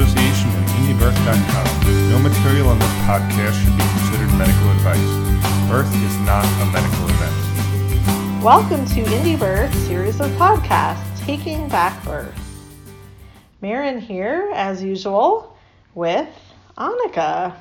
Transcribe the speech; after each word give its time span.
association 0.00 0.48
with 0.54 0.66
IndieBirth.com. 0.70 2.10
No 2.10 2.18
material 2.20 2.68
on 2.68 2.78
this 2.78 2.88
podcast 3.04 3.52
should 3.62 3.76
be 3.76 3.82
considered 3.82 4.32
medical 4.38 4.70
advice. 4.70 5.68
Birth 5.68 5.94
is 6.02 6.16
not 6.20 6.42
a 6.62 6.66
medical 6.72 7.04
event. 7.04 8.42
Welcome 8.42 8.86
to 8.86 9.02
Indie 9.02 9.38
Birth 9.38 9.74
series 9.86 10.18
of 10.20 10.30
podcasts, 10.32 11.20
Taking 11.26 11.68
Back 11.68 12.02
Birth. 12.02 12.34
Maryn 13.60 14.00
here, 14.00 14.50
as 14.54 14.82
usual, 14.82 15.54
with 15.94 16.30
Annika, 16.78 17.54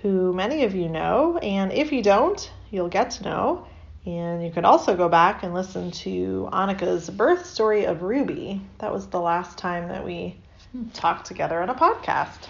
who 0.00 0.32
many 0.32 0.62
of 0.62 0.76
you 0.76 0.88
know, 0.88 1.38
and 1.38 1.72
if 1.72 1.90
you 1.90 2.04
don't, 2.04 2.52
you'll 2.70 2.88
get 2.88 3.10
to 3.12 3.24
know. 3.24 3.66
And 4.06 4.44
you 4.44 4.52
could 4.52 4.64
also 4.64 4.96
go 4.96 5.08
back 5.08 5.42
and 5.42 5.52
listen 5.52 5.90
to 5.90 6.48
Annika's 6.52 7.10
birth 7.10 7.46
story 7.46 7.84
of 7.84 8.02
Ruby. 8.02 8.62
That 8.78 8.92
was 8.92 9.08
the 9.08 9.20
last 9.20 9.58
time 9.58 9.88
that 9.88 10.04
we 10.04 10.36
talked 10.92 11.26
together 11.26 11.60
on 11.62 11.70
a 11.70 11.74
podcast. 11.74 12.48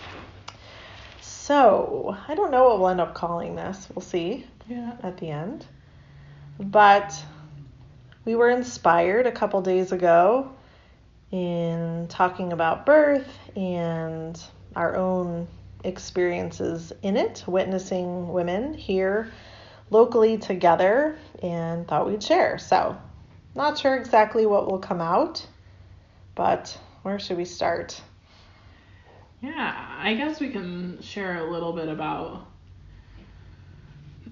So, 1.20 2.16
I 2.26 2.34
don't 2.34 2.50
know 2.50 2.64
what 2.64 2.78
we'll 2.78 2.88
end 2.88 3.00
up 3.00 3.14
calling 3.14 3.54
this. 3.54 3.88
We'll 3.94 4.02
see 4.02 4.46
Yeah. 4.66 4.92
at 5.02 5.18
the 5.18 5.30
end. 5.30 5.66
But 6.58 7.14
we 8.24 8.34
were 8.34 8.48
inspired 8.48 9.26
a 9.26 9.32
couple 9.32 9.60
days 9.60 9.92
ago 9.92 10.50
in 11.30 12.06
talking 12.08 12.52
about 12.52 12.86
birth 12.86 13.28
and 13.56 14.40
our 14.74 14.96
own 14.96 15.48
experiences 15.82 16.92
in 17.02 17.16
it, 17.16 17.44
witnessing 17.46 18.32
women 18.32 18.72
here 18.72 19.30
locally 19.90 20.38
together, 20.38 21.16
and 21.42 21.86
thought 21.86 22.06
we'd 22.06 22.22
share. 22.22 22.56
So, 22.56 22.96
not 23.54 23.78
sure 23.78 23.94
exactly 23.96 24.46
what 24.46 24.66
will 24.66 24.78
come 24.78 25.00
out, 25.00 25.46
but 26.34 26.78
where 27.02 27.18
should 27.18 27.36
we 27.36 27.44
start? 27.44 28.00
Yeah, 29.44 29.98
I 29.98 30.14
guess 30.14 30.40
we 30.40 30.48
can 30.48 31.02
share 31.02 31.36
a 31.36 31.50
little 31.50 31.74
bit 31.74 31.88
about 31.88 32.46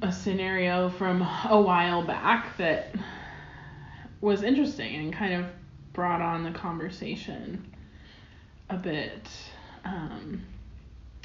a 0.00 0.10
scenario 0.10 0.88
from 0.88 1.20
a 1.20 1.60
while 1.60 2.02
back 2.02 2.56
that 2.56 2.94
was 4.22 4.42
interesting 4.42 4.94
and 4.96 5.12
kind 5.12 5.34
of 5.34 5.44
brought 5.92 6.22
on 6.22 6.44
the 6.44 6.50
conversation 6.50 7.74
a 8.70 8.76
bit. 8.78 9.28
Um, 9.84 10.40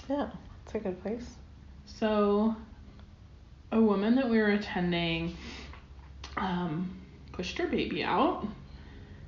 Yeah, 0.09 0.31
it's 0.65 0.75
a 0.75 0.79
good 0.79 1.01
place. 1.01 1.35
so, 1.85 2.57
a 3.71 3.79
woman 3.79 4.15
that 4.15 4.27
we 4.29 4.37
were 4.39 4.49
attending 4.51 5.37
um, 6.35 6.93
pushed 7.31 7.57
her 7.57 7.67
baby 7.67 8.03
out, 8.03 8.45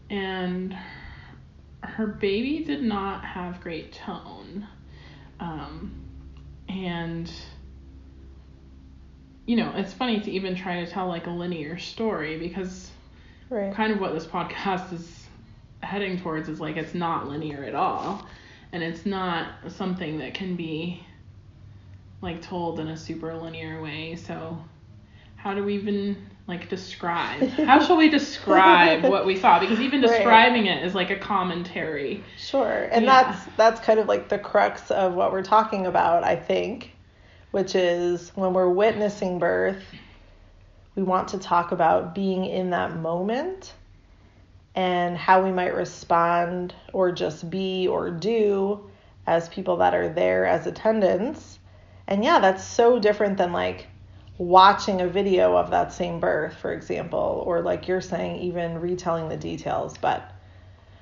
and 0.10 0.78
her 1.84 2.08
baby 2.08 2.64
did 2.64 2.84
not 2.84 3.24
have 3.24 3.62
great 3.62 3.94
tone. 3.94 4.68
Um, 5.40 5.92
and, 6.68 7.32
you 9.46 9.56
know, 9.56 9.74
it's 9.76 9.94
funny 9.94 10.20
to 10.20 10.32
even 10.32 10.56
try 10.56 10.84
to 10.84 10.92
tell 10.92 11.08
like 11.08 11.28
a 11.28 11.32
linear 11.32 11.78
story 11.78 12.38
because 12.38 12.92
Right. 13.50 13.74
kind 13.74 13.92
of 13.92 14.00
what 14.00 14.14
this 14.14 14.26
podcast 14.28 14.94
is 14.94 15.28
heading 15.82 16.20
towards 16.20 16.50
is 16.50 16.60
like 16.60 16.78
it's 16.78 16.94
not 16.94 17.28
linear 17.28 17.64
at 17.64 17.74
all 17.74 18.28
and 18.72 18.84
it's 18.84 19.06
not 19.06 19.54
something 19.70 20.20
that 20.20 20.34
can 20.34 20.56
be 20.56 21.04
like 22.22 22.42
told 22.42 22.80
in 22.80 22.90
a 22.90 22.98
super 22.98 23.34
linear 23.36 23.82
way 23.82 24.16
so 24.16 24.60
how 25.36 25.54
do 25.54 25.64
we 25.64 25.76
even 25.76 26.30
like 26.50 26.67
describe 26.69 27.47
how 27.50 27.86
shall 27.86 27.95
we 27.97 28.09
describe 28.09 29.04
what 29.04 29.26
we 29.26 29.36
saw 29.37 29.60
because 29.60 29.80
even 29.80 30.02
Right. 30.02 30.10
describing 30.10 30.65
it 30.65 30.83
is 30.83 30.95
like 30.95 31.10
a 31.11 31.15
commentary 31.17 32.23
Sure. 32.37 32.89
And 32.92 33.05
Yeah. 33.05 33.23
that's 33.23 33.45
that's 33.58 33.80
kind 33.82 33.99
of 33.99 34.08
like 34.08 34.30
the 34.30 34.39
crux 34.39 34.92
of 34.92 35.14
what 35.14 35.32
we're 35.32 35.43
talking 35.43 35.86
about, 35.86 36.23
I 36.23 36.36
think, 36.36 36.92
which 37.52 37.76
is 37.76 38.32
when 38.36 38.54
we're 38.54 38.70
witnessing 38.70 39.39
birth, 39.39 39.83
we 40.95 41.04
want 41.04 41.30
to 41.30 41.38
talk 41.39 41.71
about 41.71 42.15
being 42.15 42.45
in 42.45 42.71
that 42.71 42.95
moment 42.98 43.73
and 44.76 45.17
how 45.17 45.43
we 45.43 45.52
might 45.52 45.76
respond 45.76 46.73
or 46.93 47.11
just 47.11 47.49
be 47.49 47.88
or 47.88 48.09
do 48.09 48.89
as 49.27 49.49
people 49.49 49.77
that 49.77 49.93
are 49.93 50.09
there 50.09 50.45
as 50.45 50.65
attendants. 50.67 51.59
And 52.08 52.23
yeah, 52.23 52.39
that's 52.39 52.64
so 52.64 52.99
different 52.99 53.38
than 53.38 53.52
like 53.54 53.88
watching 54.39 55.02
a 55.02 55.08
video 55.08 55.55
of 55.58 55.70
that 55.70 55.92
same 55.92 56.20
birth, 56.20 56.55
for 56.55 56.72
example, 56.72 57.44
or 57.45 57.61
like 57.61 57.88
you're 57.88 58.02
saying, 58.02 58.42
even 58.42 58.80
retelling 58.80 59.27
the 59.27 59.38
details. 59.38 59.98
But 59.98 60.32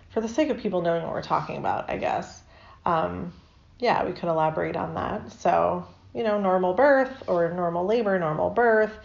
for 0.09 0.21
the 0.21 0.27
sake 0.27 0.49
of 0.49 0.57
people 0.57 0.81
knowing 0.81 1.03
what 1.03 1.13
we're 1.13 1.21
talking 1.21 1.57
about, 1.57 1.89
I 1.89 1.97
guess, 1.97 2.41
um, 2.83 3.31
yeah, 3.79 4.03
we 4.03 4.13
could 4.13 4.27
elaborate 4.27 4.75
on 4.75 4.95
that. 4.95 5.31
So, 5.31 5.87
you 6.15 6.23
know, 6.23 6.41
normal 6.41 6.73
birth 6.73 7.23
or 7.27 7.53
normal 7.53 7.85
labor, 7.85 8.17
normal 8.17 8.49
birth. 8.49 8.97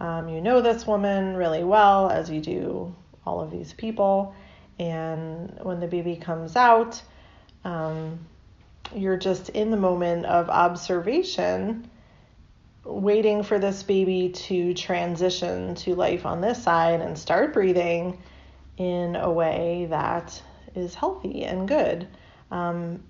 Um, 0.00 0.28
you 0.28 0.42
know 0.42 0.60
this 0.60 0.86
woman 0.86 1.34
really 1.34 1.64
well, 1.64 2.10
as 2.10 2.30
you 2.30 2.40
do 2.40 2.94
all 3.26 3.40
of 3.40 3.50
these 3.50 3.72
people. 3.72 4.34
And 4.78 5.58
when 5.62 5.80
the 5.80 5.86
baby 5.86 6.16
comes 6.16 6.56
out, 6.56 7.02
um, 7.64 8.18
you're 8.94 9.16
just 9.16 9.48
in 9.48 9.70
the 9.70 9.76
moment 9.78 10.26
of 10.26 10.50
observation, 10.50 11.90
waiting 12.84 13.42
for 13.42 13.58
this 13.58 13.82
baby 13.82 14.30
to 14.30 14.74
transition 14.74 15.74
to 15.74 15.94
life 15.94 16.24
on 16.24 16.40
this 16.40 16.62
side 16.62 17.00
and 17.00 17.18
start 17.18 17.52
breathing 17.52 18.18
in 18.76 19.16
a 19.16 19.30
way 19.30 19.86
that 19.90 20.40
is 20.74 20.94
healthy 20.94 21.44
and 21.44 21.68
good. 21.68 22.06
Um, 22.50 23.02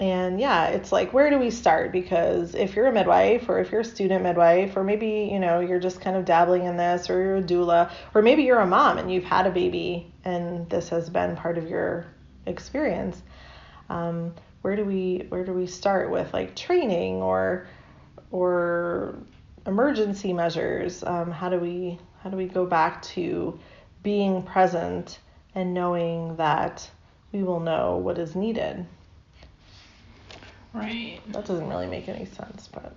and 0.00 0.40
yeah, 0.40 0.68
it's 0.68 0.90
like, 0.90 1.12
where 1.12 1.30
do 1.30 1.38
we 1.38 1.50
start? 1.50 1.92
Because 1.92 2.54
if 2.54 2.74
you're 2.74 2.86
a 2.86 2.92
midwife 2.92 3.48
or 3.48 3.60
if 3.60 3.70
you're 3.70 3.82
a 3.82 3.84
student 3.84 4.22
midwife, 4.22 4.76
or 4.76 4.82
maybe, 4.82 5.28
you 5.32 5.38
know, 5.38 5.60
you're 5.60 5.78
just 5.78 6.00
kind 6.00 6.16
of 6.16 6.24
dabbling 6.24 6.64
in 6.64 6.76
this, 6.76 7.08
or 7.08 7.22
you're 7.22 7.36
a 7.36 7.42
doula, 7.42 7.90
or 8.14 8.22
maybe 8.22 8.42
you're 8.42 8.60
a 8.60 8.66
mom 8.66 8.98
and 8.98 9.12
you've 9.12 9.24
had 9.24 9.46
a 9.46 9.50
baby 9.50 10.12
and 10.24 10.68
this 10.70 10.88
has 10.88 11.08
been 11.08 11.36
part 11.36 11.58
of 11.58 11.68
your 11.68 12.06
experience. 12.46 13.22
Um, 13.88 14.34
where 14.62 14.76
do 14.76 14.84
we 14.84 15.26
where 15.28 15.44
do 15.44 15.52
we 15.52 15.66
start 15.66 16.10
with 16.10 16.32
like 16.32 16.54
training 16.54 17.16
or 17.16 17.66
or 18.32 19.14
emergency 19.66 20.32
measures? 20.32 21.04
Um, 21.04 21.30
how 21.30 21.48
do 21.48 21.60
we 21.60 21.98
how 22.22 22.30
do 22.30 22.36
we 22.36 22.46
go 22.46 22.66
back 22.66 23.02
to 23.02 23.58
being 24.02 24.42
present 24.42 25.20
and 25.54 25.72
knowing 25.72 26.36
that 26.36 26.88
we 27.30 27.42
will 27.42 27.60
know 27.60 27.96
what 27.98 28.18
is 28.18 28.34
needed? 28.34 28.84
right 30.72 31.20
That 31.28 31.44
doesn't 31.44 31.68
really 31.68 31.86
make 31.86 32.08
any 32.08 32.24
sense, 32.24 32.68
but 32.72 32.94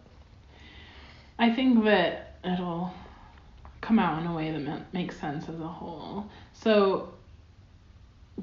I 1.37 1.51
think 1.51 1.83
that 1.83 2.37
it'll 2.43 2.93
come 3.81 3.99
out 3.99 4.21
in 4.21 4.27
a 4.27 4.33
way 4.33 4.51
that 4.51 4.93
makes 4.93 5.19
sense 5.19 5.49
as 5.49 5.59
a 5.59 5.67
whole. 5.67 6.25
So, 6.53 7.13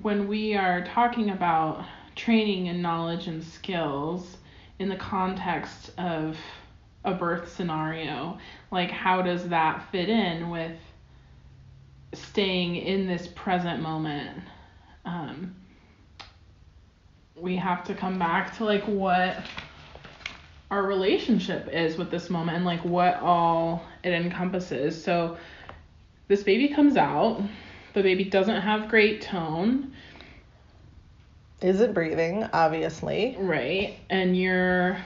when 0.03 0.29
we 0.29 0.55
are 0.55 0.85
talking 0.85 1.31
about 1.31 1.85
training 2.15 2.69
and 2.69 2.83
knowledge 2.83 3.27
and 3.27 3.43
skills 3.43 4.37
in 4.79 4.89
the 4.89 4.97
context 4.97 5.91
of 5.99 6.37
a 7.05 7.15
birth 7.15 7.55
scenario, 7.55 8.39
like 8.71 8.91
how 8.91 9.23
does 9.23 9.49
that 9.49 9.91
fit 9.91 10.09
in 10.09 10.51
with 10.51 10.77
staying 12.15 12.77
in 12.77 13.07
this 13.07 13.29
present 13.29 13.83
moment? 13.83 14.39
Um, 15.05 15.55
we 17.37 17.57
have 17.57 17.85
to 17.85 17.95
come 17.95 18.19
back 18.19 18.57
to 18.59 18.65
like 18.65 18.85
what 18.85 19.43
our 20.71 20.83
relationship 20.83 21.69
is 21.73 21.99
with 21.99 22.11
this 22.11 22.31
moment 22.31 22.57
and 22.57 22.65
like 22.65 22.85
what 22.85 23.17
all 23.17 23.85
it 24.05 24.13
encompasses. 24.13 25.03
So 25.03 25.37
this 26.29 26.43
baby 26.43 26.69
comes 26.69 26.97
out, 26.97 27.43
the 27.95 28.03
baby 28.03 28.25
doesn't 28.25 28.63
have 28.63 28.89
great 28.89 29.21
tone, 29.21 29.93
isn't 31.61 31.93
breathing, 31.93 32.45
obviously. 32.53 33.37
right? 33.39 33.99
And 34.09 34.37
you're 34.37 34.99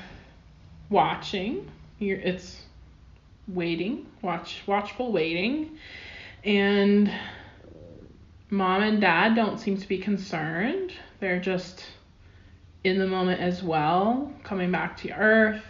watching. 0.88 1.68
You're 1.98 2.18
it's 2.18 2.62
waiting, 3.48 4.06
watch 4.22 4.62
watchful 4.66 5.12
waiting. 5.12 5.78
And 6.44 7.10
mom 8.50 8.82
and 8.82 9.00
dad 9.00 9.34
don't 9.34 9.58
seem 9.58 9.78
to 9.78 9.88
be 9.88 9.98
concerned. 9.98 10.92
They're 11.20 11.40
just 11.40 11.84
in 12.84 12.98
the 12.98 13.06
moment 13.06 13.40
as 13.40 13.62
well, 13.62 14.32
coming 14.44 14.70
back 14.70 14.96
to 14.98 15.10
earth, 15.10 15.64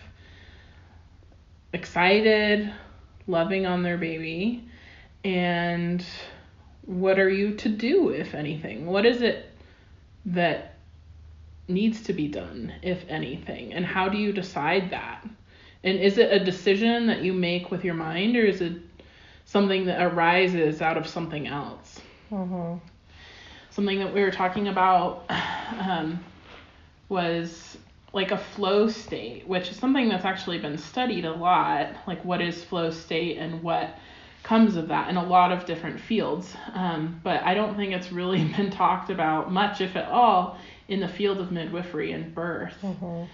excited, 1.73 2.73
loving 3.26 3.64
on 3.64 3.82
their 3.82 3.96
baby. 3.96 4.64
And 5.25 6.05
what 6.84 7.19
are 7.19 7.31
you 7.31 7.55
to 7.55 7.69
do, 7.69 8.11
if 8.11 8.34
anything? 8.34 8.87
What 8.87 9.06
is 9.06 9.23
it 9.23 9.50
that 10.26 10.75
needs 11.69 12.02
to 12.02 12.12
be 12.12 12.28
done, 12.28 12.73
if 12.82 13.05
anything? 13.08 13.73
And 13.73 13.84
how 13.84 14.08
do 14.08 14.19
you 14.19 14.32
decide 14.32 14.90
that? 14.90 15.25
And 15.87 16.00
is 16.00 16.19
it 16.19 16.33
a 16.33 16.44
decision 16.44 17.06
that 17.06 17.23
you 17.23 17.33
make 17.33 17.71
with 17.71 17.85
your 17.85 17.94
mind, 17.94 18.37
or 18.37 18.44
is 18.44 18.61
it 18.61 18.73
something 19.44 19.87
that 19.87 20.03
arises 20.03 20.83
out 20.83 20.97
of 20.97 21.06
something 21.06 21.47
else? 21.47 22.00
hmm 22.29 22.75
Something 23.71 24.00
that 24.00 24.12
we 24.12 24.23
were 24.23 24.33
talking 24.33 24.69
about 24.69 25.25
um, 25.79 26.25
was 27.09 27.77
like 28.12 28.33
a 28.33 28.38
flow 28.38 28.88
state, 28.88 29.47
which 29.47 29.71
is 29.71 29.77
something 29.77 30.09
that's 30.09 30.25
actually 30.25 30.59
been 30.59 30.77
studied 30.77 31.25
a 31.25 31.33
lot. 31.33 31.94
Like, 32.06 32.25
what 32.25 32.41
is 32.41 32.65
flow 32.65 32.91
state 32.91 33.37
and 33.38 33.62
what 33.62 33.97
comes 34.43 34.77
of 34.77 34.88
that 34.88 35.09
in 35.09 35.17
a 35.17 35.25
lot 35.25 35.53
of 35.53 35.67
different 35.67 36.00
fields. 36.00 36.53
Um, 36.73 37.21
but 37.23 37.43
I 37.43 37.55
don't 37.55 37.77
think 37.77 37.93
it's 37.93 38.11
really 38.11 38.43
been 38.56 38.71
talked 38.71 39.11
about 39.11 39.53
much, 39.53 39.81
if 39.81 39.94
at 39.94 40.09
all, 40.09 40.59
in 40.88 40.99
the 40.99 41.09
field 41.09 41.38
of 41.38 41.53
midwifery 41.53 42.11
and 42.11 42.35
birth. 42.35 42.77
Mm-hmm. 42.83 43.25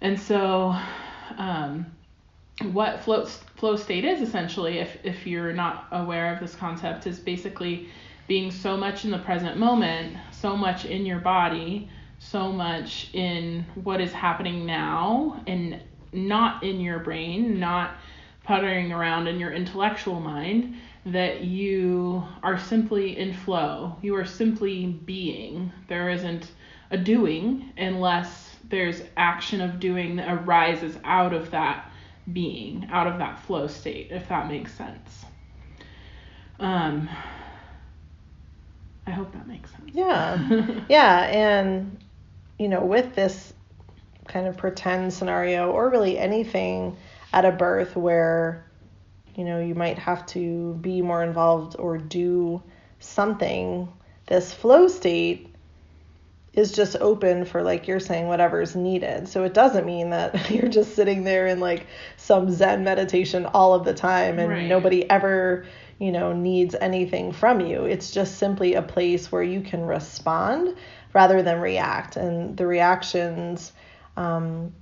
And 0.00 0.18
so, 0.18 0.74
um, 1.38 1.86
what 2.72 3.02
flow, 3.02 3.26
flow 3.56 3.76
state 3.76 4.04
is 4.04 4.20
essentially, 4.20 4.78
if, 4.78 4.98
if 5.04 5.26
you're 5.26 5.52
not 5.52 5.86
aware 5.92 6.32
of 6.32 6.40
this 6.40 6.54
concept, 6.54 7.06
is 7.06 7.18
basically 7.18 7.88
being 8.28 8.50
so 8.50 8.76
much 8.76 9.04
in 9.04 9.10
the 9.10 9.18
present 9.18 9.56
moment, 9.56 10.16
so 10.30 10.56
much 10.56 10.84
in 10.84 11.04
your 11.04 11.18
body, 11.18 11.88
so 12.18 12.52
much 12.52 13.12
in 13.14 13.64
what 13.74 14.00
is 14.00 14.12
happening 14.12 14.64
now, 14.64 15.42
and 15.46 15.80
not 16.12 16.62
in 16.62 16.80
your 16.80 17.00
brain, 17.00 17.58
not 17.58 17.96
puttering 18.44 18.92
around 18.92 19.26
in 19.26 19.40
your 19.40 19.52
intellectual 19.52 20.20
mind, 20.20 20.76
that 21.06 21.42
you 21.42 22.22
are 22.42 22.58
simply 22.58 23.18
in 23.18 23.32
flow. 23.32 23.96
You 24.02 24.14
are 24.16 24.24
simply 24.24 24.86
being. 24.86 25.72
There 25.88 26.10
isn't 26.10 26.52
a 26.90 26.96
doing 26.98 27.72
unless 27.76 28.51
there's 28.72 29.02
action 29.18 29.60
of 29.60 29.78
doing 29.78 30.16
that 30.16 30.32
arises 30.32 30.96
out 31.04 31.34
of 31.34 31.50
that 31.50 31.92
being, 32.32 32.88
out 32.90 33.06
of 33.06 33.18
that 33.18 33.38
flow 33.40 33.66
state, 33.66 34.08
if 34.10 34.30
that 34.30 34.48
makes 34.48 34.72
sense. 34.72 35.26
Um, 36.58 37.06
I 39.06 39.10
hope 39.10 39.30
that 39.34 39.46
makes 39.46 39.70
sense. 39.72 39.90
Yeah. 39.92 40.80
yeah. 40.88 41.18
And, 41.24 41.98
you 42.58 42.68
know, 42.68 42.80
with 42.80 43.14
this 43.14 43.52
kind 44.26 44.46
of 44.46 44.56
pretend 44.56 45.12
scenario, 45.12 45.70
or 45.70 45.90
really 45.90 46.18
anything 46.18 46.96
at 47.34 47.44
a 47.44 47.52
birth 47.52 47.94
where, 47.94 48.64
you 49.34 49.44
know, 49.44 49.60
you 49.60 49.74
might 49.74 49.98
have 49.98 50.24
to 50.28 50.72
be 50.80 51.02
more 51.02 51.22
involved 51.22 51.76
or 51.78 51.98
do 51.98 52.62
something, 53.00 53.92
this 54.28 54.50
flow 54.50 54.88
state 54.88 55.51
is 56.54 56.72
just 56.72 56.96
open 57.00 57.44
for 57.44 57.62
like 57.62 57.88
you're 57.88 58.00
saying 58.00 58.26
whatever's 58.26 58.76
needed. 58.76 59.26
So 59.28 59.44
it 59.44 59.54
doesn't 59.54 59.86
mean 59.86 60.10
that 60.10 60.50
you're 60.50 60.68
just 60.68 60.94
sitting 60.94 61.24
there 61.24 61.46
in 61.46 61.60
like 61.60 61.86
some 62.16 62.50
zen 62.50 62.84
meditation 62.84 63.46
all 63.46 63.74
of 63.74 63.84
the 63.84 63.94
time 63.94 64.38
and 64.38 64.50
Right. 64.50 64.66
nobody 64.68 65.08
ever, 65.10 65.64
you 65.98 66.12
know, 66.12 66.32
needs 66.32 66.74
anything 66.80 67.32
from 67.32 67.60
you. 67.60 67.84
It's 67.84 68.10
just 68.10 68.38
simply 68.38 68.74
a 68.74 68.82
place 68.82 69.32
where 69.32 69.42
you 69.42 69.62
can 69.62 69.82
respond 69.86 70.76
rather 71.14 71.42
than 71.42 71.60
react. 71.60 72.16
And 72.16 72.56
the 72.56 72.66
reactions 72.66 73.72
um, 74.16 74.74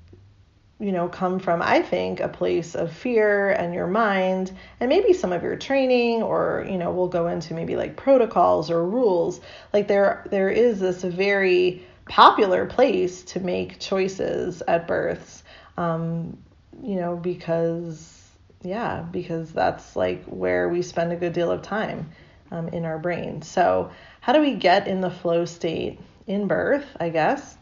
you 0.81 0.93
know, 0.93 1.09
come 1.09 1.39
from, 1.39 1.61
I 1.61 1.83
think, 1.83 2.21
a 2.21 2.29
place 2.29 2.75
of 2.75 2.91
fear 2.91 3.51
and 3.51 3.75
your 3.75 3.87
mind, 3.87 4.51
and 4.81 4.89
maybe 4.89 5.13
some 5.13 5.31
of 5.31 5.43
your 5.43 5.57
training, 5.57 6.23
or 6.23 6.67
you 6.69 6.79
know, 6.79 6.91
we'll 6.91 7.09
go 7.09 7.29
into 7.29 7.53
maybe 7.53 7.77
like 7.77 7.97
protocols 7.97 8.71
or 8.71 8.85
rules. 8.89 9.41
Like 9.75 9.87
there, 9.89 10.27
there 10.31 10.49
is 10.49 10.81
this 10.81 11.03
very 11.05 11.85
popular 12.07 12.65
place 12.67 13.23
to 13.25 13.41
make 13.41 13.79
choices 13.79 14.63
at 14.67 14.89
births, 14.89 15.45
um, 15.77 16.39
you 16.83 16.97
know, 16.97 17.15
because 17.15 18.17
yeah, 18.63 19.03
because 19.03 19.53
that's 19.53 19.97
like 19.97 20.25
where 20.25 20.69
we 20.69 20.81
spend 20.83 21.13
a 21.13 21.17
good 21.17 21.35
deal 21.35 21.51
of 21.51 21.61
time 21.63 22.11
um, 22.51 22.69
in 22.69 22.85
our 22.85 22.99
brain. 22.99 23.43
So, 23.43 23.91
how 24.21 24.33
do 24.33 24.41
we 24.41 24.55
get 24.55 24.89
in 24.89 25.03
the 25.03 25.11
flow 25.11 25.45
state 25.45 26.01
in 26.27 26.47
birth? 26.47 26.87
I 26.99 27.11
guess, 27.11 27.57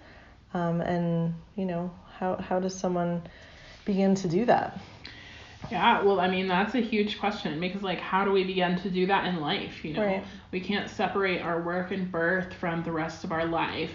um, 0.55 0.81
and 0.81 1.35
you 1.56 1.67
know, 1.67 1.91
how 2.19 2.37
how 2.37 2.59
does 2.61 2.75
someone 2.75 3.23
begin 3.85 4.15
to 4.17 4.29
do 4.29 4.44
that? 4.47 4.79
Yeah, 5.70 6.03
well, 6.03 6.20
I 6.20 6.29
mean, 6.29 6.47
that's 6.47 6.75
a 6.75 6.81
huge 6.81 7.19
question 7.19 7.59
because, 7.59 7.82
like, 7.82 7.99
how 7.99 8.25
do 8.25 8.31
we 8.31 8.44
begin 8.44 8.79
to 8.81 8.91
do 8.91 9.06
that 9.06 9.26
in 9.26 9.41
life? 9.41 9.85
You 9.85 9.94
know, 9.94 10.05
Right. 10.05 10.25
we 10.53 10.61
can't 10.61 10.88
separate 10.88 11.43
our 11.43 11.61
work 11.61 11.91
and 11.91 12.11
birth 12.11 12.55
from 12.55 12.85
the 12.85 12.93
rest 12.93 13.25
of 13.25 13.32
our 13.32 13.44
life 13.44 13.94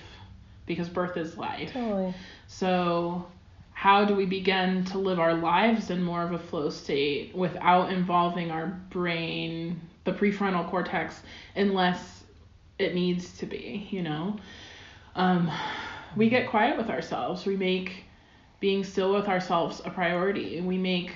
because 0.66 0.90
birth 0.90 1.16
is 1.18 1.38
life. 1.38 1.72
Totally. 1.72 2.14
So, 2.48 3.26
how 3.74 4.04
do 4.06 4.14
we 4.14 4.26
begin 4.26 4.84
to 4.86 4.98
live 4.98 5.20
our 5.20 5.34
lives 5.34 5.90
in 5.90 6.04
more 6.04 6.22
of 6.24 6.34
a 6.34 6.40
flow 6.40 6.70
state 6.70 7.34
without 7.34 7.92
involving 7.92 8.52
our 8.52 8.68
brain, 8.90 9.80
the 10.04 10.12
prefrontal 10.12 10.70
cortex, 10.70 11.22
unless 11.56 12.24
it 12.78 12.94
needs 12.94 13.38
to 13.38 13.46
be, 13.46 13.88
you 13.90 14.02
know? 14.02 14.38
Um, 15.16 15.50
we 16.16 16.30
get 16.30 16.50
quiet 16.50 16.78
with 16.78 16.90
ourselves. 16.90 17.46
We 17.46 17.56
make 17.56 18.03
being 18.64 18.86
still 18.86 19.14
with 19.14 19.28
ourselves 19.28 19.82
a 19.84 19.90
priority. 19.90 20.62
We 20.62 20.78
make 20.78 21.12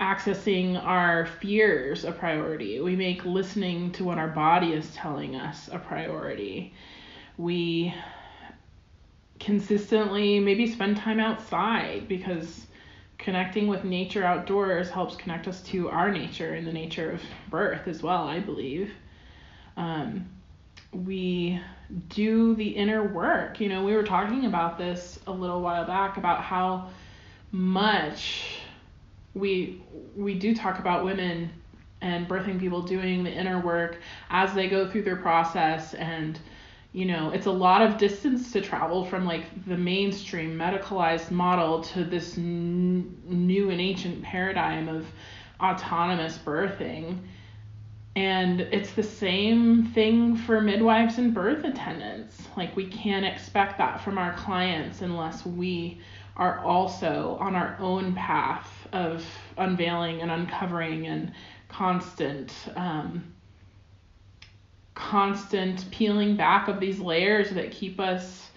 accessing 0.00 0.82
our 0.82 1.26
fears 1.26 2.06
a 2.06 2.10
priority. 2.10 2.80
We 2.80 2.96
make 2.96 3.22
listening 3.26 3.92
to 3.92 4.04
what 4.04 4.16
our 4.16 4.28
body 4.28 4.72
is 4.72 4.94
telling 4.94 5.36
us 5.36 5.68
a 5.70 5.78
priority. 5.78 6.72
We 7.36 7.92
consistently 9.38 10.40
maybe 10.40 10.66
spend 10.66 10.96
time 10.96 11.20
outside 11.20 12.08
because 12.08 12.64
connecting 13.18 13.68
with 13.68 13.84
nature 13.84 14.24
outdoors 14.24 14.88
helps 14.88 15.16
connect 15.16 15.48
us 15.48 15.60
to 15.64 15.90
our 15.90 16.10
nature 16.10 16.54
and 16.54 16.66
the 16.66 16.72
nature 16.72 17.10
of 17.10 17.20
birth 17.50 17.86
as 17.86 18.02
well, 18.02 18.24
I 18.24 18.40
believe. 18.40 18.90
Um, 19.76 20.30
we 20.92 21.60
do 22.08 22.54
the 22.54 22.68
inner 22.68 23.02
work. 23.02 23.60
You 23.60 23.68
know, 23.68 23.84
we 23.84 23.94
were 23.94 24.04
talking 24.04 24.46
about 24.46 24.78
this 24.78 25.18
a 25.26 25.32
little 25.32 25.60
while 25.60 25.86
back 25.86 26.16
about 26.16 26.42
how 26.42 26.90
much 27.52 28.58
we 29.34 29.82
we 30.16 30.34
do 30.34 30.54
talk 30.54 30.78
about 30.78 31.04
women 31.04 31.50
and 32.00 32.28
birthing 32.28 32.58
people 32.60 32.82
doing 32.82 33.24
the 33.24 33.30
inner 33.30 33.60
work 33.60 33.98
as 34.30 34.54
they 34.54 34.68
go 34.68 34.88
through 34.90 35.02
their 35.02 35.16
process 35.16 35.94
and 35.94 36.38
you 36.92 37.04
know 37.04 37.30
it's 37.30 37.46
a 37.46 37.50
lot 37.50 37.82
of 37.82 37.98
distance 37.98 38.52
to 38.52 38.60
travel 38.60 39.04
from 39.04 39.24
like 39.24 39.64
the 39.66 39.76
mainstream 39.76 40.56
medicalized 40.56 41.30
model 41.30 41.82
to 41.82 42.04
this 42.04 42.36
n- 42.38 43.16
new 43.24 43.70
and 43.70 43.80
ancient 43.80 44.22
paradigm 44.22 44.88
of 44.88 45.06
autonomous 45.60 46.38
birthing 46.38 47.18
and 48.18 48.62
it's 48.62 48.94
the 48.94 49.02
same 49.02 49.86
thing 49.92 50.36
for 50.36 50.60
midwives 50.60 51.18
and 51.18 51.32
birth 51.32 51.62
attendants 51.62 52.48
like 52.56 52.74
we 52.74 52.84
can't 52.84 53.24
expect 53.24 53.78
that 53.78 54.00
from 54.00 54.18
our 54.18 54.32
clients 54.32 55.02
unless 55.02 55.46
we 55.46 56.00
are 56.36 56.58
also 56.64 57.38
on 57.40 57.54
our 57.54 57.76
own 57.78 58.12
path 58.16 58.88
of 58.92 59.24
unveiling 59.56 60.20
and 60.20 60.32
uncovering 60.32 61.06
and 61.06 61.32
constant 61.68 62.52
um, 62.74 63.22
constant 64.96 65.88
peeling 65.92 66.36
back 66.36 66.66
of 66.66 66.80
these 66.80 66.98
layers 66.98 67.50
that 67.50 67.70
keep 67.70 68.00
us 68.00 68.50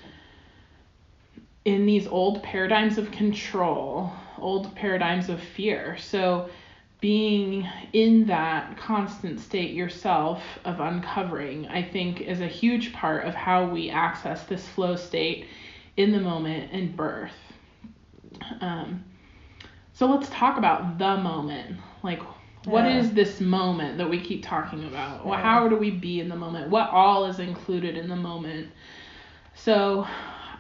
in 1.65 1.85
these 1.85 2.07
old 2.07 2.41
paradigms 2.41 2.97
of 2.97 3.11
control, 3.11 4.11
old 4.39 4.73
paradigms 4.75 5.29
of 5.29 5.39
fear. 5.39 5.95
So, 5.99 6.49
being 7.01 7.67
in 7.93 8.27
that 8.27 8.77
constant 8.77 9.39
state 9.39 9.74
yourself 9.74 10.43
of 10.63 10.79
uncovering, 10.79 11.67
I 11.67 11.81
think, 11.81 12.22
is 12.22 12.41
a 12.41 12.48
huge 12.48 12.93
part 12.93 13.25
of 13.25 13.34
how 13.34 13.67
we 13.67 13.89
access 13.89 14.43
this 14.46 14.67
flow 14.67 14.96
state 14.96 15.48
in 15.98 16.12
the 16.12 16.20
moment 16.20 16.72
and 16.72 16.96
birth. 16.96 17.34
Um, 18.62 19.03
so, 19.93 20.05
let's 20.05 20.29
talk 20.29 20.58
about 20.58 21.00
the 21.00 21.17
moment. 21.17 21.77
Like, 22.03 22.22
what 22.65 22.86
Yeah. 22.86 22.98
is 23.00 23.12
this 23.13 23.41
moment 23.41 23.98
that 23.98 24.08
we 24.10 24.20
keep 24.20 24.43
talking 24.43 24.86
about? 24.86 25.25
Well, 25.25 25.38
Yeah. 25.38 25.43
how 25.43 25.67
do 25.67 25.75
we 25.75 25.89
be 25.89 26.20
in 26.20 26.29
the 26.29 26.36
moment? 26.36 26.70
What 26.70 26.91
all 26.91 27.25
is 27.25 27.39
included 27.39 27.98
in 27.98 28.10
the 28.10 28.15
moment? 28.15 28.70
So, 29.55 30.08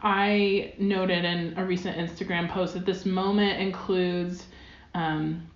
I 0.03 0.73
noted 0.79 1.23
in 1.23 1.53
a 1.57 1.63
recent 1.63 1.97
Instagram 1.97 2.49
post 2.49 2.73
that 2.73 2.87
this 2.87 3.05
moment 3.05 3.59
includes 3.61 4.47
um, 4.95 5.47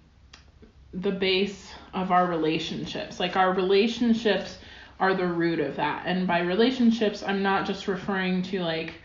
the 1.01 1.11
base 1.11 1.71
of 1.93 2.11
our 2.11 2.25
relationships. 2.25 3.19
Like, 3.19 3.35
our 3.35 3.53
relationships 3.53 4.57
are 4.99 5.13
the 5.13 5.27
root 5.27 5.59
of 5.59 5.75
that. 5.75 6.03
And 6.05 6.27
by 6.27 6.39
relationships, 6.39 7.23
I'm 7.23 7.43
not 7.43 7.65
just 7.65 7.87
referring 7.87 8.43
to 8.43 8.61
like, 8.61 8.95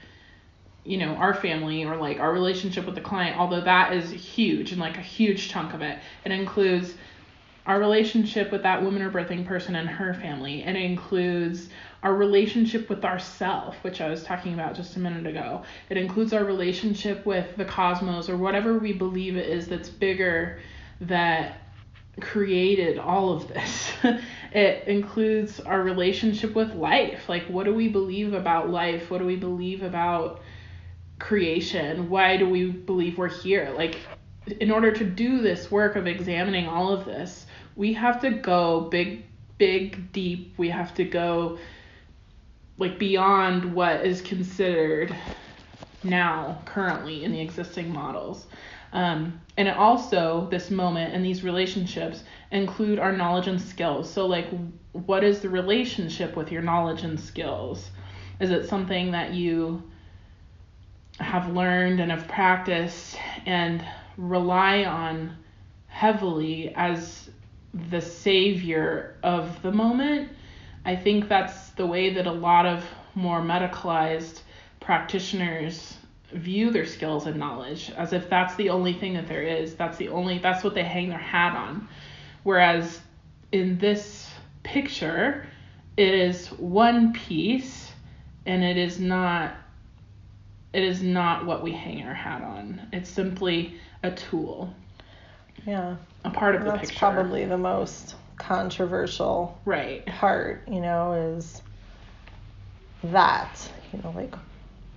you 0.85 0.99
know, 0.99 1.15
our 1.17 1.35
family 1.35 1.85
or 1.85 1.97
like 1.97 2.21
our 2.21 2.33
relationship 2.33 2.87
with 2.87 2.95
the 2.95 3.01
client, 3.01 3.39
although 3.39 3.61
that 3.61 3.93
is 3.93 4.11
huge 4.11 4.73
and 4.73 4.81
like 4.81 4.97
a 4.97 5.03
huge 5.03 5.49
chunk 5.49 5.75
of 5.75 5.83
it. 5.83 5.99
It 6.25 6.33
includes 6.33 6.95
our 7.67 7.79
relationship 7.79 8.51
with 8.51 8.63
that 8.63 8.83
woman 8.83 9.03
or 9.03 9.11
birthing 9.11 9.47
person 9.47 9.77
and 9.77 9.89
her 9.89 10.15
family. 10.15 10.63
It 10.63 10.77
includes 10.77 11.69
our 12.03 12.15
relationship 12.15 12.89
with 12.89 13.05
ourself, 13.05 13.77
which 13.83 14.01
I 14.01 14.09
was 14.09 14.23
talking 14.23 14.55
about 14.55 14.75
just 14.75 14.97
a 14.97 15.01
minute 15.01 15.27
ago. 15.27 15.65
It 15.91 15.97
includes 15.97 16.33
our 16.33 16.45
relationship 16.45 17.27
with 17.27 17.57
the 17.57 17.65
cosmos 17.65 18.31
or 18.31 18.37
whatever 18.37 18.79
we 18.79 18.93
believe 18.93 19.37
it 19.37 19.49
is 19.49 19.67
that's 19.67 19.91
bigger 19.91 20.61
that 21.03 21.59
created 22.21 22.99
all 22.99 23.33
of 23.33 23.49
this. 23.49 23.93
it 24.53 24.89
includes 24.89 25.61
our 25.61 25.83
relationship 25.83 26.55
with 26.55 26.75
life. 26.75 27.29
Like, 27.29 27.45
what 27.45 27.65
do 27.65 27.75
we 27.75 27.89
believe 27.89 28.33
about 28.33 28.71
life? 28.71 29.11
What 29.11 29.19
do 29.19 29.27
we 29.27 29.37
believe 29.37 29.83
about 29.83 30.41
creation? 31.19 32.09
Why 32.09 32.37
do 32.37 32.49
we 32.49 32.71
believe 32.71 33.19
we're 33.19 33.29
here? 33.29 33.73
Like, 33.77 33.99
in 34.59 34.71
order 34.71 34.91
to 34.91 35.05
do 35.05 35.41
this 35.41 35.71
work 35.71 35.97
of 35.97 36.07
examining 36.07 36.67
all 36.67 36.93
of 36.93 37.05
this, 37.05 37.47
we 37.77 37.93
have 37.93 38.21
to 38.23 38.31
go 38.31 38.83
big, 38.83 39.25
big, 39.59 40.13
deep. 40.13 40.55
We 40.57 40.71
have 40.71 40.95
to 40.95 41.05
go 41.05 41.59
like 42.79 42.99
beyond 42.99 43.75
what 43.75 44.07
is 44.07 44.23
considered 44.23 45.15
now, 46.03 46.63
currently, 46.65 47.25
in 47.25 47.33
the 47.33 47.41
existing 47.41 47.93
models. 47.93 48.47
Um, 48.93 49.41
and 49.57 49.69
it 49.69 49.77
also, 49.77 50.49
this 50.51 50.71
moment 50.71 51.15
and 51.15 51.25
these 51.25 51.45
relationships 51.45 52.25
include 52.51 52.99
our 52.99 53.13
knowledge 53.13 53.47
and 53.47 53.61
skills. 53.61 54.11
So, 54.11 54.27
like, 54.27 54.49
what 54.93 55.23
is 55.23 55.41
the 55.41 55.49
relationship 55.49 56.37
with 56.37 56.51
your 56.51 56.63
knowledge 56.63 57.03
and 57.03 57.19
skills? 57.19 57.91
Is 58.41 58.51
it 58.51 58.69
something 58.69 59.13
that 59.13 59.35
you 59.35 59.83
have 61.19 61.53
learned 61.55 62.01
and 62.01 62.11
have 62.11 62.27
practiced 62.27 63.17
and 63.47 63.85
rely 64.17 64.85
on 64.85 65.37
heavily 65.87 66.73
as 66.75 67.31
the 67.91 68.01
savior 68.01 69.17
of 69.23 69.61
the 69.63 69.71
moment? 69.71 70.31
I 70.85 70.97
think 70.97 71.29
that's 71.29 71.71
the 71.71 71.87
way 71.87 72.15
that 72.15 72.27
a 72.27 72.33
lot 72.33 72.67
of 72.67 72.85
more 73.15 73.41
medicalized 73.41 74.41
practitioners 74.81 75.97
view 76.33 76.71
their 76.71 76.87
skills 76.87 77.27
and 77.27 77.37
knowledge 77.37 77.91
as 77.97 78.13
if 78.13 78.31
that's 78.31 78.55
the 78.57 78.71
only 78.71 78.93
thing 78.93 79.15
that 79.15 79.29
there 79.29 79.43
is. 79.43 79.75
That's 79.75 79.97
the 79.97 80.09
only 80.09 80.39
that's 80.39 80.63
what 80.63 80.75
they 80.75 80.85
hang 80.85 81.09
their 81.09 81.19
hat 81.19 81.57
on. 81.57 81.89
Whereas 82.43 83.01
in 83.53 83.79
this 83.79 84.31
picture 84.63 85.47
it 85.97 86.15
is 86.15 86.49
one 86.49 87.13
piece 87.13 87.91
and 88.47 88.63
it 88.63 88.77
is 88.77 89.01
not 89.01 89.55
it 90.73 90.85
is 90.85 91.03
not 91.03 91.47
what 91.47 91.63
we 91.63 91.73
hang 91.73 92.03
our 92.05 92.15
hat 92.15 92.43
on. 92.43 92.81
It's 92.93 93.11
simply 93.11 93.75
a 94.03 94.11
tool. 94.13 94.73
Yeah. 95.67 95.97
A 96.25 96.31
part 96.31 96.55
of 96.55 96.61
and 96.63 96.71
the 96.71 96.75
that's 96.77 96.91
picture. 96.91 96.99
probably 96.99 97.45
the 97.45 97.59
most 97.59 98.15
controversial 98.37 99.59
right. 99.67 100.07
part 100.07 100.63
you 100.67 100.81
know 100.81 101.13
is 101.13 101.61
that 103.05 103.71
you 103.93 104.01
know 104.03 104.11
like 104.13 104.35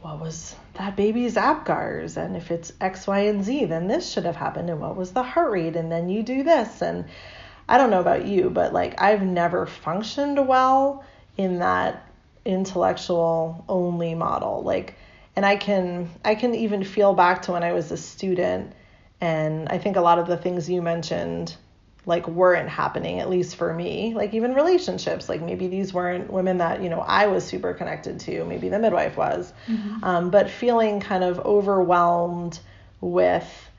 what 0.03 0.19
was 0.19 0.55
that 0.73 0.97
baby's 0.97 1.35
apgars 1.35 2.17
and 2.17 2.35
if 2.35 2.51
it's 2.51 2.73
x 2.81 3.07
y 3.07 3.19
and 3.19 3.43
z 3.43 3.63
then 3.65 3.87
this 3.87 4.11
should 4.11 4.25
have 4.25 4.35
happened. 4.35 4.69
And 4.69 4.81
what 4.81 4.97
was 4.97 5.11
the 5.11 5.23
heart 5.23 5.51
rate? 5.51 5.75
And 5.77 5.91
then 5.91 6.09
you 6.09 6.23
do 6.23 6.43
this. 6.43 6.81
And 6.81 7.05
i 7.69 7.77
don't 7.77 7.89
know 7.89 8.01
about 8.01 8.25
you 8.25 8.49
but 8.49 8.73
like 8.73 9.01
i've 9.01 9.23
never 9.23 9.65
functioned 9.65 10.45
well 10.45 11.05
in 11.37 11.59
that 11.59 12.05
intellectual 12.43 13.63
only 13.69 14.13
model. 14.13 14.61
Like 14.61 14.95
and 15.37 15.45
i 15.45 15.55
can 15.55 16.09
i 16.25 16.35
can 16.35 16.53
even 16.53 16.83
feel 16.83 17.13
back 17.13 17.43
to 17.43 17.53
when 17.53 17.63
i 17.63 17.71
was 17.71 17.91
a 17.91 17.97
student. 17.97 18.73
And 19.21 19.69
i 19.69 19.77
think 19.77 19.95
a 19.95 20.01
lot 20.01 20.19
of 20.19 20.27
the 20.27 20.37
things 20.37 20.69
you 20.69 20.81
mentioned 20.81 21.55
like 22.05 22.27
weren't 22.27 22.67
happening 22.67 23.19
at 23.19 23.29
least 23.29 23.55
for 23.55 23.73
me. 23.73 24.13
Like 24.13 24.33
even 24.33 24.53
relationships 24.53 25.29
like 25.29 25.41
maybe 25.41 25.67
these 25.67 25.93
weren't 25.93 26.31
women 26.31 26.57
that 26.57 26.81
you 26.81 26.89
know 26.89 26.99
i 26.99 27.27
was 27.27 27.43
super 27.43 27.73
connected 27.73 28.19
to 28.21 28.43
maybe 28.45 28.69
the 28.69 28.79
midwife 28.79 29.17
was. 29.17 29.53
Mm-hmm. 29.67 30.03
um, 30.03 30.29
but 30.29 30.49
feeling 30.49 30.99
kind 30.99 31.23
of 31.23 31.39
overwhelmed 31.39 32.59
with 32.99 33.69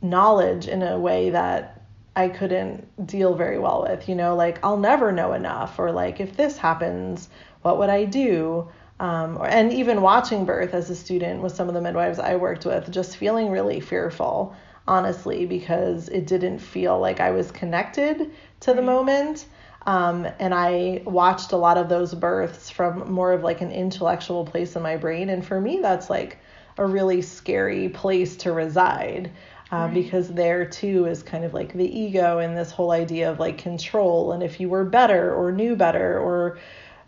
knowledge 0.00 0.68
in 0.68 0.82
a 0.82 0.98
way 0.98 1.30
that 1.30 1.82
i 2.14 2.28
couldn't 2.28 3.06
deal 3.06 3.34
very 3.34 3.58
well 3.58 3.82
with 3.82 4.08
you 4.08 4.14
know 4.14 4.36
like 4.36 4.64
i'll 4.64 4.76
never 4.78 5.10
know 5.10 5.32
enough 5.32 5.78
or 5.78 5.90
like 5.90 6.20
if 6.20 6.36
this 6.36 6.56
happens 6.56 7.28
what 7.62 7.78
would 7.78 7.90
i 7.90 8.04
do? 8.04 8.68
Um, 9.00 9.36
or, 9.38 9.46
and 9.46 9.72
even 9.72 10.02
watching 10.02 10.44
birth 10.44 10.74
as 10.74 10.90
a 10.90 10.96
student 10.96 11.40
with 11.42 11.54
some 11.54 11.68
of 11.68 11.74
the 11.74 11.80
midwives 11.80 12.18
i 12.18 12.36
worked 12.36 12.64
with 12.64 12.90
just 12.90 13.16
feeling 13.16 13.50
really 13.50 13.80
fearful 13.80 14.54
honestly, 14.88 15.46
because 15.46 16.08
it 16.08 16.26
didn't 16.26 16.58
feel 16.58 16.98
like 16.98 17.20
I 17.20 17.30
was 17.30 17.52
connected 17.52 18.32
to 18.60 18.74
the 18.74 18.82
moment. 18.82 19.46
Um, 19.86 20.26
and 20.38 20.52
I 20.52 21.02
watched 21.04 21.52
a 21.52 21.56
lot 21.56 21.78
of 21.78 21.88
those 21.88 22.14
births 22.14 22.68
from 22.70 23.10
more 23.12 23.32
of 23.32 23.42
like 23.42 23.60
an 23.60 23.70
intellectual 23.70 24.44
place 24.44 24.76
in 24.76 24.82
my 24.82 24.96
brain. 24.96 25.28
And 25.30 25.44
for 25.46 25.60
me, 25.60 25.78
that's 25.80 26.10
like 26.10 26.38
a 26.76 26.86
really 26.86 27.22
scary 27.22 27.88
place 27.88 28.36
to 28.38 28.52
reside. 28.52 29.30
Uh, 29.70 29.76
Right. 29.76 29.94
Because 29.94 30.28
there 30.32 30.64
too 30.64 31.04
is 31.06 31.22
kind 31.22 31.44
of 31.44 31.52
like 31.52 31.74
the 31.74 31.98
ego 32.00 32.38
and 32.38 32.56
this 32.56 32.70
whole 32.70 32.90
idea 32.90 33.30
of 33.30 33.38
like 33.38 33.58
control. 33.58 34.32
And 34.32 34.42
if 34.42 34.60
you 34.60 34.68
were 34.68 34.84
better 34.84 35.34
or 35.34 35.52
knew 35.52 35.76
better 35.76 36.18
or, 36.18 36.58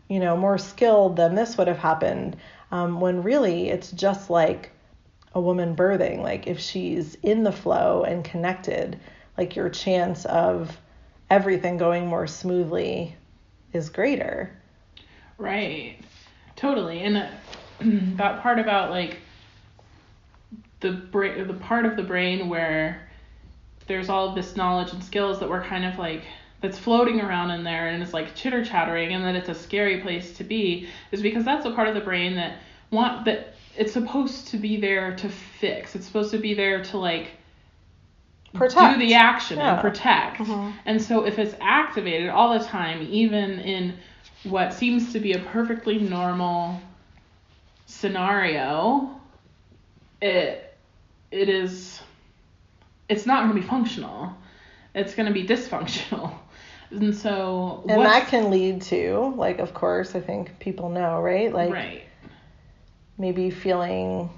you 0.08 0.20
know, 0.20 0.36
more 0.36 0.58
skilled, 0.58 1.16
then 1.16 1.34
this 1.34 1.56
would 1.56 1.68
have 1.68 1.78
happened. 1.78 2.36
Um, 2.70 3.00
when 3.00 3.22
really 3.22 3.70
it's 3.70 3.90
just 3.90 4.28
like 4.30 4.70
a 5.34 5.40
woman 5.40 5.76
birthing 5.76 6.22
like 6.22 6.46
if 6.46 6.58
she's 6.58 7.16
in 7.22 7.42
the 7.44 7.52
flow 7.52 8.04
and 8.04 8.24
connected 8.24 8.98
like 9.38 9.56
your 9.56 9.68
chance 9.68 10.24
of 10.26 10.76
everything 11.28 11.76
going 11.76 12.06
more 12.06 12.26
smoothly 12.26 13.14
is 13.72 13.88
greater 13.88 14.50
Right. 15.40 15.96
Totally. 16.54 17.00
And 17.00 17.16
uh, 17.16 17.28
that 18.16 18.42
part 18.42 18.58
about 18.58 18.90
like 18.90 19.16
the 20.80 20.92
brain, 20.92 21.48
the 21.48 21.54
part 21.54 21.86
of 21.86 21.96
the 21.96 22.02
brain 22.02 22.48
where 22.48 23.08
there's 23.86 24.10
all 24.10 24.34
this 24.34 24.54
knowledge 24.54 24.92
and 24.92 25.02
skills 25.02 25.40
that 25.40 25.48
we're 25.48 25.64
kind 25.64 25.84
of 25.84 25.98
like 25.98 26.22
that's 26.60 26.78
floating 26.78 27.22
around 27.22 27.50
in 27.50 27.64
there 27.64 27.88
and 27.88 28.02
it's 28.02 28.12
like 28.12 28.34
chitter 28.34 28.62
chattering 28.62 29.14
and 29.14 29.24
that 29.24 29.34
it's 29.34 29.48
a 29.48 29.54
scary 29.54 30.00
place 30.02 30.34
to 30.34 30.44
be 30.44 30.86
is 31.10 31.22
because 31.22 31.42
that's 31.42 31.64
a 31.64 31.70
part 31.70 31.88
of 31.88 31.94
the 31.94 32.00
brain 32.02 32.36
that 32.36 32.58
want 32.90 33.24
that 33.24 33.54
it's 33.76 33.92
supposed 33.92 34.48
to 34.48 34.56
be 34.56 34.80
there 34.80 35.14
to 35.16 35.28
fix. 35.28 35.94
It's 35.94 36.06
supposed 36.06 36.30
to 36.32 36.38
be 36.38 36.54
there 36.54 36.82
to 36.84 36.98
like 36.98 37.30
protect 38.52 38.98
do 38.98 39.06
the 39.06 39.14
action 39.14 39.58
Yeah. 39.58 39.74
and 39.74 39.80
protect. 39.80 40.38
Mhm. 40.38 40.72
And 40.86 41.00
so 41.00 41.24
if 41.24 41.38
it's 41.38 41.54
activated 41.60 42.30
all 42.30 42.58
the 42.58 42.64
time, 42.64 43.06
even 43.10 43.60
in 43.60 43.94
what 44.44 44.72
seems 44.72 45.12
to 45.12 45.20
be 45.20 45.32
a 45.34 45.38
perfectly 45.38 45.98
normal 45.98 46.80
scenario, 47.86 49.10
it 50.20 50.74
it 51.30 51.48
is 51.48 52.00
it's 53.08 53.26
not 53.26 53.42
going 53.44 53.54
to 53.54 53.60
be 53.60 53.66
functional. 53.66 54.32
It's 54.94 55.14
going 55.14 55.26
to 55.26 55.32
be 55.32 55.46
dysfunctional. 55.46 56.32
And 56.92 57.16
so 57.16 57.84
and 57.88 58.02
that 58.04 58.26
can 58.26 58.50
lead 58.50 58.82
to 58.82 59.32
like 59.36 59.60
of 59.60 59.72
course 59.72 60.16
i 60.16 60.20
think 60.20 60.58
people 60.58 60.88
know 60.88 61.20
right 61.20 61.52
like 61.54 61.72
right. 61.72 62.02
Maybe 63.20 63.50
feeling 63.50 64.30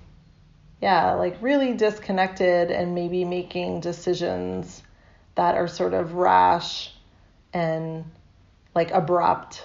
yeah 0.83 1.13
like 1.13 1.37
really 1.41 1.73
disconnected 1.75 2.71
and 2.73 2.95
maybe 2.95 3.25
making 3.25 3.79
decisions 3.81 4.83
that 5.37 5.55
are 5.55 5.69
sort 5.69 5.95
of 5.95 6.15
rash 6.15 6.93
and 7.55 8.05
like 8.75 8.91
abrupt 8.91 9.65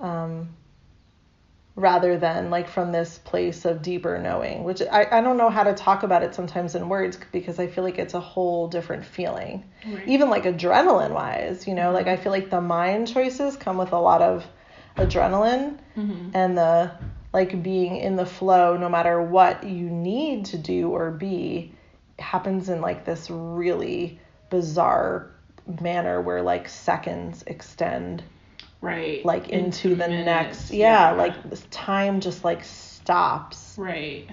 um, 0.00 0.48
rather 1.74 2.16
than 2.16 2.48
like 2.50 2.68
from 2.68 2.90
this 2.90 3.18
place 3.18 3.66
of 3.66 3.82
deeper 3.82 4.18
knowing 4.18 4.64
which 4.64 4.80
I, 4.80 5.06
I 5.12 5.20
don't 5.20 5.36
know 5.36 5.50
how 5.50 5.62
to 5.64 5.74
talk 5.74 6.02
about 6.04 6.22
it 6.22 6.34
sometimes 6.34 6.74
in 6.74 6.88
words 6.88 7.18
because 7.32 7.58
i 7.58 7.66
feel 7.66 7.84
like 7.84 7.98
it's 7.98 8.14
a 8.14 8.20
whole 8.20 8.66
different 8.68 9.04
feeling 9.04 9.62
Right. 9.86 10.08
even 10.08 10.30
like 10.30 10.44
adrenaline 10.44 11.12
wise 11.12 11.66
you 11.66 11.74
know 11.74 11.92
like 11.92 12.06
i 12.06 12.16
feel 12.16 12.32
like 12.32 12.48
the 12.48 12.62
mind 12.62 13.08
choices 13.08 13.56
come 13.56 13.76
with 13.76 13.92
a 13.92 13.98
lot 14.00 14.22
of 14.22 14.46
adrenaline 14.96 15.78
Mhm. 15.98 16.30
and 16.32 16.56
the 16.56 16.90
like 17.32 17.62
being 17.62 17.96
in 17.96 18.16
the 18.16 18.26
flow 18.26 18.76
no 18.76 18.88
matter 18.88 19.20
what 19.20 19.64
you 19.64 19.88
need 19.90 20.44
to 20.46 20.58
do 20.58 20.90
or 20.90 21.10
be 21.10 21.72
happens 22.18 22.68
in 22.68 22.80
like 22.80 23.04
this 23.04 23.28
really 23.30 24.18
bizarre 24.50 25.30
manner 25.80 26.20
where 26.20 26.42
like 26.42 26.68
seconds 26.68 27.42
extend 27.46 28.22
Right. 28.80 29.24
like 29.24 29.48
into, 29.48 29.90
the 29.90 30.06
minutes, 30.08 30.24
next 30.26 30.70
yeah, 30.72 31.10
like 31.10 31.50
this 31.50 31.66
time 31.70 32.20
just 32.20 32.44
like 32.44 32.62
stops 32.62 33.76
Right. 33.76 34.28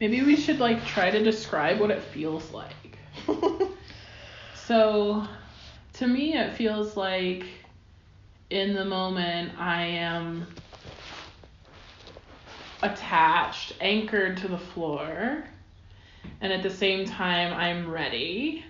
Maybe 0.00 0.22
we 0.22 0.36
should 0.36 0.60
like 0.60 0.84
try 0.84 1.10
to 1.10 1.22
describe 1.22 1.80
what 1.80 1.90
it 1.90 2.02
feels 2.02 2.52
like. 2.52 2.98
So, 4.66 5.24
to 5.92 6.08
me, 6.08 6.34
it 6.36 6.54
feels 6.54 6.96
like 6.96 7.44
in 8.50 8.74
the 8.74 8.84
moment 8.84 9.52
I 9.60 9.82
am 9.82 10.48
attached, 12.82 13.74
anchored 13.80 14.36
to 14.38 14.48
the 14.48 14.58
floor, 14.58 15.44
and 16.40 16.52
at 16.52 16.62
the 16.62 16.70
same 16.70 17.06
time, 17.06 17.52
I'm 17.52 17.90
ready 17.90 18.64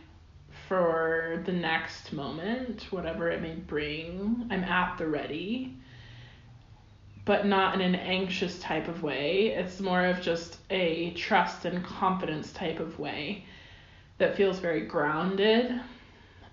for 0.69 1.43
the 1.45 1.53
next 1.53 2.13
moment, 2.13 2.87
whatever 2.91 3.31
it 3.31 3.43
may 3.43 3.55
bring. 3.55 4.47
I'm 4.51 4.65
at 4.65 4.99
the 4.99 5.07
ready, 5.07 5.75
but 7.25 7.47
not 7.47 7.75
in 7.75 7.81
an 7.81 7.95
anxious 7.95 8.59
type 8.61 8.89
of 8.89 9.03
way. 9.03 9.49
It's 9.49 9.81
more 9.81 10.05
of 10.07 10.21
just 10.21 10.59
a 10.71 11.11
trust 11.13 11.65
and 11.65 11.85
confidence 11.85 12.53
type 12.53 12.81
of 12.81 12.99
way 12.99 13.45
that 14.19 14.37
feels 14.37 14.59
very 14.59 14.83
grounded. 14.83 15.81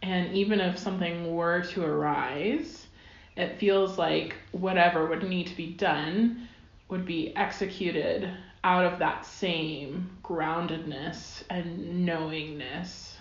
And 0.02 0.36
even 0.36 0.60
if 0.60 0.78
something 0.78 1.36
were 1.36 1.62
to 1.62 1.86
arise, 1.86 2.88
it 3.36 3.58
feels 3.58 3.98
like 3.98 4.36
whatever 4.52 5.06
would 5.06 5.28
need 5.28 5.48
to 5.48 5.56
be 5.56 5.72
done 5.72 6.48
would 6.94 7.06
be 7.08 7.36
executed 7.36 8.30
out 8.64 8.86
of 8.86 9.00
that 9.00 9.26
same 9.26 10.12
groundedness 10.24 11.42
and 11.50 12.06
knowingness. 12.06 13.18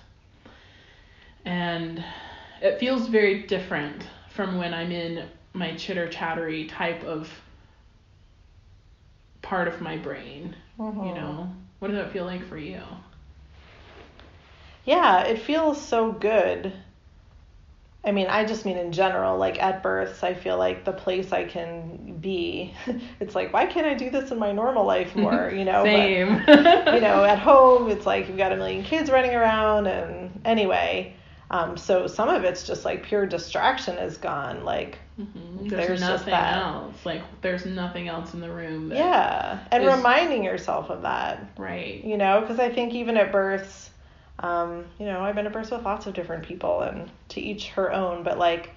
And 1.46 2.04
it 2.60 2.78
feels 2.78 3.08
very 3.08 3.44
different 3.44 4.06
from 4.28 4.58
when 4.58 4.74
I'm 4.74 4.92
in 4.92 5.26
my 5.54 5.74
chitter 5.74 6.06
chattery 6.06 6.66
type 6.66 7.02
of 7.02 7.30
part 9.40 9.68
of 9.68 9.80
my 9.80 9.96
brain. 9.96 10.54
You 10.78 10.84
mm-hmm. 10.84 11.14
know, 11.14 11.50
what 11.78 11.88
does 11.88 11.96
that 11.96 12.12
feel 12.12 12.26
like 12.26 12.46
for 12.46 12.58
you? 12.58 12.82
Yeah, 14.84 15.22
it 15.22 15.40
feels 15.40 15.80
so 15.80 16.12
good. 16.12 16.74
I 18.04 18.10
mean, 18.10 18.26
I 18.26 18.44
just 18.44 18.64
mean 18.64 18.76
in 18.78 18.90
general, 18.90 19.38
like 19.38 19.62
at 19.62 19.82
births, 19.82 20.24
I 20.24 20.34
feel 20.34 20.58
like 20.58 20.84
the 20.84 20.92
place 20.92 21.32
I 21.32 21.44
can 21.44 22.16
be. 22.20 22.74
It's 23.20 23.34
like, 23.36 23.52
why 23.52 23.66
can't 23.66 23.86
I 23.86 23.94
do 23.94 24.10
this 24.10 24.32
in 24.32 24.38
my 24.40 24.50
normal 24.52 24.84
life 24.84 25.14
more? 25.14 25.50
You 25.54 25.64
know, 25.64 25.84
But- 25.84 25.92
Same. 25.92 26.28
you 26.94 27.00
know, 27.00 27.24
at 27.24 27.38
home, 27.38 27.88
it's 27.90 28.04
like 28.06 28.26
you've 28.28 28.36
got 28.36 28.52
a 28.52 28.56
million 28.56 28.82
kids 28.82 29.10
running 29.10 29.34
around, 29.34 29.86
and 29.86 30.40
anyway, 30.44 31.14
um, 31.52 31.76
so 31.76 32.06
some 32.08 32.28
of 32.28 32.42
it's 32.44 32.66
just 32.66 32.84
like 32.84 33.04
pure 33.04 33.24
distraction 33.26 33.96
is 33.98 34.16
gone. 34.16 34.64
Like, 34.64 34.98
Mhm. 35.20 35.68
There's 35.68 35.86
There's, 35.88 36.00
nothing 36.00 36.32
else. 36.34 36.94
Like 37.04 37.22
there's 37.42 37.66
nothing 37.66 38.08
else 38.08 38.32
in 38.34 38.40
the 38.40 38.50
room. 38.50 38.90
Yeah, 38.90 39.60
and 39.70 39.84
is- 39.84 39.94
reminding 39.94 40.42
yourself 40.42 40.90
of 40.90 41.02
that, 41.02 41.44
Right. 41.58 42.02
you 42.02 42.16
know, 42.16 42.40
because 42.40 42.58
I 42.58 42.70
think 42.70 42.94
even 42.94 43.16
at 43.18 43.30
births, 43.30 43.90
um, 44.38 44.84
you 44.98 45.06
know, 45.06 45.20
I've 45.20 45.34
been 45.34 45.46
at 45.46 45.52
births 45.52 45.70
with 45.70 45.82
lots 45.84 46.06
of 46.06 46.14
different 46.14 46.44
people, 46.44 46.80
and 46.82 47.10
to 47.30 47.40
each 47.40 47.68
her 47.70 47.92
own, 47.92 48.22
but 48.22 48.38
like. 48.38 48.70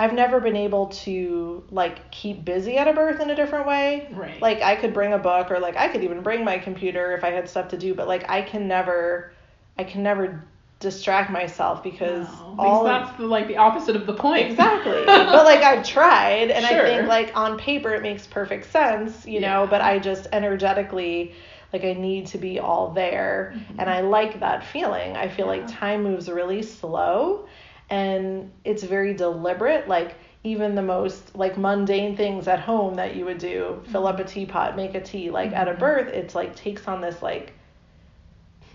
I've 0.00 0.12
never 0.12 0.38
been 0.38 0.54
able 0.54 0.86
to 0.86 1.64
like 1.72 2.08
keep 2.12 2.44
busy 2.44 2.76
at 2.76 2.86
a 2.86 2.92
birth 2.92 3.18
in 3.18 3.30
a 3.30 3.34
different 3.34 3.66
way. 3.66 4.06
Right. 4.12 4.40
Like 4.40 4.62
I 4.62 4.76
could 4.76 4.94
bring 4.94 5.12
a 5.12 5.18
book 5.18 5.50
or 5.50 5.58
like 5.58 5.76
I 5.76 5.88
could 5.88 6.04
even 6.04 6.22
bring 6.22 6.44
my 6.44 6.58
computer 6.58 7.16
if 7.16 7.24
I 7.24 7.30
had 7.32 7.48
stuff 7.48 7.70
to 7.70 7.76
do, 7.76 7.94
but 7.94 8.06
like 8.06 8.30
I 8.30 8.42
can 8.42 8.68
never 8.68 9.32
I 9.76 9.82
can 9.82 10.04
never 10.04 10.44
distract 10.78 11.32
myself 11.32 11.82
because 11.82 12.28
No, 12.28 12.54
all 12.56 12.56
because 12.56 12.78
of, 12.78 12.84
that's 12.86 13.18
the, 13.18 13.26
like 13.26 13.48
the 13.48 13.56
opposite 13.56 13.96
of 13.96 14.06
the 14.06 14.14
point. 14.14 14.46
exactly. 14.48 15.04
but 15.06 15.44
like 15.44 15.62
I've 15.62 15.84
tried 15.84 16.52
and 16.52 16.64
I 16.64 16.80
think 16.80 17.08
like 17.08 17.36
on 17.36 17.58
paper 17.58 17.92
it 17.92 18.02
makes 18.02 18.24
perfect 18.24 18.70
sense, 18.70 19.26
you 19.26 19.40
know, 19.40 19.66
but 19.68 19.80
I 19.80 19.98
just 19.98 20.28
energetically 20.32 21.34
like 21.72 21.84
I 21.84 21.92
need 21.94 22.26
to 22.28 22.38
be 22.38 22.58
all 22.58 22.90
there. 22.90 23.54
And 23.78 23.88
I 23.90 24.00
like 24.00 24.40
that 24.40 24.64
feeling. 24.64 25.16
I 25.16 25.28
feel 25.28 25.46
like 25.46 25.62
Mm-hmm. 25.62 25.76
Time 25.78 26.02
moves 26.02 26.28
really 26.30 26.62
slow 26.62 27.46
and 27.90 28.50
it's 28.64 28.82
very 28.82 29.14
deliberate. 29.14 29.88
Like 29.88 30.16
even 30.44 30.74
the 30.74 30.82
most 30.82 31.34
like 31.36 31.58
mundane 31.58 32.16
things 32.16 32.46
at 32.48 32.60
home 32.60 32.94
that 32.94 33.16
you 33.16 33.24
would 33.24 33.38
do 33.38 33.82
fill 33.90 34.06
up 34.06 34.18
a 34.20 34.22
Mm-hmm. 34.22 34.32
teapot 34.32 34.76
make 34.76 34.94
a 34.94 35.00
tea 35.00 35.30
like 35.30 35.52
at 35.52 35.68
a 35.68 35.74
birth 35.74 36.08
it's 36.08 36.34
like 36.34 36.54
takes 36.54 36.86
on 36.88 37.00
this 37.00 37.20
like 37.22 37.52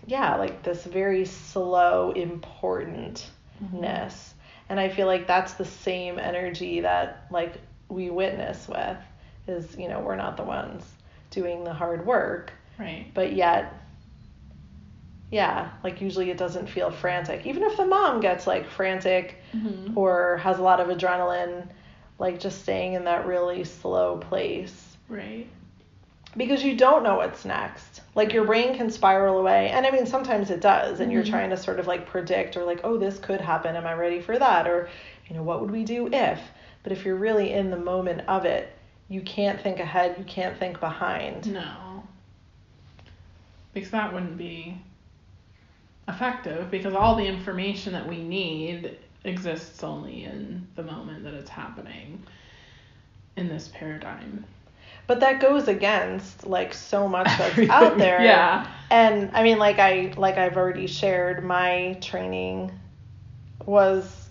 yeah 0.06 0.36
like 0.36 0.62
this 0.64 0.84
very 0.84 1.26
slow 1.26 2.12
importantness 2.12 3.24
and 4.70 4.80
i 4.80 4.90
feel 4.90 5.08
like 5.08 5.26
that's 5.28 5.54
the 5.54 5.66
same 5.66 6.20
energy 6.20 6.82
that 6.82 7.26
like 7.32 7.54
we 7.90 8.10
witness 8.10 8.68
with 8.68 8.98
is 9.48 9.76
you 9.78 9.88
know 9.88 10.00
we're 10.02 10.16
not 10.16 10.36
the 10.38 10.44
ones 10.44 10.84
doing 11.32 11.64
the 11.64 11.74
hard 11.74 12.06
work 12.06 12.52
Right. 12.80 13.06
but 13.14 13.34
yet 13.34 13.74
yeah 15.32 15.70
like 15.84 16.02
usually 16.02 16.30
it 16.30 16.38
doesn't 16.38 16.68
feel 16.68 16.92
frantic 16.92 17.46
even 17.46 17.64
if 17.64 17.78
the 17.78 17.86
mom 17.86 18.20
gets 18.20 18.46
like 18.48 18.70
frantic 18.70 19.38
Mhm. 19.56 19.96
or 19.98 20.38
has 20.38 20.60
a 20.60 20.62
lot 20.64 20.80
of 20.80 20.88
adrenaline 20.90 21.68
like 22.20 22.40
just 22.40 22.62
staying 22.62 22.94
in 22.94 23.06
that 23.06 23.26
really 23.26 23.64
slow 23.64 24.18
place 24.18 24.98
Right. 25.10 25.48
because 26.38 26.64
you 26.64 26.76
don't 26.76 27.04
know 27.04 27.16
what's 27.18 27.46
next 27.46 28.02
like 28.16 28.34
your 28.34 28.46
brain 28.46 28.76
can 28.76 28.90
spiral 28.92 29.40
away 29.40 29.70
and 29.70 29.86
i 29.88 29.92
mean 29.92 30.06
sometimes 30.06 30.50
it 30.52 30.62
does 30.62 31.00
and 31.00 31.12
you're 31.12 31.24
Mhm. 31.24 31.30
trying 31.30 31.50
to 31.50 31.58
sort 31.58 31.80
of 31.80 31.88
like 31.88 32.06
predict 32.06 32.56
or 32.58 32.64
like 32.64 32.82
oh 32.84 32.98
this 32.98 33.18
could 33.20 33.42
happen 33.42 33.76
am 33.76 33.86
i 33.88 33.94
ready 33.94 34.22
for 34.22 34.38
that 34.38 34.68
or 34.68 34.88
you 35.28 35.36
know 35.36 35.44
what 35.44 35.62
would 35.62 35.72
we 35.72 35.84
do 35.84 36.10
if 36.14 36.40
but 36.84 36.92
if 36.92 37.06
you're 37.06 37.16
really 37.16 37.52
in 37.54 37.72
the 37.72 37.78
moment 37.78 38.22
of 38.28 38.46
it 38.46 38.72
you 39.10 39.22
can't 39.22 39.60
think 39.62 39.80
ahead 39.80 40.16
you 40.20 40.24
can't 40.26 40.58
think 40.60 40.80
behind 40.80 41.52
No. 41.52 41.93
Because 43.74 43.92
that 43.92 44.14
wouldn't 44.14 44.38
be 44.38 44.78
effective 46.08 46.70
because 46.70 46.94
all 46.94 47.16
the 47.16 47.26
information 47.26 47.94
that 47.94 48.08
we 48.08 48.18
need 48.22 48.98
exists 49.24 49.84
only 49.84 50.26
in 50.26 50.68
the 50.76 50.84
moment 50.84 51.24
that 51.24 51.34
it's 51.34 51.50
happening 51.50 52.22
in 53.38 53.48
this 53.48 53.70
paradigm. 53.74 54.46
but 55.08 55.20
that 55.22 55.40
goes 55.42 55.68
against 55.68 56.46
like 56.46 56.74
so 56.74 57.08
much 57.08 57.28
that's 57.38 57.58
out 57.70 57.98
there 57.98 58.22
Yeah. 58.22 58.68
and 58.92 59.32
i 59.34 59.44
mean 59.44 59.58
like 59.58 59.80
i 59.80 60.14
like 60.18 60.38
i've 60.38 60.58
already 60.58 60.88
shared 60.88 61.44
my 61.44 61.98
training 62.02 62.72
was 63.66 64.30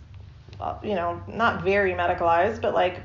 uh, 0.60 0.74
you 0.82 0.94
know 0.94 1.20
not 1.26 1.62
very 1.64 1.92
medicalized 1.94 2.60
but 2.60 2.74
like 2.74 3.00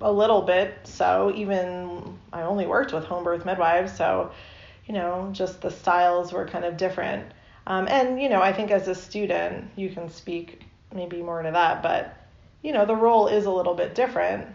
a 0.00 0.10
little 0.12 0.42
bit 0.42 0.74
so 0.84 1.32
even 1.34 2.18
i 2.32 2.42
only 2.42 2.66
worked 2.66 2.92
with 2.92 3.04
home 3.04 3.24
birth 3.24 3.44
midwives 3.46 3.96
so 3.96 4.30
you 4.86 4.94
know 4.94 5.28
just 5.32 5.60
the 5.60 5.70
styles 5.70 6.32
were 6.32 6.46
kind 6.46 6.64
of 6.64 6.76
different 6.76 7.32
um, 7.66 7.86
and 7.88 8.20
you 8.20 8.28
know 8.28 8.42
i 8.42 8.52
think 8.52 8.70
as 8.70 8.88
a 8.88 8.94
student 8.94 9.70
you 9.76 9.90
can 9.90 10.08
speak 10.08 10.62
maybe 10.94 11.22
more 11.22 11.42
to 11.42 11.50
that 11.50 11.82
but 11.82 12.16
you 12.62 12.72
know 12.72 12.84
the 12.84 12.96
role 12.96 13.26
is 13.26 13.46
a 13.46 13.50
little 13.50 13.74
bit 13.74 13.94
different 13.94 14.46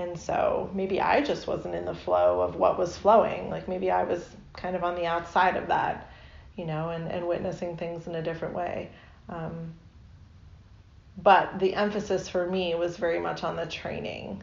and 0.00 0.18
so 0.18 0.70
maybe 0.72 1.00
I 1.00 1.22
just 1.22 1.46
wasn't 1.46 1.74
in 1.74 1.84
the 1.84 1.94
flow 1.94 2.40
of 2.40 2.56
what 2.56 2.78
was 2.78 2.96
flowing. 2.96 3.50
Like 3.50 3.68
maybe 3.68 3.90
I 3.90 4.04
was 4.04 4.24
kind 4.54 4.74
of 4.74 4.84
on 4.84 4.94
the 4.94 5.06
outside 5.06 5.56
of 5.56 5.68
that, 5.68 6.10
you 6.56 6.64
know, 6.64 6.90
and, 6.90 7.08
and 7.08 7.26
witnessing 7.26 7.76
things 7.76 8.06
in 8.06 8.14
a 8.14 8.22
different 8.22 8.54
way. 8.54 8.90
Um, 9.28 9.74
but 11.22 11.58
the 11.58 11.74
emphasis 11.74 12.28
for 12.28 12.46
me 12.46 12.74
was 12.74 12.96
very 12.96 13.20
much 13.20 13.44
on 13.44 13.56
the 13.56 13.66
training, 13.66 14.42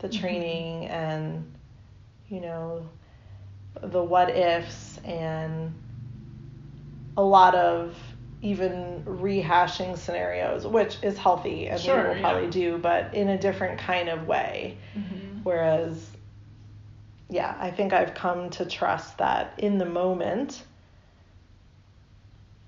the 0.00 0.08
training 0.08 0.86
and, 0.86 1.52
you 2.28 2.40
know, 2.40 2.88
the 3.82 4.02
what 4.02 4.30
ifs 4.30 4.98
and 5.04 5.72
a 7.16 7.22
lot 7.22 7.54
of 7.54 7.96
even 8.42 9.02
rehashing 9.06 9.96
scenarios, 9.96 10.66
which 10.66 10.98
is 11.02 11.16
healthy 11.16 11.68
and 11.68 11.80
Sure, 11.80 12.02
we 12.02 12.14
will 12.14 12.20
probably 12.20 12.44
yeah. 12.44 12.50
do, 12.50 12.78
but 12.78 13.14
in 13.14 13.30
a 13.30 13.38
different 13.38 13.78
kind 13.78 14.08
of 14.08 14.26
way. 14.26 14.76
Mhm. 14.96 15.40
Whereas, 15.44 16.10
yeah, 17.30 17.56
I 17.58 17.70
think 17.70 17.92
I've 17.92 18.14
come 18.14 18.50
to 18.50 18.66
trust 18.66 19.18
that 19.18 19.54
in 19.58 19.78
the 19.78 19.86
moment, 19.86 20.62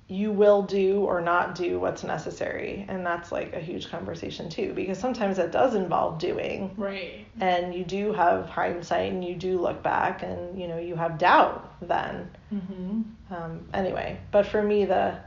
you 0.09 0.31
will 0.31 0.63
do 0.63 1.01
or 1.01 1.21
not 1.21 1.57
do 1.57 1.81
what's 1.81 2.05
necessary. 2.05 2.85
And 2.89 3.05
that's 3.05 3.33
like 3.33 3.55
a 3.55 3.61
huge 3.61 3.91
conversation 3.91 4.49
too, 4.49 4.73
because 4.73 4.99
sometimes 4.99 5.37
that 5.39 5.51
does 5.51 5.75
involve 5.75 6.19
doing. 6.21 6.73
Right. 6.77 7.27
And 7.41 7.75
you 7.75 7.85
do 7.85 8.13
have 8.13 8.49
hindsight 8.49 9.13
and 9.13 9.25
you 9.25 9.35
do 9.35 9.59
look 9.59 9.83
back 9.83 10.23
and, 10.23 10.61
you 10.61 10.69
know, 10.69 10.79
you 10.79 10.95
have 10.95 11.19
doubt 11.19 11.73
then. 11.83 12.31
Mhm. 12.53 13.05
Um, 13.31 13.67
anyway, 13.75 14.19
but 14.31 14.47
for 14.47 14.63
me, 14.63 14.85
the 14.85 15.19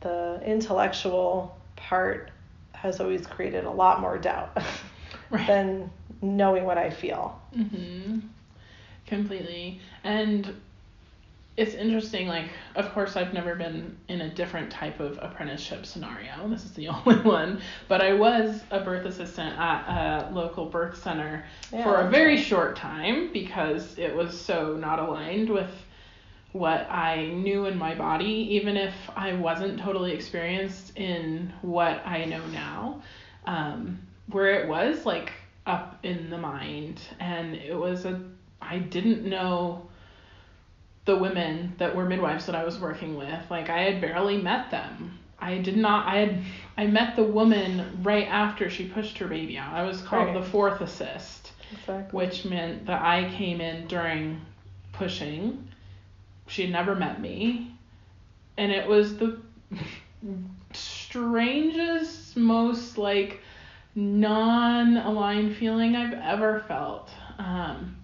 the 0.00 0.40
intellectual 0.44 1.56
part 1.76 2.30
has 2.72 3.00
always 3.00 3.26
created 3.26 3.64
a 3.64 3.70
lot 3.70 4.00
more 4.00 4.18
doubt 4.18 4.56
Right. 5.30 5.46
than 5.46 5.90
knowing 6.20 6.64
what 6.64 6.78
I 6.78 6.90
feel. 6.90 7.40
hmm 7.54 8.18
Completely. 9.06 9.80
And 10.04 10.52
it's 11.56 11.74
interesting, 11.74 12.28
like, 12.28 12.50
of 12.74 12.92
course, 12.92 13.16
I've 13.16 13.32
never 13.32 13.54
been 13.54 13.96
in 14.08 14.20
a 14.20 14.34
different 14.34 14.70
type 14.70 15.00
of 15.00 15.18
apprenticeship 15.22 15.86
scenario. 15.86 16.48
This 16.48 16.64
is 16.64 16.72
the 16.72 16.88
only 17.06 17.16
one. 17.16 17.60
But 17.88 18.02
I 18.02 18.12
was 18.12 18.62
a 18.70 18.80
birth 18.80 19.06
assistant 19.06 19.58
at 19.58 20.28
a 20.28 20.30
local 20.32 20.66
birth 20.66 21.02
center 21.02 21.44
Yeah, 21.72 21.82
for 21.82 21.96
a 22.00 22.10
very 22.10 22.36
short 22.36 22.76
time 22.76 23.32
because 23.32 23.98
it 23.98 24.14
was 24.14 24.38
so 24.38 24.76
not 24.76 24.98
aligned 24.98 25.48
with 25.48 25.70
what 26.52 26.90
I 26.90 27.26
knew 27.26 27.66
in 27.66 27.78
my 27.78 27.94
body, 27.94 28.48
even 28.54 28.76
if 28.76 28.94
I 29.14 29.32
wasn't 29.34 29.78
totally 29.80 30.12
experienced 30.12 30.96
in 30.96 31.52
what 31.62 32.06
I 32.06 32.24
know 32.24 32.44
now. 32.46 33.02
Um, 33.46 34.00
where 34.30 34.60
it 34.60 34.68
was 34.68 35.06
like 35.06 35.32
up 35.66 35.98
in 36.02 36.30
the 36.30 36.38
mind, 36.38 37.00
and 37.20 37.54
it 37.54 37.76
was 37.76 38.04
a, 38.04 38.20
I 38.60 38.78
didn't 38.78 39.24
know 39.24 39.88
the 41.06 41.16
women 41.16 41.74
that 41.78 41.94
were 41.96 42.04
midwives 42.04 42.46
that 42.46 42.54
I 42.54 42.64
was 42.64 42.78
working 42.78 43.16
with. 43.16 43.50
Like 43.50 43.70
I 43.70 43.78
had 43.82 44.00
barely 44.00 44.36
met 44.40 44.70
them. 44.70 45.18
I 45.38 45.58
did 45.58 45.76
not. 45.76 46.06
I 46.06 46.16
had. 46.18 46.38
I 46.76 46.86
met 46.86 47.16
the 47.16 47.24
woman 47.24 48.00
right 48.02 48.26
after 48.28 48.68
she 48.70 48.88
pushed 48.88 49.18
her 49.18 49.26
baby 49.26 49.56
out. 49.58 49.72
I 49.72 49.82
was 49.84 50.00
called 50.02 50.28
Right. 50.28 50.42
the 50.42 50.48
fourth 50.50 50.80
assist 50.80 51.52
Exactly. 51.72 52.16
which 52.18 52.44
meant 52.44 52.86
that 52.86 53.02
I 53.02 53.30
came 53.36 53.60
in 53.60 53.86
during 53.86 54.40
pushing. 54.92 55.68
She 56.48 56.62
had 56.62 56.70
never 56.70 56.94
met 56.94 57.20
me. 57.20 57.72
And 58.58 58.72
it 58.72 58.86
was 58.88 59.16
the 59.18 59.38
strangest, 60.72 62.36
most 62.36 62.98
like 62.98 63.40
non 63.94 64.96
aligned 64.96 65.56
feeling 65.56 65.96
I've 65.96 66.14
ever 66.14 66.60
felt. 66.68 67.10
Um, 67.38 67.96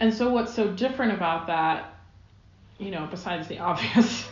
and 0.00 0.12
so 0.12 0.30
what's 0.30 0.54
so 0.54 0.68
different 0.72 1.12
about 1.12 1.46
that, 1.48 1.93
you 2.78 2.90
know, 2.90 3.06
besides 3.10 3.48
the 3.48 3.58
obvious, 3.70 4.26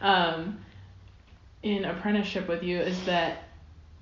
um, 0.00 0.58
in 1.62 1.84
apprenticeship 1.84 2.48
with 2.48 2.62
you 2.62 2.78
is 2.80 3.02
that 3.06 3.44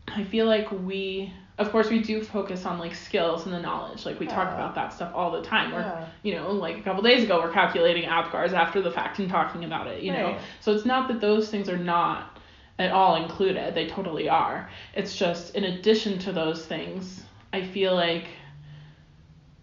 I 0.08 0.24
feel 0.24 0.46
like 0.46 0.70
we 0.70 1.32
of 1.56 1.70
course 1.70 1.88
we 1.88 2.00
do 2.00 2.20
focus 2.22 2.66
on 2.66 2.78
like 2.80 2.94
skills 2.94 3.44
and 3.44 3.54
the 3.54 3.60
knowledge. 3.60 4.04
Like 4.04 4.18
we 4.18 4.26
talk 4.26 4.48
about 4.48 4.74
that 4.74 4.92
stuff 4.92 5.12
all 5.14 5.30
the 5.30 5.42
time. 5.42 5.72
We're 5.72 5.80
Yeah. 5.80 6.06
you 6.22 6.34
know 6.34 6.50
like 6.50 6.78
a 6.78 6.82
couple 6.82 7.02
days 7.02 7.22
ago 7.24 7.40
we're 7.40 7.52
calculating 7.52 8.04
apgars 8.08 8.52
after 8.52 8.82
the 8.82 8.90
fact 8.90 9.18
and 9.20 9.28
talking 9.30 9.64
about 9.64 9.86
it 9.86 10.02
you 10.02 10.12
know? 10.12 10.36
So 10.60 10.72
it's 10.72 10.84
not 10.84 11.08
that 11.08 11.20
those 11.20 11.48
things 11.50 11.68
are 11.68 11.78
not 11.78 12.38
at 12.78 12.90
all 12.90 13.14
included. 13.22 13.74
They 13.74 13.86
totally 13.86 14.28
are. 14.28 14.68
It's 14.94 15.16
just 15.16 15.54
in 15.54 15.64
addition 15.64 16.18
to 16.20 16.32
those 16.32 16.66
things 16.66 17.22
i 17.52 17.62
feel 17.62 17.94
like 17.94 18.26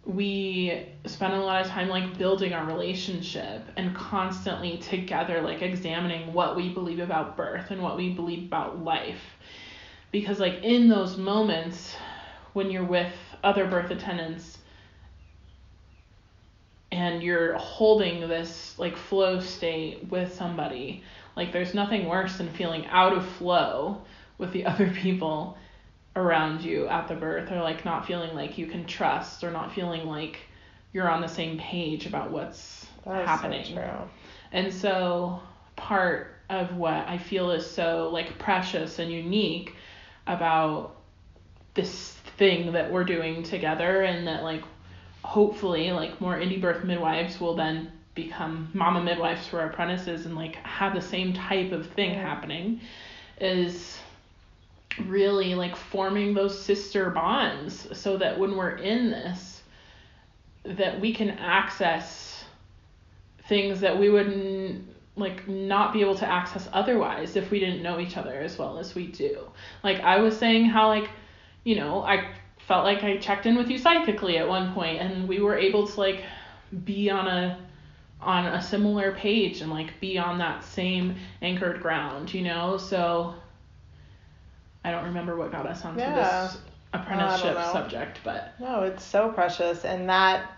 we 0.05 0.87
spend 1.05 1.33
a 1.33 1.39
lot 1.39 1.61
of 1.61 1.67
time 1.67 1.87
like 1.87 2.17
building 2.17 2.53
our 2.53 2.65
relationship 2.65 3.63
and 3.77 3.95
constantly 3.95 4.77
together 4.77 5.41
like 5.41 5.61
examining 5.61 6.33
what 6.33 6.55
we 6.55 6.69
believe 6.69 6.99
about 6.99 7.37
birth 7.37 7.69
and 7.69 7.81
what 7.81 7.97
we 7.97 8.13
believe 8.13 8.45
about 8.45 8.83
life. 8.83 9.21
Because 10.11 10.39
like 10.39 10.63
in 10.63 10.89
those 10.89 11.17
moments 11.17 11.95
when 12.53 12.71
you're 12.71 12.83
with 12.83 13.13
other 13.43 13.67
birth 13.67 13.91
attendants 13.91 14.57
and 16.91 17.23
you're 17.23 17.53
holding 17.57 18.27
this 18.27 18.77
like 18.77 18.97
flow 18.97 19.39
state 19.39 20.09
with 20.09 20.33
somebody 20.33 21.03
like 21.35 21.53
there's 21.53 21.73
nothing 21.73 22.07
worse 22.07 22.37
than 22.37 22.49
feeling 22.49 22.85
out 22.87 23.13
of 23.13 23.25
flow 23.25 24.01
with 24.37 24.51
the 24.51 24.65
other 24.71 24.89
people 24.89 25.57
around 26.15 26.61
you 26.61 26.87
at 26.87 27.07
the 27.07 27.15
birth 27.15 27.51
or 27.51 27.61
like 27.61 27.85
not 27.85 28.05
feeling 28.05 28.35
like 28.35 28.57
you 28.57 28.67
can 28.67 28.85
trust 28.85 29.43
or 29.43 29.51
not 29.51 29.71
feeling 29.73 30.05
like 30.05 30.39
you're 30.93 31.09
on 31.09 31.21
the 31.21 31.27
same 31.27 31.57
page 31.57 32.05
about 32.05 32.31
what's 32.31 32.85
happening 33.05 33.63
so 33.65 33.73
true. 33.73 34.09
and 34.51 34.73
so 34.73 35.39
part 35.77 36.35
of 36.49 36.75
what 36.75 37.07
I 37.07 37.17
feel 37.17 37.51
is 37.51 37.65
so 37.69 38.09
like 38.11 38.37
precious 38.37 38.99
and 38.99 39.09
unique 39.11 39.73
about 40.27 40.97
this 41.73 42.11
thing 42.37 42.73
that 42.73 42.91
we're 42.91 43.05
doing 43.05 43.41
together 43.43 44.01
and 44.01 44.27
that 44.27 44.43
like 44.43 44.63
hopefully 45.23 45.91
like 45.91 46.19
more 46.19 46.35
indie 46.35 46.59
birth 46.59 46.83
midwives 46.83 47.39
will 47.39 47.55
then 47.55 47.91
become 48.15 48.69
mama 48.73 49.01
midwives 49.01 49.47
for 49.47 49.61
our 49.61 49.67
apprentices 49.69 50.25
and 50.25 50.35
like 50.35 50.55
have 50.57 50.93
the 50.93 51.01
same 51.01 51.31
type 51.31 51.71
of 51.71 51.87
thing 51.91 52.11
Yeah. 52.11 52.21
happening 52.21 52.81
is 53.39 53.97
really 54.99 55.55
like 55.55 55.75
forming 55.75 56.33
those 56.33 56.57
sister 56.57 57.09
bonds 57.09 57.87
so 57.97 58.17
that 58.17 58.37
when 58.37 58.55
we're 58.55 58.77
in 58.77 59.11
this 59.11 59.63
that 60.63 60.99
we 60.99 61.13
can 61.13 61.29
access 61.29 62.43
things 63.47 63.79
that 63.79 63.97
we 63.97 64.09
wouldn't 64.09 64.87
like 65.15 65.47
not 65.47 65.91
be 65.93 66.01
able 66.01 66.15
to 66.15 66.27
access 66.27 66.69
otherwise 66.73 67.35
if 67.35 67.51
we 67.51 67.59
didn't 67.59 67.81
know 67.81 67.99
each 67.99 68.15
other 68.17 68.33
as 68.33 68.57
well 68.57 68.77
as 68.77 68.95
we 68.95 69.07
do. 69.07 69.39
Like 69.83 69.99
I 70.01 70.19
was 70.19 70.37
saying 70.37 70.65
how 70.65 70.87
like 70.87 71.09
you 71.63 71.75
know, 71.75 72.01
I 72.03 72.27
felt 72.67 72.85
like 72.85 73.03
I 73.03 73.17
checked 73.17 73.45
in 73.45 73.55
with 73.55 73.69
you 73.69 73.77
psychically 73.77 74.37
at 74.37 74.47
one 74.47 74.73
point 74.73 75.01
and 75.01 75.27
we 75.27 75.39
were 75.39 75.57
able 75.57 75.87
to 75.87 75.99
like 75.99 76.23
be 76.83 77.09
on 77.09 77.27
a 77.27 77.57
on 78.19 78.45
a 78.45 78.61
similar 78.61 79.13
page 79.13 79.61
and 79.61 79.71
like 79.71 79.99
be 79.99 80.17
on 80.17 80.37
that 80.37 80.63
same 80.63 81.15
anchored 81.41 81.81
ground, 81.81 82.33
you 82.33 82.41
know? 82.43 82.77
So 82.77 83.35
I 84.83 84.91
don't 84.91 85.05
remember 85.05 85.35
what 85.35 85.51
got 85.51 85.65
us 85.67 85.85
onto 85.85 85.99
Yeah. 85.99 86.15
this 86.15 86.57
apprenticeship 86.93 87.55
know. 87.55 87.69
subject, 87.71 88.19
but 88.23 88.53
No, 88.59 88.83
it's 88.83 89.03
so 89.03 89.29
precious. 89.29 89.85
And 89.85 90.09
that, 90.09 90.51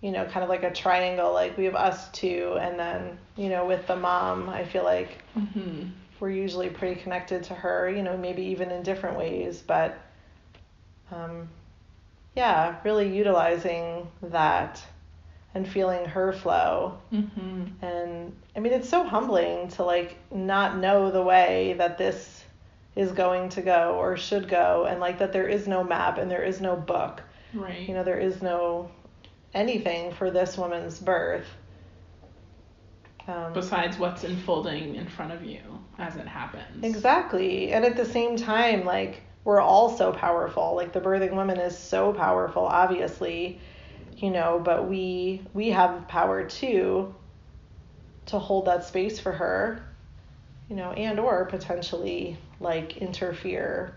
you 0.00 0.10
know, 0.12 0.24
kind 0.26 0.42
of 0.42 0.48
like 0.48 0.62
a 0.64 0.72
triangle, 0.72 1.32
like 1.32 1.56
we 1.56 1.64
have 1.64 1.74
us 1.76 2.08
two, 2.10 2.56
and 2.60 2.78
then, 2.78 3.18
you 3.36 3.48
know, 3.48 3.66
with 3.66 3.86
the 3.86 3.96
mom, 3.96 4.48
I 4.48 4.64
feel 4.64 4.84
like 4.84 5.22
mhm. 5.36 5.90
we're 6.20 6.30
usually 6.30 6.68
pretty 6.70 7.00
connected 7.00 7.44
to 7.44 7.54
her, 7.54 7.88
you 7.88 8.02
know, 8.02 8.16
maybe 8.16 8.42
even 8.42 8.70
in 8.70 8.82
different 8.82 9.16
ways, 9.16 9.62
but 9.66 9.98
um, 11.10 11.48
yeah, 12.36 12.76
really 12.84 13.14
utilizing 13.16 14.08
that 14.22 14.82
and 15.54 15.66
feeling 15.66 16.04
her 16.04 16.32
flow. 16.32 16.98
Mhm. 17.12 17.70
And 17.82 18.36
I 18.54 18.60
mean, 18.60 18.72
it's 18.72 18.88
so 18.88 19.04
humbling 19.04 19.68
to 19.70 19.84
like 19.84 20.16
not 20.30 20.76
know 20.78 21.10
the 21.10 21.22
way 21.22 21.74
that 21.78 21.98
this 21.98 22.37
is 22.98 23.12
going 23.12 23.48
to 23.48 23.62
go 23.62 23.94
or 23.96 24.16
should 24.16 24.48
go, 24.48 24.86
and 24.90 24.98
like 24.98 25.20
that 25.20 25.32
there 25.32 25.46
is 25.46 25.68
no 25.68 25.84
map 25.84 26.18
and 26.18 26.28
there 26.28 26.42
is 26.42 26.60
no 26.60 26.74
book. 26.74 27.22
Right. 27.54 27.88
You 27.88 27.94
know, 27.94 28.02
there 28.02 28.18
is 28.18 28.42
no 28.42 28.90
anything 29.54 30.12
for 30.12 30.32
this 30.32 30.58
woman's 30.58 30.98
birth. 30.98 31.46
Um, 33.28 33.52
besides 33.52 33.98
what's 33.98 34.24
unfolding 34.24 34.96
in 34.96 35.06
front 35.06 35.32
of 35.32 35.44
you 35.44 35.60
as 35.98 36.16
it 36.16 36.26
happens. 36.26 36.82
Exactly. 36.82 37.72
And 37.72 37.84
at 37.84 37.96
the 37.96 38.04
same 38.04 38.36
time, 38.36 38.84
like, 38.84 39.22
we're 39.44 39.60
all 39.60 39.96
so 39.96 40.12
powerful. 40.12 40.74
Like, 40.74 40.92
the 40.92 41.00
birthing 41.00 41.34
woman 41.34 41.60
is 41.60 41.78
so 41.78 42.12
powerful, 42.12 42.64
obviously, 42.64 43.60
you 44.16 44.30
know, 44.30 44.60
but 44.62 44.88
we 44.88 45.42
we 45.54 45.68
have 45.68 46.08
power 46.08 46.44
too 46.44 47.14
to 48.26 48.38
hold 48.40 48.66
that 48.66 48.84
space 48.84 49.20
for 49.20 49.30
her, 49.30 49.88
you 50.68 50.74
know, 50.74 50.90
and 50.92 51.20
or 51.20 51.44
potentially 51.44 52.36
like 52.60 52.98
interfere, 52.98 53.94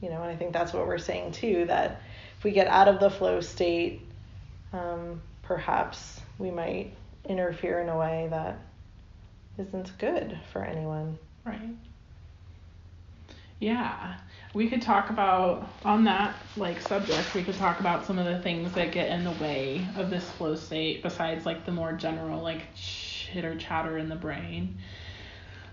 you 0.00 0.10
know, 0.10 0.22
and 0.22 0.30
I 0.30 0.36
think 0.36 0.52
that's 0.52 0.72
what 0.72 0.86
we're 0.86 0.98
saying 0.98 1.32
too, 1.32 1.64
that 1.66 2.02
if 2.38 2.44
we 2.44 2.50
get 2.50 2.66
out 2.68 2.88
of 2.88 3.00
the 3.00 3.10
flow 3.10 3.40
state, 3.40 4.02
um, 4.72 5.20
perhaps 5.42 6.20
we 6.38 6.50
might 6.50 6.92
interfere 7.28 7.80
in 7.80 7.88
a 7.88 7.98
way 7.98 8.28
that 8.30 8.58
isn't 9.58 9.96
good 9.98 10.38
for 10.52 10.62
anyone. 10.62 11.18
Right. 11.44 11.76
Yeah. 13.58 14.16
We 14.52 14.68
could 14.68 14.82
talk 14.82 15.10
about 15.10 15.68
on 15.84 16.04
that 16.04 16.34
like 16.56 16.80
subject, 16.80 17.34
we 17.34 17.42
could 17.42 17.56
talk 17.56 17.80
about 17.80 18.06
some 18.06 18.18
of 18.18 18.26
the 18.26 18.38
things 18.40 18.72
that 18.72 18.92
get 18.92 19.10
in 19.10 19.24
the 19.24 19.32
way 19.32 19.86
of 19.96 20.10
this 20.10 20.28
flow 20.32 20.56
state 20.56 21.02
besides 21.02 21.46
like 21.46 21.64
the 21.64 21.72
more 21.72 21.92
general 21.92 22.42
like 22.42 22.62
chitter 22.74 23.56
chatter 23.56 23.98
in 23.98 24.08
the 24.08 24.16
brain. 24.16 24.76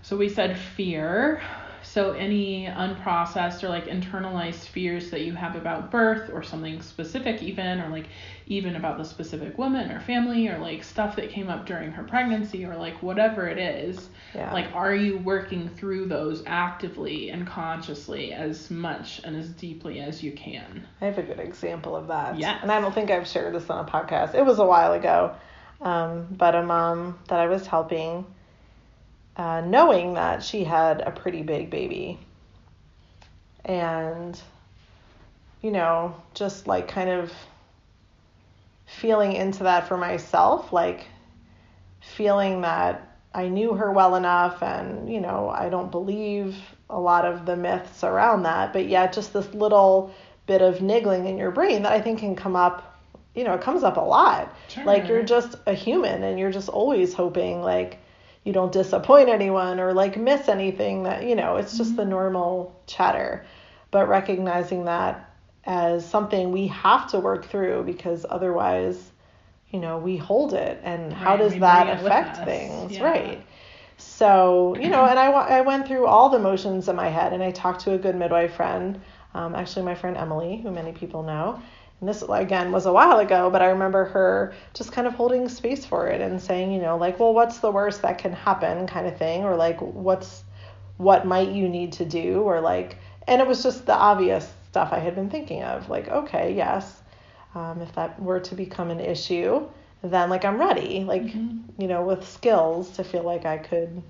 So 0.02 0.16
we 0.16 0.28
said 0.28 0.58
fear. 0.58 1.42
So 1.84 2.12
any 2.12 2.66
unprocessed 2.66 3.62
or 3.62 3.68
like 3.68 3.86
internalized 3.86 4.66
fears 4.66 5.10
that 5.10 5.20
you 5.20 5.34
have 5.34 5.54
about 5.56 5.90
birth 5.90 6.30
or 6.32 6.42
something 6.42 6.80
specific 6.82 7.42
even 7.42 7.80
or 7.80 7.88
like 7.88 8.06
even 8.46 8.76
about 8.76 8.98
the 8.98 9.04
specific 9.04 9.56
woman 9.58 9.90
or 9.90 10.00
family 10.00 10.48
or 10.48 10.58
like 10.58 10.82
stuff 10.82 11.16
that 11.16 11.30
came 11.30 11.48
up 11.48 11.66
during 11.66 11.92
her 11.92 12.02
pregnancy 12.02 12.64
or 12.64 12.76
like 12.76 13.02
whatever 13.02 13.48
it 13.48 13.58
is. 13.58 14.08
Yeah. 14.34 14.52
Like, 14.52 14.74
are 14.74 14.94
you 14.94 15.18
working 15.18 15.68
through 15.68 16.06
those 16.06 16.42
actively 16.46 17.30
and 17.30 17.46
consciously 17.46 18.32
as 18.32 18.70
much 18.70 19.20
and 19.24 19.36
as 19.36 19.48
deeply 19.50 20.00
as 20.00 20.22
you 20.22 20.32
can? 20.32 20.86
I 21.00 21.06
have 21.06 21.18
a 21.18 21.22
good 21.22 21.40
example 21.40 21.96
of 21.96 22.08
that. 22.08 22.38
Yes. 22.38 22.58
And 22.62 22.70
I 22.70 22.80
don't 22.80 22.94
think 22.94 23.10
I've 23.10 23.28
shared 23.28 23.54
this 23.54 23.70
on 23.70 23.86
a 23.86 23.90
podcast. 23.90 24.34
It 24.34 24.44
was 24.44 24.58
a 24.58 24.66
while 24.66 24.92
ago. 24.92 25.34
Um, 25.80 26.28
but 26.30 26.54
a 26.54 26.62
mom 26.62 27.18
that 27.28 27.38
I 27.40 27.46
was 27.46 27.66
helping, 27.66 28.24
uh, 29.36 29.62
knowing 29.64 30.14
that 30.14 30.42
she 30.42 30.64
had 30.64 31.00
a 31.00 31.10
pretty 31.10 31.42
big 31.42 31.70
baby. 31.70 32.18
And, 33.64 34.40
you 35.62 35.70
know, 35.70 36.14
just 36.34 36.66
like 36.66 36.88
kind 36.88 37.10
of 37.10 37.32
feeling 38.86 39.32
into 39.32 39.64
that 39.64 39.88
for 39.88 39.96
myself, 39.96 40.72
like 40.72 41.06
feeling 42.16 42.60
that 42.60 43.18
I 43.34 43.48
knew 43.48 43.74
her 43.74 43.90
well 43.90 44.14
enough 44.14 44.62
and, 44.62 45.12
you 45.12 45.20
know, 45.20 45.48
I 45.48 45.68
don't 45.68 45.90
believe 45.90 46.56
a 46.90 47.00
lot 47.00 47.24
of 47.24 47.46
the 47.46 47.56
myths 47.56 48.04
around 48.04 48.44
that, 48.44 48.72
but 48.72 48.86
yet 48.86 49.12
just 49.12 49.32
this 49.32 49.52
little 49.54 50.14
bit 50.46 50.62
of 50.62 50.82
niggling 50.82 51.26
in 51.26 51.38
your 51.38 51.50
brain 51.50 51.82
that 51.82 51.92
I 51.92 52.00
think 52.00 52.20
can 52.20 52.36
come 52.36 52.54
up, 52.54 53.00
you 53.34 53.42
know, 53.42 53.54
it 53.54 53.62
comes 53.62 53.82
up 53.82 53.96
a 53.96 54.00
lot. 54.00 54.54
Sure. 54.68 54.84
Like 54.84 55.08
you're 55.08 55.24
just 55.24 55.56
a 55.66 55.72
human 55.72 56.22
and 56.22 56.38
you're 56.38 56.52
just 56.52 56.68
always 56.68 57.14
hoping 57.14 57.62
like 57.62 57.98
you 58.44 58.52
don't 58.52 58.72
disappoint 58.72 59.28
anyone 59.28 59.80
or 59.80 59.92
like 59.94 60.16
miss 60.16 60.48
anything 60.48 61.04
that, 61.04 61.24
you 61.24 61.34
know, 61.34 61.56
it's 61.56 61.76
just 61.76 61.96
the 61.96 62.04
normal 62.04 62.78
chatter. 62.86 63.44
But 63.90 64.08
recognizing 64.08 64.84
that 64.84 65.30
as 65.64 66.08
something 66.08 66.52
we 66.52 66.66
have 66.68 67.10
to 67.10 67.20
work 67.20 67.46
through 67.46 67.84
because 67.84 68.26
otherwise, 68.28 69.10
you 69.70 69.80
know, 69.80 69.98
we 69.98 70.16
hold 70.18 70.52
it 70.52 70.80
and 70.84 71.12
how 71.12 71.36
does 71.36 71.54
we 71.54 71.58
that 71.60 71.86
bring 71.86 71.98
it 71.98 72.02
with 72.02 72.06
affect 72.06 72.36
things, 72.44 72.92
Yeah. 72.92 73.04
right? 73.04 73.46
So, 73.96 74.76
you 74.76 74.90
know, 74.90 75.04
and 75.06 75.18
I, 75.18 75.30
I 75.30 75.60
went 75.62 75.86
through 75.86 76.06
all 76.06 76.28
the 76.28 76.38
motions 76.38 76.88
in 76.88 76.96
my 76.96 77.08
head 77.08 77.32
and 77.32 77.42
I 77.42 77.50
talked 77.52 77.80
to 77.82 77.92
a 77.92 77.98
good 77.98 78.14
midwife 78.16 78.54
friend, 78.54 79.00
um, 79.34 79.54
actually 79.54 79.84
my 79.84 79.94
friend 79.94 80.16
Emily, 80.16 80.60
who 80.62 80.70
many 80.70 80.92
people 80.92 81.22
know. 81.22 81.60
And 82.04 82.08
this, 82.10 82.22
again, 82.28 82.70
was 82.70 82.84
a 82.84 82.92
while 82.92 83.18
ago, 83.18 83.48
but 83.48 83.62
I 83.62 83.68
remember 83.68 84.04
her 84.04 84.52
just 84.74 84.92
kind 84.92 85.06
of 85.06 85.14
holding 85.14 85.48
space 85.48 85.86
for 85.86 86.06
it 86.06 86.20
and 86.20 86.38
saying, 86.38 86.70
you 86.70 86.82
know, 86.82 86.98
like, 86.98 87.18
well, 87.18 87.32
what's 87.32 87.60
the 87.60 87.70
worst 87.70 88.02
that 88.02 88.18
can 88.18 88.34
happen 88.34 88.86
kind 88.86 89.06
of 89.06 89.16
thing? 89.16 89.42
Or 89.42 89.56
like, 89.56 89.80
what's, 89.80 90.44
what 90.98 91.26
might 91.26 91.48
you 91.48 91.66
need 91.66 91.92
to 91.94 92.04
do? 92.04 92.42
Or 92.42 92.60
like, 92.60 92.98
and 93.26 93.40
it 93.40 93.48
was 93.48 93.62
just 93.62 93.86
the 93.86 93.94
obvious 93.94 94.52
stuff 94.68 94.90
I 94.92 94.98
had 94.98 95.14
been 95.14 95.30
thinking 95.30 95.62
of. 95.62 95.88
Like, 95.88 96.08
okay, 96.08 96.52
yes, 96.54 97.00
um, 97.54 97.80
if 97.80 97.94
that 97.94 98.20
were 98.20 98.40
to 98.40 98.54
become 98.54 98.90
an 98.90 99.00
issue, 99.00 99.66
then 100.02 100.28
like 100.28 100.44
I'm 100.44 100.58
ready, 100.60 101.04
like 101.04 101.22
Mhm. 101.22 101.60
you 101.78 101.88
know, 101.88 102.02
with 102.02 102.28
skills 102.28 102.90
to 102.96 103.02
feel 103.04 103.22
like 103.22 103.46
I 103.46 103.56
could 103.56 104.02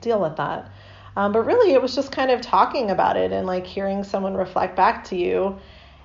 deal 0.00 0.20
with 0.20 0.36
that. 0.36 0.70
Um, 1.16 1.32
but 1.32 1.42
really, 1.42 1.72
it 1.72 1.82
was 1.82 1.96
just 1.96 2.12
kind 2.12 2.30
of 2.30 2.40
talking 2.42 2.92
about 2.92 3.16
it 3.16 3.32
and 3.32 3.44
like 3.44 3.66
hearing 3.66 4.04
someone 4.04 4.34
reflect 4.34 4.76
back 4.76 5.02
to 5.06 5.16
you, 5.16 5.58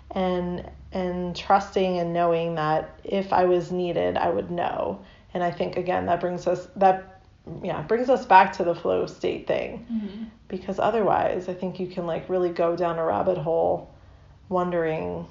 and 0.09 0.67
and 0.93 1.35
trusting 1.35 1.99
and 1.99 2.13
knowing 2.13 2.55
that 2.55 2.99
if 3.03 3.33
I 3.33 3.45
was 3.45 3.71
needed, 3.71 4.17
I 4.17 4.29
would 4.29 4.51
know. 4.51 4.99
And 5.33 5.43
I 5.43 5.51
think 5.51 5.77
again 5.77 6.05
that 6.05 6.19
brings 6.21 6.47
us 6.47 6.67
that 6.75 7.21
yeah 7.63 7.81
brings 7.81 8.09
us 8.09 8.25
back 8.25 8.53
to 8.53 8.63
the 8.63 8.73
flow 8.75 9.05
state 9.05 9.47
thing 9.47 9.85
Mhm. 9.91 10.27
because 10.47 10.79
otherwise 10.79 11.49
I 11.49 11.53
think 11.53 11.79
you 11.79 11.87
can 11.87 12.05
like 12.07 12.29
really 12.29 12.49
go 12.49 12.75
down 12.75 12.99
a 12.99 13.03
rabbit 13.05 13.37
hole 13.37 13.89
wondering 14.49 15.27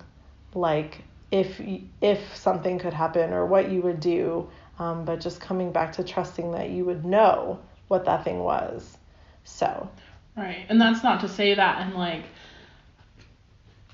like 0.54 1.02
if 1.30 1.60
if 2.00 2.36
something 2.36 2.78
could 2.78 2.92
happen 2.92 3.32
or 3.32 3.46
what 3.46 3.70
you 3.70 3.80
would 3.82 4.00
do 4.00 4.48
um, 4.78 5.04
but 5.04 5.20
just 5.20 5.40
coming 5.40 5.72
back 5.72 5.92
to 5.92 6.04
trusting 6.04 6.52
that 6.52 6.70
you 6.70 6.84
would 6.84 7.04
know 7.04 7.58
what 7.88 8.04
that 8.04 8.24
thing 8.24 8.40
was 8.40 8.98
so 9.44 9.88
Right. 10.36 10.64
And 10.70 10.80
that's 10.80 11.02
not 11.02 11.20
to 11.20 11.28
say 11.28 11.54
that 11.54 11.80
and 11.82 11.94
like 11.94 12.24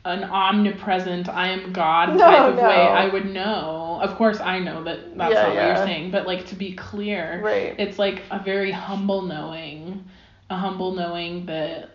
an 0.08 0.24
omnipresent 0.24 1.28
I 1.28 1.48
am 1.48 1.72
God 1.72 2.18
No, 2.18 2.20
type 2.20 2.48
of 2.48 2.60
no. 2.60 2.62
way 2.62 2.88
I 2.90 3.06
would 3.06 3.26
know. 3.26 4.00
Of 4.02 4.16
course 4.16 4.40
I 4.40 4.58
know 4.60 4.84
that 4.84 5.16
that's 5.18 5.40
Yeah, 5.40 5.42
not 5.42 5.54
what 5.56 5.64
you're 5.64 5.76
saying, 5.76 6.10
but 6.10 6.26
like 6.26 6.46
to 6.48 6.56
be 6.56 6.72
clear, 6.74 7.44
Right. 7.44 7.78
it's 7.78 7.98
like 7.98 8.24
a 8.30 8.38
very 8.40 8.72
humble 8.72 9.22
knowing, 9.22 10.04
a 10.50 10.56
humble 10.56 10.92
knowing 10.94 11.46
that 11.46 11.90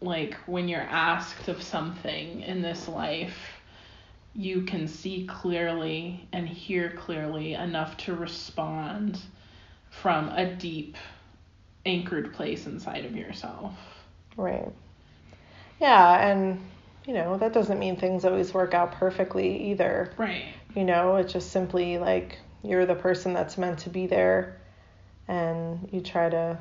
like 0.00 0.34
when 0.46 0.68
you're 0.68 0.80
asked 0.82 1.48
of 1.48 1.62
something 1.62 2.40
in 2.42 2.62
this 2.62 2.88
life, 2.88 3.60
you 4.34 4.62
can 4.62 4.86
see 4.88 5.26
clearly 5.26 6.28
and 6.32 6.48
hear 6.48 6.90
clearly 6.92 7.54
enough 7.54 7.96
to 7.98 8.14
respond 8.14 9.20
from 9.90 10.28
a 10.30 10.46
deep 10.46 10.96
anchored 11.86 12.32
place 12.34 12.66
inside 12.66 13.04
of 13.04 13.16
yourself. 13.16 13.74
right 14.36 14.72
yeah 15.80 16.28
and 16.28 16.60
you 17.08 17.14
know 17.14 17.38
that 17.38 17.54
doesn't 17.54 17.78
mean 17.78 17.96
things 17.96 18.26
always 18.26 18.52
work 18.52 18.74
out 18.74 18.92
perfectly 18.92 19.70
either. 19.70 20.12
Right. 20.18 20.44
you 20.76 20.84
know 20.84 21.16
it's 21.16 21.32
just 21.32 21.50
simply 21.50 21.96
like 21.96 22.38
you're 22.62 22.84
the 22.84 22.94
person 22.94 23.32
that's 23.32 23.56
meant 23.56 23.78
to 23.80 23.90
be 23.90 24.06
there 24.06 24.60
and 25.26 25.88
you 25.90 26.02
try 26.02 26.28
to 26.28 26.58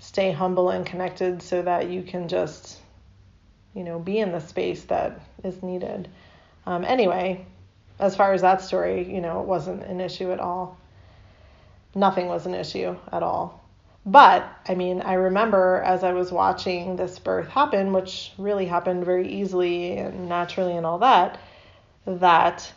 stay 0.00 0.32
humble 0.32 0.70
and 0.70 0.84
connected 0.84 1.42
so 1.42 1.62
that 1.62 1.88
you 1.88 2.02
can 2.02 2.26
just 2.26 2.78
you 3.72 3.84
know 3.84 4.00
be 4.00 4.18
in 4.18 4.32
the 4.32 4.40
space 4.40 4.82
that 4.84 5.20
is 5.44 5.62
needed. 5.62 6.08
Um, 6.66 6.84
anyway 6.84 7.46
as 8.00 8.14
far 8.16 8.32
as 8.32 8.42
that 8.42 8.60
story 8.60 9.12
you 9.12 9.20
know 9.20 9.40
it 9.40 9.46
wasn't 9.46 9.84
an 9.84 10.00
issue 10.00 10.32
at 10.32 10.40
all. 10.40 10.76
Nothing 11.94 12.26
was 12.26 12.46
an 12.46 12.54
issue 12.54 12.96
at 13.12 13.22
all 13.22 13.62
but 14.10 14.48
i 14.68 14.74
mean 14.74 15.00
i 15.02 15.14
remember 15.14 15.82
as 15.84 16.02
i 16.04 16.12
was 16.12 16.30
watching 16.32 16.96
this 16.96 17.18
birth 17.18 17.48
happen 17.48 17.92
which 17.92 18.32
really 18.38 18.66
happened 18.66 19.04
very 19.04 19.28
easily 19.28 19.96
and 19.96 20.28
naturally 20.28 20.76
and 20.76 20.84
all 20.86 20.98
that 20.98 21.40
that 22.06 22.72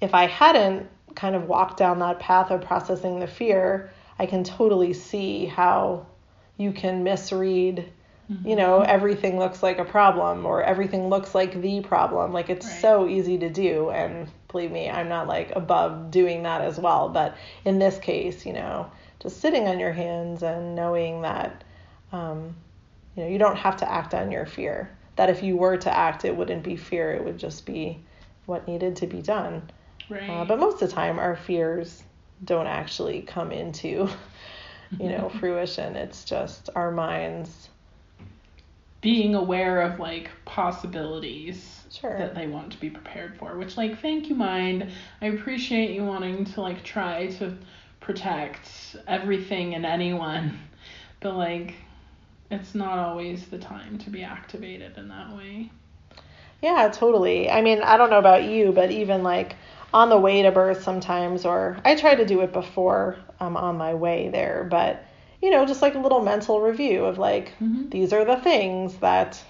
if 0.00 0.14
I 0.14 0.26
hadn't 0.26 0.88
kind 1.14 1.34
of 1.34 1.48
walked 1.48 1.78
down 1.78 1.98
that 2.00 2.20
path 2.20 2.50
of 2.50 2.62
processing 2.62 3.20
the 3.20 3.26
fear, 3.26 3.90
I 4.18 4.26
can 4.26 4.44
totally 4.44 4.92
see 4.92 5.46
how 5.46 6.06
you 6.56 6.72
can 6.72 7.02
misread, 7.02 7.90
you 8.28 8.36
mm-hmm. 8.36 8.56
know, 8.56 8.80
everything 8.80 9.38
looks 9.38 9.62
like 9.62 9.78
a 9.78 9.84
problem 9.84 10.46
or 10.46 10.62
everything 10.62 11.08
looks 11.08 11.34
like 11.34 11.60
the 11.60 11.80
problem. 11.80 12.32
Like 12.32 12.50
it's 12.50 12.66
Right. 12.66 12.80
so 12.80 13.08
easy 13.08 13.38
to 13.38 13.50
do. 13.50 13.90
And 13.90 14.28
believe 14.48 14.70
me, 14.70 14.90
I'm 14.90 15.08
not 15.08 15.26
like 15.26 15.54
above 15.54 16.10
doing 16.10 16.42
that 16.44 16.60
as 16.60 16.78
well. 16.78 17.08
But 17.08 17.36
in 17.64 17.78
this 17.78 17.98
case, 17.98 18.46
you 18.46 18.52
know, 18.52 18.86
just 19.20 19.40
sitting 19.40 19.68
on 19.68 19.78
your 19.80 19.92
hands 19.92 20.42
and 20.42 20.74
knowing 20.74 21.22
that, 21.22 21.64
um, 22.12 22.54
you 23.14 23.22
know, 23.24 23.28
you 23.28 23.38
don't 23.38 23.56
have 23.56 23.76
to 23.78 23.90
act 23.90 24.14
on 24.14 24.30
your 24.30 24.46
fear. 24.46 24.90
That 25.16 25.30
if 25.30 25.42
you 25.42 25.56
were 25.56 25.76
to 25.78 25.96
act, 25.96 26.24
it 26.24 26.36
wouldn't 26.36 26.62
be 26.62 26.76
fear, 26.76 27.12
it 27.12 27.24
would 27.24 27.38
just 27.38 27.66
be 27.66 28.04
what 28.46 28.66
needed 28.68 28.96
to 28.96 29.06
be 29.06 29.22
done. 29.22 29.70
Right. 30.08 30.28
Uh, 30.28 30.44
but 30.44 30.58
most 30.58 30.82
of 30.82 30.88
the 30.90 30.94
time, 30.94 31.18
our 31.18 31.36
fears 31.36 32.02
don't 32.44 32.66
actually 32.66 33.22
come 33.22 33.50
into, 33.52 34.08
you 34.98 35.08
know, 35.08 35.28
fruition. 35.40 35.96
It's 35.96 36.24
just 36.24 36.68
our 36.74 36.90
minds. 36.90 37.70
being 39.00 39.34
aware 39.34 39.82
of 39.82 39.98
like 40.00 40.30
possibilities 40.44 41.72
Sure. 41.90 42.18
that 42.18 42.34
they 42.34 42.46
want 42.46 42.72
to 42.72 42.80
be 42.80 42.90
prepared 42.90 43.36
for 43.38 43.56
which 43.56 43.76
like 43.76 44.00
thank 44.02 44.28
you 44.28 44.34
mind 44.34 44.90
i 45.22 45.26
appreciate 45.26 45.90
you 45.92 46.04
wanting 46.04 46.44
to 46.44 46.60
like 46.60 46.82
try 46.82 47.28
to 47.38 47.56
protect 48.06 48.96
everything 49.08 49.74
and 49.74 49.86
anyone 49.86 50.58
but 51.20 51.34
like 51.36 51.74
it's 52.50 52.74
not 52.74 52.98
always 52.98 53.46
the 53.48 53.58
time 53.58 53.98
to 53.98 54.10
be 54.10 54.22
activated 54.24 54.96
in 54.98 55.08
that 55.08 55.34
way 55.36 55.70
Yeah, 56.62 56.88
totally. 56.92 57.50
I 57.50 57.62
mean, 57.62 57.82
I 57.82 57.96
don't 57.96 58.10
know 58.10 58.18
about 58.18 58.44
you, 58.44 58.72
but 58.72 58.90
even 58.90 59.22
like 59.22 59.56
on 59.92 60.10
the 60.10 60.18
way 60.18 60.42
to 60.42 60.52
birth 60.52 60.82
sometimes, 60.82 61.44
or 61.44 61.78
I 61.84 61.94
try 61.96 62.14
to 62.14 62.26
do 62.26 62.40
it 62.40 62.52
before 62.52 63.16
I'm 63.40 63.56
on 63.56 63.76
my 63.78 63.94
way 63.94 64.28
there, 64.28 64.66
but 64.70 65.04
you 65.42 65.50
know, 65.50 65.66
just 65.66 65.82
like 65.82 65.94
a 65.94 65.98
little 66.00 66.20
mental 66.22 66.60
review 66.60 67.04
of 67.04 67.18
like, 67.18 67.52
Mhm. 67.62 67.90
these 67.90 68.12
are 68.12 68.24
the 68.24 68.36
things 68.36 68.96
that, 68.98 69.42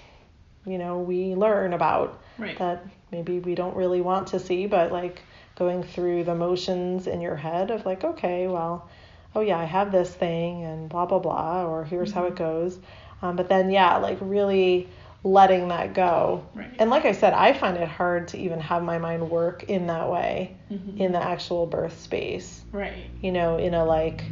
you 0.65 0.77
know, 0.77 0.99
we 0.99 1.35
learn 1.35 1.73
about 1.73 2.19
right 2.37 2.57
that 2.59 2.85
maybe 3.11 3.39
we 3.39 3.55
don't 3.55 3.75
really 3.75 4.01
want 4.01 4.27
to 4.27 4.39
see, 4.39 4.67
but 4.67 4.91
like 4.91 5.21
going 5.57 5.83
through 5.83 6.23
the 6.23 6.35
motions 6.35 7.07
in 7.07 7.19
your 7.19 7.35
head 7.35 7.71
of 7.71 7.85
like, 7.85 8.03
okay, 8.03 8.47
well, 8.47 8.87
oh 9.35 9.41
yeah, 9.41 9.57
I 9.57 9.65
have 9.65 9.91
this 9.91 10.13
thing 10.13 10.63
and 10.63 10.87
blah, 10.87 11.05
blah, 11.05 11.19
blah, 11.19 11.65
or 11.65 11.83
here's 11.83 12.11
how 12.11 12.25
it 12.25 12.35
goes. 12.35 12.77
Um, 13.21 13.35
but 13.35 13.49
then, 13.49 13.71
yeah, 13.71 13.97
like 13.97 14.17
really 14.21 14.87
letting 15.23 15.67
that 15.69 15.93
go. 15.93 16.45
Right. 16.53 16.71
And 16.79 16.89
like 16.89 17.05
I 17.05 17.11
said, 17.11 17.33
I 17.33 17.53
find 17.53 17.75
it 17.77 17.87
hard 17.87 18.27
to 18.29 18.37
even 18.37 18.59
have 18.59 18.83
my 18.83 18.99
mind 18.99 19.29
work 19.29 19.63
in 19.63 19.87
that 19.87 20.09
way 20.09 20.55
Mhm. 20.71 20.99
in 20.99 21.11
the 21.11 21.21
actual 21.21 21.65
birth 21.65 21.99
space, 21.99 22.63
right 22.71 22.93
you 23.21 23.31
know, 23.31 23.57
in 23.57 23.73
a 23.73 23.83
like 23.83 24.23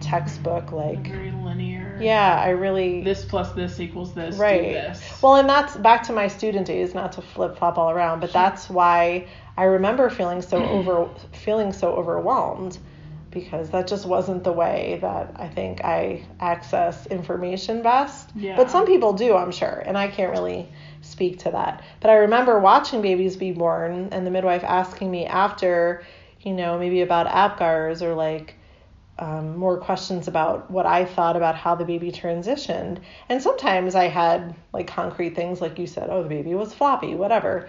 textbook, 0.00 0.72
like, 0.72 1.08
very 1.08 1.30
linear 1.30 1.96
yeah, 2.00 2.40
I 2.40 2.50
really. 2.50 3.02
this 3.02 3.24
plus 3.24 3.52
this 3.52 3.80
equals 3.80 4.12
this 4.14 4.36
Right. 4.36 4.72
this 4.72 5.22
Well, 5.22 5.36
and 5.36 5.48
that's 5.48 5.76
back 5.76 6.04
to 6.04 6.12
my 6.12 6.28
student 6.28 6.66
days, 6.66 6.94
not 6.94 7.12
to 7.12 7.22
flip 7.22 7.56
flop 7.58 7.78
all 7.78 7.90
around, 7.90 8.20
but 8.20 8.32
that's 8.32 8.68
why 8.70 9.26
I 9.58 9.64
remember 9.64 10.08
feeling 10.08 10.40
so 10.40 10.64
over 10.76 11.10
feeling 11.32 11.72
so 11.72 11.92
overwhelmed 11.92 12.78
because 13.30 13.70
that 13.70 13.86
just 13.86 14.06
wasn't 14.06 14.42
the 14.44 14.52
way 14.52 14.98
that 15.02 15.32
I 15.36 15.48
think 15.48 15.84
I 15.84 16.24
access 16.40 17.06
information 17.08 17.82
best. 17.82 18.30
Yeah. 18.34 18.56
But 18.56 18.70
some 18.70 18.86
people 18.86 19.12
do, 19.12 19.36
I'm 19.36 19.50
sure, 19.50 19.82
and 19.84 19.98
I 19.98 20.08
can't 20.08 20.32
really 20.32 20.68
speak 21.02 21.40
to 21.40 21.50
that. 21.50 21.84
But 22.00 22.10
I 22.10 22.14
remember 22.14 22.58
watching 22.58 23.02
babies 23.02 23.36
be 23.36 23.52
born 23.52 24.08
and 24.12 24.26
the 24.26 24.30
midwife 24.30 24.64
asking 24.64 25.10
me 25.10 25.26
after, 25.26 26.04
you 26.40 26.54
know, 26.54 26.78
maybe 26.78 27.02
about 27.02 27.26
APGARs 27.26 28.00
or 28.00 28.14
like 28.14 28.54
um, 29.18 29.56
more 29.56 29.78
questions 29.78 30.28
about 30.28 30.70
what 30.70 30.86
I 30.86 31.04
thought 31.04 31.36
about 31.36 31.56
how 31.56 31.74
the 31.74 31.84
baby 31.84 32.12
transitioned. 32.12 33.00
And 33.28 33.42
sometimes 33.42 33.94
I 33.94 34.04
had 34.04 34.54
like 34.72 34.86
concrete 34.86 35.34
things, 35.34 35.60
like 35.60 35.78
you 35.78 35.86
said, 35.86 36.08
oh, 36.10 36.22
the 36.22 36.28
baby 36.28 36.54
was 36.54 36.72
floppy, 36.72 37.14
whatever. 37.14 37.68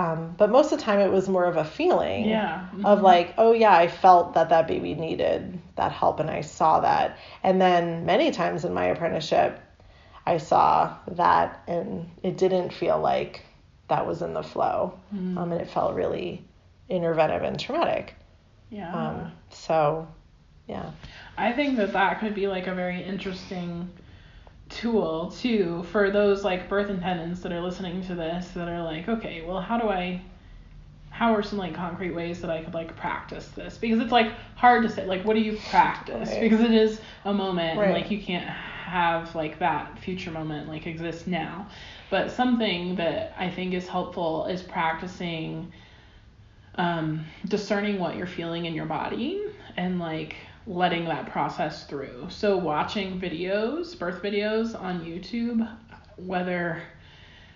Um, 0.00 0.34
but 0.38 0.50
most 0.50 0.72
of 0.72 0.78
the 0.78 0.84
time 0.84 1.00
it 1.00 1.10
was 1.12 1.28
more 1.28 1.44
of 1.44 1.56
a 1.56 1.64
feeling 1.64 2.24
Yeah. 2.28 2.66
of 2.84 3.00
Mhm. 3.00 3.02
like, 3.02 3.34
oh, 3.38 3.52
yeah, 3.52 3.74
I 3.74 3.86
felt 3.88 4.34
that 4.34 4.48
that 4.48 4.66
baby 4.66 4.94
needed 4.94 5.58
that 5.76 5.92
help 5.92 6.20
and 6.20 6.30
I 6.30 6.40
saw 6.42 6.80
that. 6.80 7.16
And 7.42 7.60
then 7.60 8.06
many 8.06 8.30
times 8.30 8.64
in 8.64 8.72
my 8.72 8.86
apprenticeship, 8.86 9.58
I 10.26 10.38
saw 10.38 10.94
that 11.08 11.60
and 11.66 12.08
it 12.22 12.38
didn't 12.38 12.72
feel 12.72 12.98
like 12.98 13.44
that 13.88 14.06
was 14.06 14.22
in 14.22 14.32
the 14.32 14.42
flow. 14.42 14.94
Mm. 15.14 15.36
Um, 15.36 15.52
and 15.52 15.60
it 15.60 15.68
felt 15.68 15.94
really 15.94 16.44
interventive 16.88 17.42
and 17.44 17.58
traumatic. 17.58 18.14
yeah 18.70 18.92
Um, 18.94 19.32
so, 19.50 20.06
yeah. 20.68 20.90
I 21.36 21.52
think 21.52 21.76
that 21.76 21.92
that 21.92 22.20
could 22.20 22.34
be 22.34 22.46
like 22.46 22.66
a 22.68 22.74
very 22.74 23.02
interesting 23.02 23.90
tool 24.70 25.30
too 25.30 25.84
for 25.90 26.10
those 26.10 26.44
like 26.44 26.68
birth 26.68 26.88
attendants 26.88 27.40
that 27.40 27.52
are 27.52 27.60
listening 27.60 28.02
to 28.06 28.14
this 28.14 28.48
that 28.48 28.68
are 28.68 28.82
like, 28.82 29.08
okay, 29.08 29.42
well, 29.42 29.60
how 29.60 29.76
do 29.76 29.88
I, 29.88 30.22
how 31.10 31.34
are 31.34 31.42
some 31.42 31.58
like 31.58 31.74
concrete 31.74 32.12
ways 32.12 32.40
that 32.40 32.50
I 32.50 32.62
could 32.62 32.72
like 32.72 32.96
practice 32.96 33.48
this? 33.48 33.76
Because 33.76 34.00
it's 34.00 34.12
like 34.12 34.32
hard 34.54 34.82
to 34.84 34.88
say, 34.88 35.06
like, 35.06 35.24
what 35.24 35.34
do 35.34 35.40
you 35.40 35.58
practice? 35.70 36.30
Right. 36.30 36.40
Because 36.40 36.60
it 36.60 36.72
is 36.72 37.00
a 37.24 37.34
moment 37.34 37.78
and 37.78 37.92
like 37.92 38.10
you 38.10 38.22
can't 38.22 38.48
have 38.48 39.34
like 39.34 39.58
that 39.58 39.98
future 39.98 40.30
moment 40.30 40.68
like 40.68 40.86
exist 40.86 41.26
now. 41.26 41.68
But 42.08 42.30
something 42.30 42.96
that 42.96 43.34
I 43.38 43.50
think 43.50 43.74
is 43.74 43.86
helpful 43.86 44.46
is 44.46 44.62
practicing 44.62 45.72
um, 46.76 47.24
discerning 47.46 47.98
what 47.98 48.16
you're 48.16 48.26
feeling 48.26 48.64
in 48.64 48.74
your 48.74 48.86
body 48.86 49.44
and 49.76 49.98
like 49.98 50.36
letting 50.66 51.04
that 51.06 51.30
process 51.30 51.84
through. 51.86 52.26
So 52.28 52.56
watching 52.56 53.20
videos, 53.20 53.98
birth 53.98 54.22
videos 54.22 54.80
on 54.80 55.04
YouTube, 55.04 55.68
whether 56.16 56.82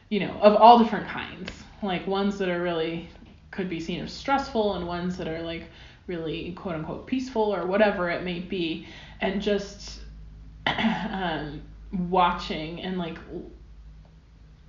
you 0.09 0.21
know, 0.21 0.33
of 0.40 0.55
all 0.57 0.79
different 0.79 1.09
kinds, 1.09 1.51
like 1.83 2.07
ones 2.07 2.38
that 2.38 2.49
are 2.49 2.62
really 2.62 3.09
could 3.51 3.69
be 3.69 3.81
seen 3.81 4.01
as 4.01 4.12
stressful 4.12 4.75
and 4.75 4.87
ones 4.87 5.17
that 5.17 5.29
are 5.29 5.43
like 5.43 5.64
really 6.07 6.53
quote 6.53 6.75
unquote 6.75 7.07
peaceful 7.07 7.55
or 7.55 7.67
whatever 7.67 8.11
it 8.11 8.23
may 8.23 8.40
be 8.40 8.87
and 9.21 9.40
just 9.40 10.03
um, 10.67 11.62
watching 11.93 12.81
and 12.81 12.99
like 12.99 13.19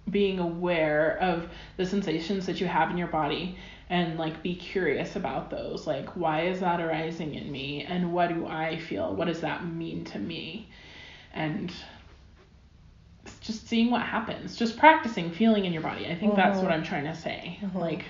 being 0.10 0.40
aware 0.40 1.18
of 1.20 1.50
the 1.78 1.86
sensations 1.86 2.46
that 2.46 2.62
you 2.62 2.68
have 2.68 2.92
in 2.92 2.98
your 2.98 3.08
body 3.08 3.58
and 3.90 4.18
like 4.18 4.42
be 4.42 4.56
curious 4.56 5.16
about 5.16 5.50
those. 5.50 5.88
Like 5.88 6.10
why 6.16 6.42
is 6.42 6.60
that 6.60 6.82
arising 6.82 7.36
in 7.36 7.52
me? 7.52 7.84
And 7.84 8.14
what 8.14 8.30
do 8.30 8.46
i 8.48 8.78
feel? 8.78 9.16
What 9.16 9.26
does 9.26 9.42
that 9.42 9.66
mean 9.66 10.04
to 10.06 10.20
me? 10.20 10.70
And 11.34 11.72
just 13.42 13.68
seeing 13.68 13.92
what 13.92 14.02
happens. 14.02 14.56
Just 14.56 14.78
practicing 14.78 15.32
feeling 15.32 15.66
in 15.66 15.74
your 15.74 15.82
body. 15.82 16.06
I 16.06 16.16
think 16.16 16.34
mm-hmm. 16.34 16.42
that's 16.42 16.60
what 16.60 16.72
i'm 16.72 16.84
trying 16.84 17.06
to 17.06 17.16
say. 17.16 17.60
Mm-hmm. 17.62 17.78
like 17.78 18.06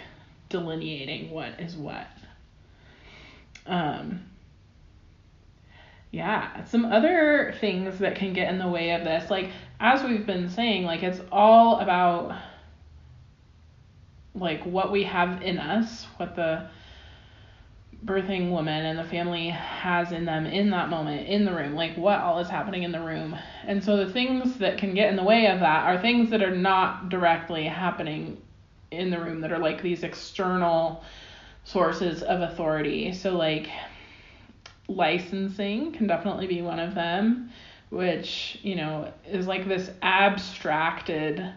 delineating 0.50 1.32
what 1.32 1.60
is 1.60 1.76
what. 1.76 2.08
Um 3.66 4.22
yeah 6.16 6.64
some 6.64 6.86
other 6.86 7.54
things 7.60 8.00
that 8.00 8.16
can 8.16 8.32
get 8.32 8.50
in 8.50 8.58
the 8.58 8.68
way 8.68 8.92
of 8.92 9.04
this 9.04 9.30
like 9.30 9.50
as 9.82 10.02
we've 10.02 10.26
been 10.26 10.50
saying 10.50 10.86
like 10.86 11.04
it's 11.04 11.20
all 11.30 11.80
about 11.82 12.34
like 14.34 14.64
what 14.64 14.94
we 14.94 15.04
have 15.04 15.42
in 15.42 15.58
us 15.58 16.06
what 16.16 16.34
the 16.38 16.66
birthing 18.06 18.52
woman 18.52 18.86
and 18.86 18.98
the 18.98 19.04
family 19.04 19.50
has 19.50 20.12
in 20.14 20.26
them 20.26 20.46
in 20.46 20.70
that 20.70 20.90
moment 20.90 21.28
in 21.28 21.44
the 21.44 21.54
room 21.54 21.76
like 21.76 21.98
what 21.98 22.20
all 22.22 22.40
is 22.40 22.48
happening 22.48 22.84
in 22.84 22.92
the 22.92 23.00
room. 23.00 23.36
And 23.66 23.84
so 23.84 23.98
the 23.98 24.12
things 24.12 24.58
that 24.60 24.78
can 24.78 24.94
get 24.94 25.10
in 25.10 25.16
the 25.16 25.24
way 25.24 25.48
of 25.48 25.60
that 25.60 25.86
are 25.86 26.00
things 26.00 26.30
that 26.30 26.44
are 26.44 26.56
not 26.56 27.10
directly 27.10 27.64
happening 27.66 28.40
in 28.92 29.10
the 29.10 29.20
room 29.20 29.42
that 29.42 29.52
are 29.52 29.58
like 29.58 29.82
these 29.82 30.04
external 30.04 31.04
sources 31.64 32.22
of 32.22 32.42
authority. 32.42 33.12
So 33.12 33.36
like 33.36 33.70
licensing 34.88 35.92
can 35.92 36.08
definitely 36.08 36.48
be 36.48 36.62
one 36.62 36.80
of 36.80 36.94
them 36.96 37.50
which 37.90 38.60
you 38.62 38.76
know 38.76 39.12
is 39.30 39.48
like 39.48 39.68
this 39.68 39.90
abstracted 40.02 41.54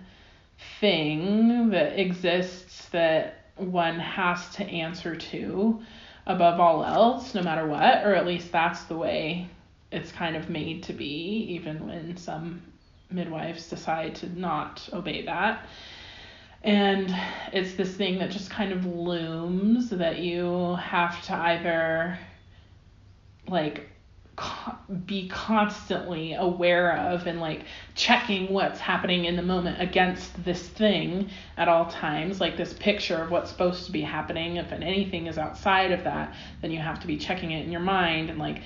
thing 0.81 1.71
that 1.71 1.99
exists 1.99 2.87
that 2.91 3.45
one 3.57 3.99
has 3.99 4.49
to 4.55 4.65
answer 4.65 5.17
to 5.17 5.81
above 6.27 6.61
all 6.61 6.85
else, 6.85 7.35
no 7.35 7.43
matter 7.43 7.67
what, 7.67 8.05
or 8.05 8.15
at 8.15 8.27
least 8.27 8.53
that's 8.53 8.85
the 8.85 8.97
way 8.97 9.49
it's 9.91 10.13
kind 10.13 10.37
of 10.37 10.51
made 10.51 10.83
to 10.85 10.93
be, 10.93 11.47
even 11.49 11.87
when 11.87 12.17
some 12.17 12.63
midwives 13.11 13.69
decide 13.71 14.15
to 14.15 14.39
not 14.39 14.87
obey 14.93 15.25
that. 15.25 15.67
And 16.63 17.15
it's 17.53 17.75
this 17.75 17.97
thing 17.97 18.19
that 18.19 18.31
just 18.31 18.51
kind 18.51 18.73
of 18.73 18.85
looms 18.85 19.91
that 19.91 20.19
you 20.19 20.77
have 20.77 21.25
to 21.27 21.35
either 21.35 22.19
like 23.49 23.89
be 25.05 25.29
constantly 25.29 26.35
aware 26.35 26.97
of 26.97 27.27
and 27.27 27.41
like 27.41 27.65
checking 27.97 28.53
what's 28.53 28.79
happening 28.79 29.25
in 29.25 29.35
the 29.35 29.43
moment 29.43 29.83
against 29.83 30.45
this 30.45 30.69
thing 30.69 31.29
at 31.57 31.67
all 31.67 31.87
times 31.87 32.41
like 32.41 32.57
this 32.57 32.73
picture 32.75 33.17
of 33.17 33.31
what's 33.33 33.51
supposed 33.51 33.87
to 33.87 33.93
be 33.93 34.01
happening. 34.01 34.57
If 34.57 34.71
anything 34.71 35.27
is 35.27 35.39
outside 35.39 35.91
of 35.91 36.05
that 36.05 36.35
then 36.63 36.71
you 36.71 36.79
have 36.79 37.01
to 37.01 37.09
be 37.09 37.17
checking 37.17 37.51
it 37.51 37.65
in 37.65 37.73
your 37.73 37.81
mind 37.81 38.31
and 38.31 38.39
like 38.39 38.63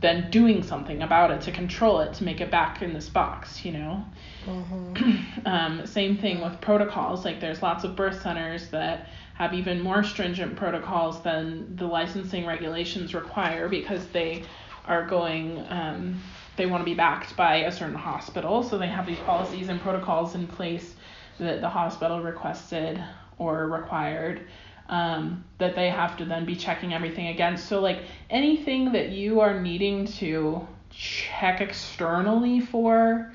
then 0.00 0.30
doing 0.30 0.62
something 0.62 1.02
about 1.02 1.30
it 1.32 1.40
to 1.42 1.52
control 1.52 2.00
it 2.00 2.14
to 2.14 2.24
make 2.24 2.40
it 2.40 2.50
back 2.50 2.80
in 2.82 2.92
this 2.92 3.08
box 3.08 3.64
you 3.64 3.72
know? 3.72 4.04
Mm-hmm. 4.46 5.46
um, 5.46 5.86
same 5.86 6.16
thing 6.16 6.40
with 6.40 6.60
protocols. 6.60 7.24
Like 7.24 7.40
there's 7.40 7.62
lots 7.62 7.84
of 7.84 7.96
birth 7.96 8.22
centers 8.22 8.68
that 8.70 9.08
have 9.34 9.54
even 9.54 9.80
more 9.80 10.04
stringent 10.04 10.56
protocols 10.56 11.22
than 11.22 11.76
the 11.76 11.86
licensing 11.86 12.46
regulations 12.46 13.14
require 13.14 13.68
because 13.68 14.06
they 14.08 14.44
are 14.86 15.06
going 15.06 15.64
um, 15.68 16.20
they 16.56 16.66
want 16.66 16.80
to 16.80 16.84
be 16.84 16.94
backed 16.94 17.36
by 17.36 17.56
a 17.56 17.72
certain 17.72 17.94
hospital. 17.94 18.62
So 18.62 18.76
they 18.78 18.88
have 18.88 19.06
these 19.06 19.18
policies 19.20 19.68
and 19.68 19.80
protocols 19.80 20.34
in 20.34 20.46
place 20.46 20.94
that 21.38 21.60
the 21.60 21.68
hospital 21.68 22.20
requested 22.20 23.02
or 23.38 23.68
required 23.68 24.42
um, 24.88 25.44
that 25.58 25.74
they 25.74 25.88
have 25.88 26.16
to 26.18 26.24
then 26.24 26.44
be 26.44 26.54
checking 26.54 26.92
everything 26.92 27.28
against. 27.28 27.66
So 27.66 27.80
like 27.80 28.00
anything 28.28 28.92
that 28.92 29.10
you 29.10 29.40
are 29.40 29.58
needing 29.58 30.06
to 30.18 30.66
check 30.90 31.60
externally 31.60 32.60
for 32.60 33.32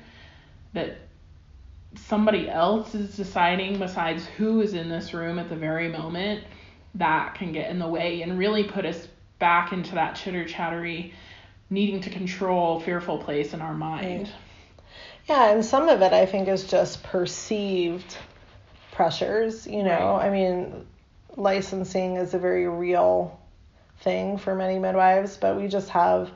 that 0.74 1.07
somebody 1.94 2.48
else 2.48 2.94
is 2.94 3.16
deciding 3.16 3.78
besides 3.78 4.26
who 4.36 4.60
is 4.60 4.74
in 4.74 4.88
this 4.88 5.14
room 5.14 5.38
at 5.38 5.48
the 5.48 5.56
very 5.56 5.88
moment 5.88 6.44
that 6.94 7.34
can 7.34 7.52
get 7.52 7.70
in 7.70 7.78
the 7.78 7.86
way 7.86 8.22
and 8.22 8.38
really 8.38 8.64
put 8.64 8.84
us 8.84 9.08
back 9.38 9.72
into 9.72 9.94
that 9.94 10.14
chitter 10.14 10.44
chattery 10.44 11.14
needing 11.70 12.00
to 12.00 12.10
control 12.10 12.80
fearful 12.80 13.18
place 13.18 13.52
in 13.52 13.60
our 13.60 13.74
mind. 13.74 14.30
Yeah, 15.28 15.52
and 15.52 15.64
some 15.64 15.88
of 15.88 16.00
it 16.00 16.12
I 16.12 16.26
think 16.26 16.48
is 16.48 16.64
just 16.64 17.02
perceived 17.02 18.16
pressures, 18.92 19.66
you 19.66 19.82
know. 19.82 20.16
Right. 20.16 20.26
I 20.26 20.30
mean, 20.30 20.86
licensing 21.36 22.16
is 22.16 22.34
a 22.34 22.38
very 22.38 22.68
real 22.68 23.38
thing 24.00 24.38
for 24.38 24.54
many 24.54 24.78
midwives, 24.78 25.36
but 25.36 25.56
we 25.56 25.68
just 25.68 25.90
have, 25.90 26.30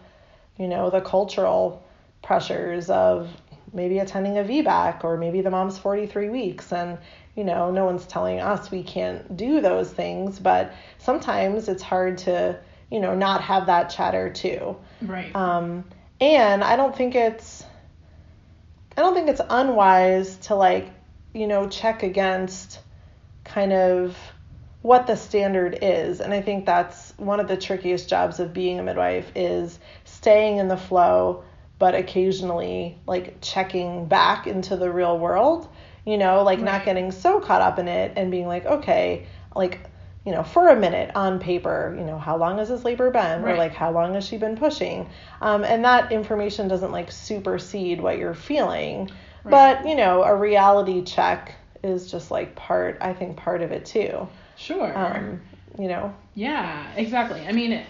you 0.59 0.69
know, 0.69 0.91
the 0.91 1.01
cultural 1.01 1.83
pressures 2.23 2.91
of 2.91 3.31
maybe 3.73 3.99
attending 3.99 4.39
a 4.39 4.43
VBAC 4.43 5.05
or 5.05 5.17
maybe 5.17 5.41
the 5.41 5.51
mom's 5.51 5.79
43 5.79 6.29
weeks 6.29 6.73
and 6.73 6.99
you 7.35 7.45
know, 7.45 7.71
no 7.71 7.87
one's 7.87 8.07
telling 8.07 8.41
us 8.41 8.71
we 8.71 8.83
can't 8.83 9.39
do 9.39 9.63
those 9.63 9.91
things, 9.91 10.39
but 10.39 10.75
sometimes 10.99 11.67
it's 11.67 11.83
hard 11.83 12.19
to 12.19 12.59
you 12.93 13.01
know, 13.01 13.15
not 13.15 13.41
have 13.41 13.67
that 13.67 13.89
chatter 13.89 14.29
too. 14.29 14.77
Right. 15.01 15.35
Um, 15.35 15.85
and 16.21 16.63
I 16.63 16.77
don't 16.77 16.95
think 16.95 17.15
it's, 17.15 17.65
I 18.95 19.01
don't 19.01 19.15
think 19.15 19.31
it's 19.31 19.41
unwise 19.49 20.37
to 20.49 20.55
like, 20.55 20.91
you 21.33 21.47
know, 21.47 21.71
check 21.71 22.03
against 22.03 22.81
kind 23.45 23.73
of 23.73 24.15
what 24.83 25.07
the 25.07 25.17
standard 25.17 25.79
is. 25.81 26.21
And 26.21 26.35
I 26.35 26.43
think 26.43 26.67
that's 26.67 27.15
one 27.17 27.41
of 27.41 27.49
the 27.49 27.57
trickiest 27.57 28.11
jobs 28.11 28.41
of 28.41 28.53
being 28.53 28.79
a 28.79 28.83
midwife 28.83 29.33
is 29.35 29.79
staying 30.05 30.59
in 30.59 30.69
the 30.69 30.77
flow, 30.77 31.45
but 31.83 31.97
occasionally 31.97 32.97
like 33.09 33.39
checking 33.41 34.07
back 34.07 34.47
into 34.47 34.77
the 34.77 34.89
real 34.89 35.19
world, 35.19 35.67
you 36.07 36.17
know, 36.17 36.45
like 36.45 36.59
right. 36.59 36.65
not 36.65 36.85
getting 36.85 37.11
so 37.11 37.41
caught 37.41 37.61
up 37.61 37.77
in 37.77 37.89
it 37.89 38.13
and 38.15 38.31
being 38.31 38.47
like, 38.47 38.65
okay, 38.65 39.27
like 39.57 39.81
you 40.25 40.31
know, 40.31 40.45
for 40.45 40.69
a 40.69 40.77
minute 40.77 41.11
on 41.17 41.41
paper, 41.41 41.93
you 41.99 42.05
know, 42.05 42.19
how 42.19 42.37
long 42.37 42.59
has 42.59 42.69
this 42.69 42.85
labor 42.85 43.11
been? 43.11 43.43
Right. 43.43 43.55
Or 43.55 43.59
like, 43.59 43.75
how 43.75 43.91
long 43.91 44.15
has 44.15 44.25
she 44.25 44.39
been 44.39 44.57
pushing? 44.57 45.11
Um, 45.41 45.65
and 45.65 45.85
that 45.85 46.13
information 46.13 46.69
doesn't 46.69 46.93
like 46.93 47.11
supersede 47.11 48.01
what 48.01 48.17
you're 48.17 48.33
feeling. 48.33 49.11
Right. 49.43 49.51
But, 49.51 49.89
you 49.89 49.97
know, 49.97 50.23
a 50.23 50.37
reality 50.37 51.03
check 51.03 51.57
is 51.83 52.09
just 52.09 52.31
like 52.31 52.55
part, 52.55 52.99
I 53.01 53.13
think, 53.13 53.37
part 53.37 53.61
of 53.61 53.73
it 53.73 53.85
too. 53.85 54.29
Sure. 54.55 54.97
Um, 54.97 55.41
you 55.77 55.89
know? 55.89 56.15
Yeah, 56.37 56.87
exactly. 56.95 57.45
I 57.45 57.51
mean, 57.51 57.73
it, 57.73 57.87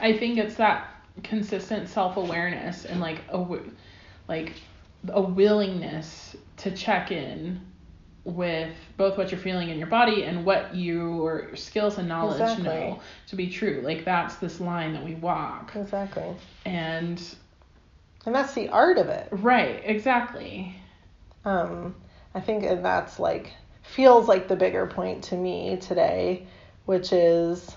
I 0.00 0.14
think 0.14 0.38
it's 0.38 0.54
that 0.54 0.95
consistent 1.22 1.88
self 1.88 2.16
awareness 2.16 2.84
and 2.84 3.00
like 3.00 3.20
a, 3.30 3.58
like 4.28 4.54
a 5.08 5.20
willingness 5.20 6.36
to 6.58 6.70
check 6.70 7.10
in 7.10 7.60
with 8.24 8.74
both 8.96 9.16
what 9.16 9.30
you're 9.30 9.40
feeling 9.40 9.68
in 9.68 9.78
your 9.78 9.86
body 9.86 10.24
and 10.24 10.44
what 10.44 10.74
your 10.74 11.54
skills 11.54 11.96
and 11.96 12.08
knowledge 12.08 12.40
exactly. 12.40 12.64
know 12.64 13.00
to 13.28 13.36
be 13.36 13.48
true. 13.48 13.80
Like 13.84 14.04
that's 14.04 14.36
this 14.36 14.60
line 14.60 14.92
that 14.94 15.04
we 15.04 15.14
walk. 15.14 15.72
Exactly. 15.76 16.34
And 16.64 17.22
and 18.24 18.34
that's 18.34 18.52
the 18.54 18.68
art 18.68 18.98
of 18.98 19.08
it. 19.08 19.28
Right, 19.30 19.80
exactly. 19.84 20.74
Um 21.44 21.94
I 22.34 22.40
think 22.40 22.64
that's 22.82 23.20
like 23.20 23.52
feels 23.82 24.26
like 24.26 24.48
the 24.48 24.56
bigger 24.56 24.86
point 24.86 25.24
to 25.24 25.36
me 25.36 25.76
today, 25.80 26.48
which 26.84 27.12
is 27.12 27.76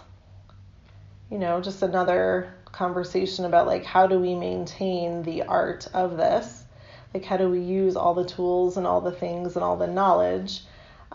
you 1.30 1.38
know, 1.38 1.61
just 1.61 1.84
another 1.84 2.55
conversation 2.72 3.45
about 3.45 3.67
like 3.67 3.86
how 3.86 4.07
do 4.07 4.20
we 4.20 4.36
maintain 4.36 5.24
the 5.24 5.43
art 5.43 5.88
of 5.93 6.17
this? 6.17 6.65
Like 7.13 7.26
how 7.26 7.38
do 7.38 7.49
we 7.49 7.59
use 7.59 7.95
all 7.95 8.13
the 8.13 8.26
tools 8.26 8.78
and 8.78 8.86
all 8.86 9.01
the 9.01 9.11
things 9.11 9.55
and 9.55 9.63
all 9.63 9.78
the 9.78 9.88
knowledge? 9.88 10.61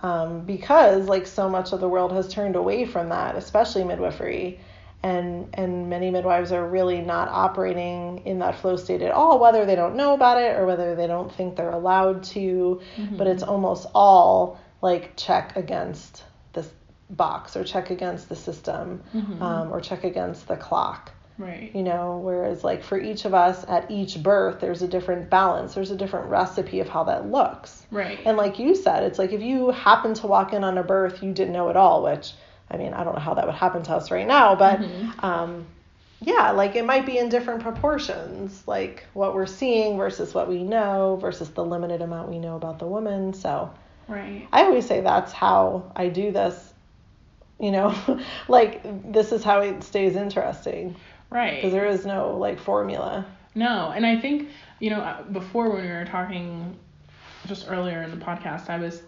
Um, 0.02 0.44
because 0.44 1.08
like 1.08 1.26
so 1.26 1.48
much 1.48 1.72
of 1.72 1.80
the 1.80 1.88
world 1.88 2.12
has 2.12 2.28
turned 2.28 2.56
away 2.56 2.84
from 2.84 3.08
that 3.10 3.36
especially 3.36 3.84
midwifery. 3.84 4.60
And 5.02 5.50
and 5.54 5.90
many 5.90 6.10
midwives 6.10 6.50
are 6.50 6.66
really 6.66 7.02
not 7.02 7.28
operating 7.28 8.22
in 8.24 8.38
that 8.38 8.58
flow 8.58 8.76
state 8.76 9.02
at 9.02 9.12
all 9.12 9.38
whether 9.38 9.66
they 9.66 9.74
don't 9.74 9.96
know 9.96 10.14
about 10.14 10.40
it 10.40 10.56
or 10.56 10.66
whether 10.66 10.94
they 10.94 11.06
don't 11.06 11.32
think 11.32 11.56
they're 11.56 11.70
allowed 11.70 12.22
to. 12.24 12.80
Mm-hmm. 12.96 13.16
but 13.16 13.26
it's 13.26 13.42
almost 13.42 13.86
all 13.94 14.58
like 14.80 15.16
check 15.16 15.56
against 15.56 16.24
this 16.52 16.70
box 17.10 17.56
or 17.56 17.64
check 17.64 17.90
against 17.90 18.28
the 18.28 18.36
system 18.36 19.02
mm-hmm. 19.14 19.42
um, 19.42 19.72
or 19.72 19.80
check 19.80 20.04
against 20.04 20.48
the 20.48 20.56
clock 20.56 21.12
Right. 21.36 21.74
You 21.74 21.82
know, 21.82 22.20
whereas 22.22 22.62
like 22.62 22.84
for 22.84 22.98
each 22.98 23.24
of 23.24 23.34
us 23.34 23.64
at 23.68 23.90
each 23.90 24.22
birth, 24.22 24.60
there's 24.60 24.82
a 24.82 24.88
different 24.88 25.30
balance, 25.30 25.74
there's 25.74 25.90
a 25.90 25.96
different 25.96 26.28
recipe 26.30 26.80
of 26.80 26.88
how 26.88 27.04
that 27.04 27.30
looks. 27.30 27.86
Right. 27.90 28.20
And 28.24 28.36
like 28.36 28.58
you 28.58 28.74
said, 28.74 29.02
it's 29.02 29.18
like 29.18 29.32
if 29.32 29.42
you 29.42 29.70
happen 29.70 30.14
to 30.14 30.26
walk 30.26 30.52
in 30.52 30.62
on 30.62 30.78
a 30.78 30.82
birth 30.84 31.22
you 31.22 31.32
didn't 31.32 31.52
know 31.52 31.70
at 31.70 31.76
all, 31.76 32.02
which 32.04 32.32
I 32.70 32.76
mean, 32.76 32.94
I 32.94 33.04
don't 33.04 33.14
know 33.14 33.20
how 33.20 33.34
that 33.34 33.46
would 33.46 33.54
happen 33.54 33.82
to 33.84 33.92
us 33.94 34.10
right 34.10 34.26
now, 34.26 34.54
but 34.54 34.80
Mhm. 34.80 35.24
um, 35.24 35.66
yeah, 36.20 36.52
like 36.52 36.76
it 36.76 36.84
might 36.86 37.04
be 37.04 37.18
in 37.18 37.28
different 37.28 37.62
proportions, 37.62 38.62
like 38.66 39.04
what 39.12 39.34
we're 39.34 39.46
seeing 39.46 39.96
versus 39.98 40.34
what 40.34 40.48
we 40.48 40.62
know 40.62 41.16
versus 41.20 41.50
the 41.50 41.64
limited 41.64 42.00
amount 42.00 42.30
we 42.30 42.38
know 42.38 42.56
about 42.56 42.78
the 42.78 42.86
woman. 42.86 43.34
So 43.34 43.70
Right. 44.06 44.46
I 44.52 44.64
always 44.64 44.86
say 44.86 45.00
that's 45.00 45.32
how 45.32 45.90
I 45.96 46.08
do 46.08 46.30
this. 46.30 46.72
You 47.58 47.70
know, 47.72 47.94
like 48.48 48.82
this 49.12 49.32
is 49.32 49.42
how 49.42 49.60
it 49.60 49.82
stays 49.82 50.16
interesting 50.16 50.96
Right. 51.34 51.56
because 51.56 51.72
there 51.72 51.86
is 51.86 52.06
no 52.06 52.36
like 52.38 52.60
formula. 52.60 53.26
No, 53.56 53.92
and 53.94 54.06
I 54.06 54.18
think 54.18 54.48
you 54.78 54.90
know 54.90 55.00
uh, 55.00 55.22
before 55.24 55.70
when 55.70 55.82
we 55.82 55.90
were 55.90 56.04
talking 56.04 56.78
just 57.46 57.66
earlier 57.68 58.02
in 58.02 58.10
the 58.10 58.24
podcast, 58.24 58.70
I 58.70 58.78
was 58.78 59.02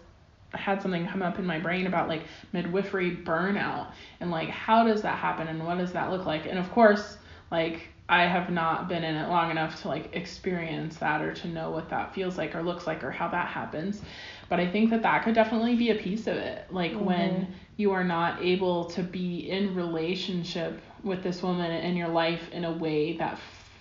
I 0.53 0.57
had 0.57 0.81
something 0.81 1.07
come 1.07 1.21
up 1.21 1.39
in 1.39 1.45
my 1.45 1.59
brain 1.59 1.87
about 1.87 2.09
like 2.09 2.23
midwifery 2.51 3.15
burnout 3.15 3.91
and 4.19 4.29
like 4.29 4.49
how 4.49 4.83
does 4.83 5.01
that 5.03 5.17
happen 5.17 5.47
and 5.47 5.65
what 5.65 5.77
does 5.77 5.93
that 5.93 6.11
look 6.11 6.25
like? 6.25 6.45
And 6.45 6.59
of 6.59 6.69
course, 6.71 7.17
like 7.49 7.87
I 8.09 8.23
have 8.23 8.49
not 8.49 8.87
been 8.87 9.03
in 9.03 9.15
it 9.15 9.27
long 9.29 9.51
enough 9.51 9.81
to 9.81 9.89
like 9.89 10.15
experience 10.15 10.97
that 10.97 11.21
or 11.21 11.33
to 11.33 11.47
know 11.47 11.71
what 11.71 11.89
that 11.89 12.13
feels 12.13 12.37
like 12.37 12.55
or 12.55 12.63
looks 12.63 12.87
like 12.87 13.03
or 13.03 13.11
how 13.11 13.27
that 13.29 13.47
happens. 13.47 14.01
But 14.49 14.59
I 14.61 14.67
think 14.67 14.89
that 14.91 15.01
that 15.03 15.23
could 15.23 15.35
definitely 15.35 15.75
be 15.75 15.91
a 15.91 15.95
piece 15.95 16.27
of 16.27 16.37
it. 16.37 16.65
Like 16.71 16.93
when 16.93 17.53
you 17.77 17.91
are 17.93 18.03
not 18.03 18.41
able 18.43 18.85
to 18.85 19.03
be 19.03 19.49
in 19.49 19.75
relationship 19.75 20.81
with 21.03 21.23
this 21.23 21.43
woman 21.43 21.71
in 21.71 21.95
your 21.97 22.09
life 22.09 22.51
in 22.51 22.65
a 22.65 22.71
way 22.71 23.17
that 23.17 23.33
f- 23.33 23.71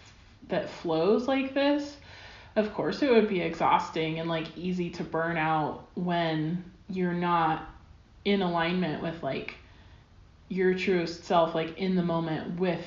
that 0.49 0.71
flows 0.71 1.29
like 1.29 1.55
this 1.55 1.97
of 2.57 2.73
course 2.75 3.03
it 3.03 3.11
would 3.11 3.29
be 3.29 3.41
exhausting 3.41 4.21
and 4.21 4.29
like 4.29 4.47
easy 4.57 4.91
to 4.91 5.05
burn 5.05 5.37
out 5.37 5.87
when 5.95 6.65
you're 6.89 7.13
not 7.15 7.69
in 8.25 8.43
alignment 8.43 9.03
with 9.03 9.23
like 9.23 9.57
your 10.49 10.75
truest 10.75 11.25
self 11.25 11.55
like 11.55 11.77
in 11.79 11.97
the 11.97 12.03
moment 12.03 12.59
with 12.61 12.85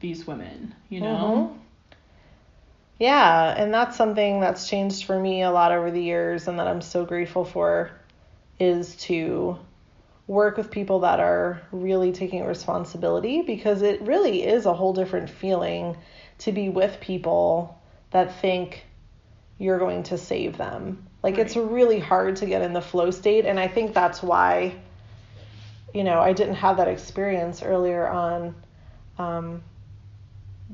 these 0.00 0.26
women 0.26 0.74
you 0.88 1.00
know 1.00 1.44
Mhm. 1.44 1.58
Yeah, 2.98 3.54
and 3.56 3.72
that's 3.72 3.96
something 3.96 4.40
that's 4.40 4.68
changed 4.68 5.04
for 5.04 5.18
me 5.18 5.42
a 5.42 5.50
lot 5.50 5.72
over 5.72 5.90
the 5.90 6.02
years 6.02 6.48
and 6.48 6.58
that 6.58 6.66
I'm 6.68 6.80
so 6.82 7.04
grateful 7.04 7.44
for 7.44 7.90
is 8.58 8.96
to 8.96 9.58
work 10.28 10.56
with 10.56 10.70
people 10.70 11.00
that 11.00 11.18
are 11.18 11.60
really 11.72 12.12
taking 12.12 12.44
responsibility 12.44 13.42
because 13.42 13.82
it 13.82 14.00
really 14.02 14.44
is 14.44 14.66
a 14.66 14.74
whole 14.74 14.92
different 14.92 15.28
feeling 15.28 15.96
to 16.38 16.52
be 16.52 16.68
with 16.68 17.00
people 17.00 17.80
that 18.12 18.40
think 18.40 18.84
you're 19.58 19.78
going 19.78 20.04
to 20.04 20.16
save 20.16 20.56
them. 20.56 21.04
Like 21.22 21.38
it's 21.38 21.56
really 21.56 21.98
hard 21.98 22.36
to 22.36 22.46
get 22.46 22.62
in 22.62 22.72
the 22.72 22.80
flow 22.80 23.10
state 23.10 23.46
and 23.46 23.58
I 23.58 23.66
think 23.66 23.92
that's 23.94 24.22
why 24.22 24.76
you 25.94 26.04
know, 26.04 26.20
I 26.20 26.32
didn't 26.32 26.56
have 26.56 26.76
that 26.76 26.88
experience 26.88 27.62
earlier 27.62 28.06
on 28.06 28.54
um, 29.18 29.62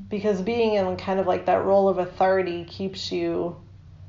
because 0.08 0.42
being 0.42 0.74
in 0.74 0.96
kind 0.96 1.20
of 1.20 1.26
like 1.26 1.46
that 1.46 1.64
role 1.64 1.88
of 1.88 1.98
authority 1.98 2.64
keeps 2.64 3.12
you 3.12 3.56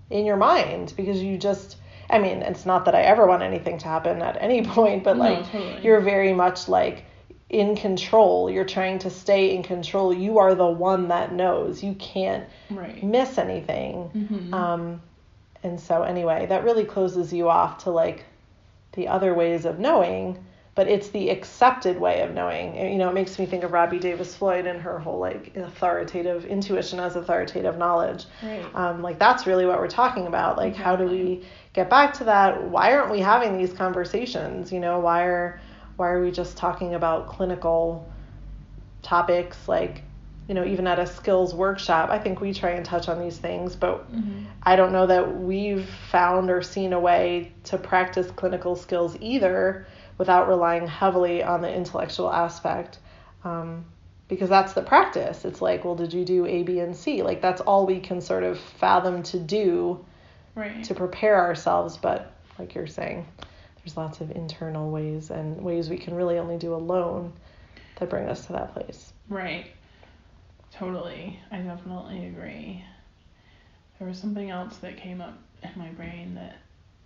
in 0.10 0.26
your 0.26 0.38
mind 0.38 0.94
because 0.98 1.22
you 1.22 1.38
just 1.38 1.78
I 2.10 2.20
mean, 2.20 2.42
it's 2.44 2.66
not 2.66 2.86
that 2.86 2.96
I 2.96 3.02
ever 3.02 3.26
want 3.26 3.44
anything 3.44 3.78
to 3.80 3.88
happen 3.88 4.22
at 4.22 4.38
any 4.42 4.64
point, 4.78 5.04
but 5.04 5.18
No, 5.18 5.24
like 5.24 5.52
totally. 5.52 5.82
you're 5.84 6.02
very 6.02 6.34
much 6.34 6.68
like 6.68 7.06
in 7.50 7.76
control. 7.76 8.50
You're 8.50 8.66
trying 8.66 9.00
to 9.00 9.10
stay 9.10 9.56
in 9.56 9.64
control. 9.64 10.14
You 10.14 10.40
are 10.40 10.56
the 10.56 10.68
one 10.68 11.08
that 11.10 11.34
knows. 11.34 11.84
You 11.84 11.94
can't 11.96 12.46
right 12.70 13.04
miss 13.04 13.38
anything. 13.38 14.10
Mhm. 14.16 14.54
Um, 14.54 15.02
and 15.64 15.80
so 15.80 16.04
anyway, 16.04 16.46
that 16.48 16.64
really 16.64 16.86
closes 16.86 17.32
you 17.34 17.50
off 17.50 17.84
to 17.84 17.90
like 17.92 18.26
the 18.94 19.08
other 19.08 19.34
ways 19.34 19.66
of 19.66 19.80
knowing, 19.80 20.38
but 20.76 20.90
it's 20.90 21.08
the 21.10 21.30
accepted 21.30 21.98
way 21.98 22.22
of 22.22 22.34
knowing. 22.34 22.76
You 22.76 22.98
know, 22.98 23.10
it 23.10 23.14
makes 23.14 23.40
me 23.40 23.46
think 23.46 23.64
of 23.64 23.72
Robbie 23.72 23.98
Davis 23.98 24.36
Floyd 24.36 24.66
and 24.66 24.82
her 24.82 25.00
whole 25.00 25.20
like 25.20 25.56
authoritative 25.56 26.46
intuition 26.46 27.00
as 27.00 27.16
authoritative 27.16 27.78
knowledge. 27.78 28.26
right 28.44 28.66
Um, 28.76 29.02
like 29.02 29.18
that's 29.18 29.48
really 29.48 29.66
what 29.66 29.80
we're 29.80 29.88
talking 29.88 30.28
about. 30.28 30.58
Like, 30.58 30.76
how 30.76 30.98
do 30.98 31.06
we 31.06 31.46
get 31.74 31.90
back 31.90 32.14
to 32.16 32.26
that? 32.26 32.62
Why 32.62 32.94
aren't 32.94 33.10
we 33.10 33.22
having 33.22 33.58
these 33.58 33.72
conversations? 33.72 34.72
You 34.72 34.82
know, 34.82 35.00
why 35.00 35.24
are 35.24 35.62
why 35.96 36.10
are 36.10 36.22
we 36.22 36.30
just 36.30 36.58
talking 36.58 36.94
about 36.94 37.28
clinical 37.28 38.06
topics? 39.02 39.70
Like, 39.70 40.04
you 40.50 40.54
know, 40.56 40.66
even 40.66 40.88
at 40.88 41.00
a 41.00 41.08
skills 41.08 41.56
workshop, 41.56 42.10
I 42.10 42.20
think 42.20 42.42
we 42.42 42.54
try 42.54 42.72
and 42.72 42.86
touch 42.86 43.08
on 43.08 43.20
these 43.20 43.38
things, 43.38 43.78
but 43.78 44.12
Mhm. 44.14 44.44
I 44.62 44.76
don't 44.76 44.92
know 44.92 45.06
that 45.08 45.38
we've 45.38 45.86
found 45.86 46.50
or 46.52 46.62
seen 46.62 46.92
a 46.92 47.00
way 47.00 47.54
to 47.66 47.78
practice 47.78 48.30
clinical 48.32 48.76
skills 48.76 49.16
either 49.22 49.86
without 50.18 50.48
relying 50.48 50.88
heavily 50.88 51.44
on 51.44 51.62
the 51.62 51.74
intellectual 51.74 52.32
aspect. 52.32 53.00
Um, 53.44 53.86
because 54.28 54.50
that's 54.50 54.74
the 54.74 54.82
practice. 54.82 55.46
It's 55.46 55.62
like, 55.62 55.86
well, 55.86 55.96
did 55.96 56.12
you 56.12 56.26
do 56.26 56.46
A, 56.46 56.64
B, 56.64 56.80
and 56.80 56.96
C? 56.96 57.22
Like, 57.22 57.42
that's 57.42 57.62
all 57.62 57.86
we 57.86 58.00
can 58.00 58.22
sort 58.22 58.44
of 58.44 58.60
fathom 58.60 59.22
to 59.24 59.40
do 59.40 60.04
right 60.56 60.84
to 60.86 60.96
prepare 60.96 61.40
ourselves. 61.40 61.98
But, 61.98 62.34
like 62.58 62.74
you're 62.74 62.88
saying, 62.88 63.28
there's 63.78 63.96
lots 63.98 64.22
of 64.22 64.32
internal 64.32 64.90
ways 64.90 65.30
and 65.30 65.62
ways 65.62 65.90
we 65.90 65.98
can 65.98 66.16
really 66.16 66.40
only 66.40 66.58
do 66.58 66.74
alone 66.74 67.34
that 68.00 68.10
bring 68.10 68.28
us 68.28 68.48
to 68.48 68.54
that 68.54 68.74
place. 68.74 69.14
Right. 69.30 69.68
Totally. 70.72 71.40
I 71.52 71.60
definitely 71.60 72.26
agree. 72.26 72.84
There 74.00 74.08
was 74.08 74.18
something 74.18 74.50
else 74.50 74.78
that 74.78 74.98
came 74.98 75.22
up 75.22 75.38
in 75.64 75.70
my 75.78 75.90
brain 75.90 76.36
that 76.36 76.58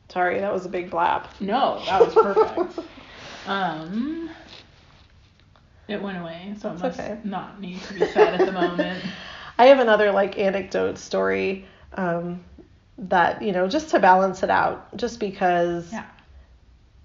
Sorry, 0.09 0.39
that 0.39 0.51
was 0.51 0.65
a 0.65 0.69
big 0.69 0.89
blap. 0.89 1.27
no, 1.39 1.81
that 1.85 2.01
was 2.01 2.13
perfect. 2.13 2.79
um 3.47 4.29
it 5.87 6.01
went 6.01 6.19
away, 6.19 6.53
so 6.61 6.69
it 6.69 6.77
That's 6.77 6.97
must 6.97 6.99
okay. 6.99 7.19
not 7.23 7.59
need 7.59 7.81
to 7.81 7.93
be 7.95 8.05
said 8.05 8.39
at 8.39 8.45
the 8.45 8.51
moment. 8.51 9.03
I 9.57 9.65
have 9.65 9.79
another 9.79 10.11
like 10.11 10.37
anecdote 10.37 10.97
story 10.99 11.65
um, 11.95 12.43
that 12.97 13.41
you 13.41 13.51
know 13.51 13.67
just 13.67 13.89
to 13.89 13.99
balance 13.99 14.43
it 14.43 14.49
out, 14.49 14.95
just 14.95 15.19
because 15.19 15.91
Yeah. 15.91 16.05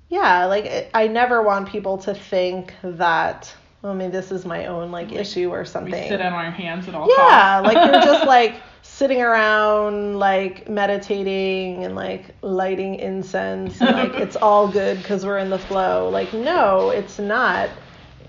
yeah, 0.09 0.45
like 0.47 0.67
it, 0.67 0.91
I 0.95 1.09
never 1.09 1.43
want 1.43 1.69
people 1.69 1.99
to 1.99 2.15
think 2.15 2.75
that 2.83 3.53
well, 3.83 3.93
I 3.93 3.97
mean 3.97 4.11
this 4.11 4.31
is 4.31 4.45
my 4.45 4.67
own 4.67 4.91
like 4.93 5.11
Like, 5.11 5.21
issue 5.21 5.51
or 5.51 5.65
something. 5.65 5.93
We 6.03 6.09
sit 6.09 6.21
on 6.21 6.33
our 6.33 6.51
hands 6.51 6.87
at 6.89 6.95
all 6.95 7.09
yeah, 7.09 7.61
like 7.65 7.77
you're 7.91 8.03
just 8.03 8.27
like 8.27 8.55
sitting 8.95 9.21
around 9.21 10.21
like 10.21 10.69
meditating 10.69 11.83
and 11.85 11.97
like 11.97 12.33
lighting 12.43 12.95
incense 12.95 13.81
and 13.81 13.91
like 13.97 14.15
it's 14.15 14.37
all 14.43 14.69
good 14.69 14.99
because 14.99 15.27
we're 15.27 15.39
in 15.39 15.51
the 15.51 15.59
flow. 15.59 16.09
Like 16.11 16.33
no, 16.33 16.91
it's 16.91 17.19
not 17.19 17.71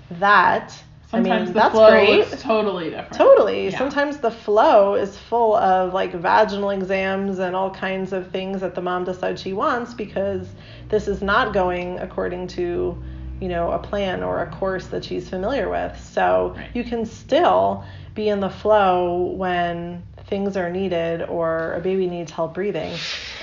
that. 0.09 0.71
Sometimes 1.11 1.31
I 1.31 1.37
mean, 1.37 1.45
the 1.45 1.53
that's 1.53 1.71
flow 1.71 1.89
great. 1.91 2.19
is 2.21 2.41
totally 2.41 2.89
different. 2.89 3.13
Totally. 3.13 3.69
Yeah. 3.69 3.77
Sometimes 3.77 4.17
the 4.17 4.31
flow 4.31 4.95
is 4.95 5.15
full 5.17 5.55
of 5.55 5.93
like 5.93 6.13
vaginal 6.13 6.71
exams 6.71 7.37
and 7.37 7.55
all 7.55 7.69
kinds 7.69 8.11
of 8.11 8.31
things 8.31 8.61
that 8.61 8.73
the 8.73 8.81
mom 8.81 9.03
decides 9.03 9.39
she 9.39 9.53
wants 9.53 9.93
because 9.93 10.47
this 10.89 11.07
is 11.07 11.21
not 11.21 11.53
going 11.53 11.99
according 11.99 12.47
to, 12.47 13.01
you 13.39 13.47
know, 13.47 13.71
a 13.71 13.77
plan 13.79 14.23
or 14.23 14.41
a 14.41 14.49
course 14.49 14.87
that 14.87 15.05
she's 15.05 15.29
familiar 15.29 15.69
with. 15.69 15.95
So 16.03 16.55
Right. 16.57 16.69
you 16.73 16.83
can 16.83 17.05
still 17.05 17.85
be 18.15 18.29
in 18.29 18.39
the 18.39 18.49
flow 18.49 19.25
when 19.37 20.01
things 20.27 20.57
are 20.57 20.69
needed 20.69 21.21
or 21.23 21.73
a 21.73 21.79
baby 21.79 22.07
needs 22.07 22.31
help 22.31 22.53
breathing. 22.53 22.93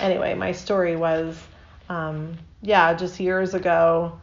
Anyway, 0.00 0.34
my 0.34 0.52
story 0.52 0.96
was, 0.96 1.40
um, 1.88 2.36
yeah, 2.60 2.92
just 2.94 3.20
years 3.20 3.54
ago, 3.54 4.18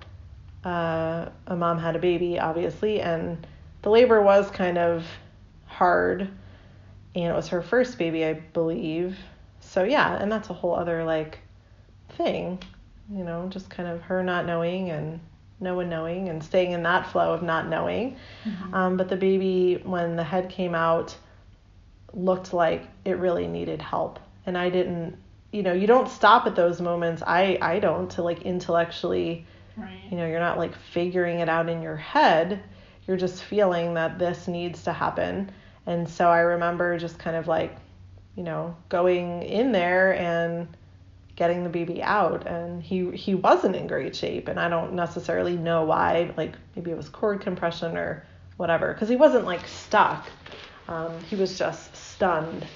uh, 0.66 1.30
a 1.48 1.56
mom 1.56 1.80
had 1.80 1.96
a 1.96 2.00
baby, 2.00 2.40
obviously, 2.40 3.02
and 3.02 3.46
the 3.82 3.90
labor 3.90 4.22
was 4.22 4.52
kind 4.52 4.78
of 4.78 5.06
hard, 5.68 6.22
and 7.16 7.26
it 7.26 7.34
was 7.34 7.48
her 7.48 7.62
first 7.62 7.98
baby, 7.98 8.26
I 8.26 8.34
believe. 8.34 9.18
So 9.62 9.84
yeah, 9.84 10.18
and 10.22 10.32
that's 10.32 10.50
a 10.50 10.54
whole 10.54 10.76
other 10.76 11.04
like 11.04 11.40
thing, 12.10 12.62
you 13.12 13.24
know, 13.24 13.48
just 13.50 13.70
kind 13.70 13.88
of 13.88 14.02
her 14.02 14.24
not 14.24 14.46
knowing 14.46 14.90
and 14.90 15.20
no 15.62 15.76
one 15.76 15.90
knowing 15.90 16.30
and 16.30 16.44
staying 16.44 16.72
in 16.72 16.84
that 16.84 17.08
flow 17.08 17.34
of 17.34 17.44
not 17.44 17.68
knowing. 17.68 18.16
Mhm. 18.46 18.74
Um, 18.74 18.98
but 18.98 19.10
the 19.10 19.18
baby, 19.18 19.82
when 19.84 20.16
the 20.16 20.24
head 20.24 20.50
came 20.50 20.74
out, 20.74 21.16
looked 22.14 22.54
like 22.54 22.84
it 23.06 23.18
really 23.18 23.48
needed 23.48 23.82
help, 23.82 24.20
and 24.46 24.58
I 24.58 24.70
didn't. 24.70 25.18
You 25.52 25.64
know, 25.64 25.74
you 25.74 25.88
don't 25.88 26.08
stop 26.08 26.46
at 26.46 26.56
those 26.56 26.80
moments. 26.80 27.24
I 27.26 27.58
I 27.62 27.80
don't 27.80 28.10
to 28.12 28.24
like 28.24 28.44
intellectually 28.44 29.46
Right. 29.78 30.02
you 30.12 30.18
know 30.18 30.28
you're 30.28 30.40
not 30.40 30.58
like 30.58 30.76
figuring 30.76 31.40
it 31.40 31.48
out 31.48 31.70
in 31.70 31.82
your 31.82 31.96
head 31.96 32.62
you're 33.08 33.16
just 33.16 33.42
feeling 33.44 33.94
that 33.94 34.20
this 34.20 34.48
needs 34.48 34.84
to 34.84 34.92
happen 34.92 35.52
and 35.86 36.10
so 36.10 36.28
i 36.28 36.40
remember 36.40 36.98
just 36.98 37.18
kind 37.18 37.38
of 37.38 37.48
like 37.48 37.78
you 38.36 38.44
know 38.44 38.76
going 38.90 39.42
in 39.44 39.72
there 39.72 40.16
and 40.16 40.68
getting 41.38 41.64
the 41.64 41.70
baby 41.70 42.04
out 42.04 42.46
and 42.46 42.84
he 42.84 43.10
he 43.12 43.36
wasn't 43.36 43.74
in 43.74 43.88
great 43.88 44.14
shape 44.14 44.50
and 44.50 44.60
i 44.60 44.68
don't 44.68 44.92
necessarily 44.92 45.56
know 45.56 45.86
why 45.86 46.30
like 46.36 46.56
maybe 46.76 46.92
it 46.92 46.98
was 46.98 47.08
cord 47.08 47.40
compression 47.40 47.96
or 47.96 48.26
whatever 48.58 48.92
because 48.94 49.08
he 49.08 49.16
wasn't 49.16 49.46
like 49.46 49.66
stuck 49.66 50.28
um, 50.90 51.24
he 51.30 51.36
was 51.36 51.58
just 51.58 51.96
stunned 51.96 52.68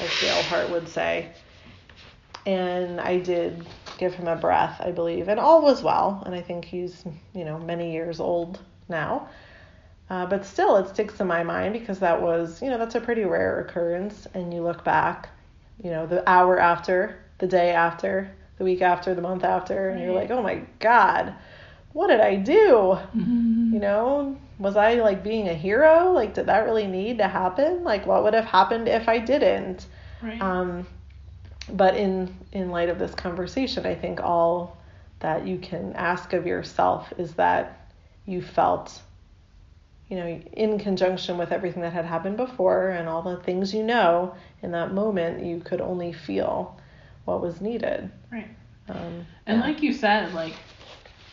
as 0.00 0.20
Gail 0.20 0.42
Hart 0.44 0.70
would 0.70 0.88
say 0.88 1.28
and 2.48 2.98
I 2.98 3.18
did 3.18 3.66
give 3.98 4.14
him 4.14 4.26
a 4.26 4.34
breath, 4.34 4.80
I 4.80 4.90
believe, 4.90 5.28
and 5.28 5.38
all 5.38 5.60
was 5.60 5.82
well. 5.82 6.22
And 6.24 6.34
I 6.34 6.40
think 6.40 6.64
he's, 6.64 7.04
you 7.34 7.44
know, 7.44 7.58
many 7.58 7.92
years 7.92 8.20
old 8.20 8.58
now. 8.88 9.28
Uh, 10.08 10.24
but 10.24 10.46
still, 10.46 10.76
it 10.76 10.88
sticks 10.88 11.20
in 11.20 11.26
my 11.26 11.42
mind 11.42 11.74
because 11.74 11.98
that 11.98 12.22
was, 12.22 12.62
you 12.62 12.70
know, 12.70 12.78
that's 12.78 12.94
a 12.94 13.00
pretty 13.02 13.24
rare 13.24 13.60
occurrence. 13.60 14.26
And 14.32 14.54
you 14.54 14.62
look 14.62 14.82
back, 14.82 15.28
you 15.84 15.90
know, 15.90 16.06
the 16.06 16.26
hour 16.26 16.58
after, 16.58 17.18
the 17.36 17.46
day 17.46 17.72
after, 17.72 18.30
the 18.56 18.64
week 18.64 18.80
after, 18.80 19.14
the 19.14 19.20
month 19.20 19.44
after, 19.44 19.90
and 19.90 20.00
you're 20.00 20.14
like, 20.14 20.30
oh 20.30 20.42
my 20.42 20.62
God, 20.78 21.34
what 21.98 22.06
did 22.08 22.20
I 22.20 22.36
do? 22.36 22.96
Mhm. 23.16 23.72
You 23.74 23.80
know, 23.80 24.36
was 24.58 24.76
I 24.76 24.94
like 24.94 25.22
being 25.24 25.48
a 25.48 25.54
hero? 25.54 26.12
Like, 26.12 26.32
did 26.34 26.46
that 26.46 26.64
really 26.64 26.86
need 26.86 27.18
to 27.18 27.28
happen? 27.28 27.82
Like, 27.84 28.06
what 28.06 28.22
would 28.22 28.34
have 28.34 28.44
happened 28.44 28.86
if 28.88 29.08
I 29.08 29.18
didn't? 29.18 29.86
Right. 30.22 30.40
Um, 30.40 30.86
but 31.72 31.96
in 31.96 32.14
in 32.52 32.70
light 32.70 32.88
of 32.88 32.98
this 32.98 33.14
conversation, 33.14 33.84
I 33.86 33.94
think 33.94 34.20
all 34.20 34.76
that 35.20 35.46
you 35.46 35.58
can 35.58 35.92
ask 35.94 36.32
of 36.32 36.46
yourself 36.46 37.12
is 37.18 37.34
that 37.34 37.64
you 38.26 38.40
felt, 38.42 39.02
you 40.08 40.16
know, 40.16 40.28
in 40.52 40.78
conjunction 40.78 41.36
with 41.36 41.50
everything 41.52 41.82
that 41.82 41.92
had 41.92 42.04
happened 42.04 42.36
before 42.36 42.90
and 42.90 43.08
all 43.08 43.22
the 43.22 43.36
things 43.42 43.74
you 43.74 43.82
know 43.82 44.34
in 44.62 44.70
that 44.72 44.92
moment, 44.92 45.44
you 45.44 45.60
could 45.60 45.80
only 45.80 46.12
feel 46.12 46.76
what 47.24 47.40
was 47.42 47.60
needed. 47.60 48.10
right. 48.32 48.48
Um, 48.88 49.26
And 49.46 49.58
yeah. 49.58 49.66
like 49.66 49.82
you 49.82 49.92
said, 49.92 50.32
like 50.34 50.54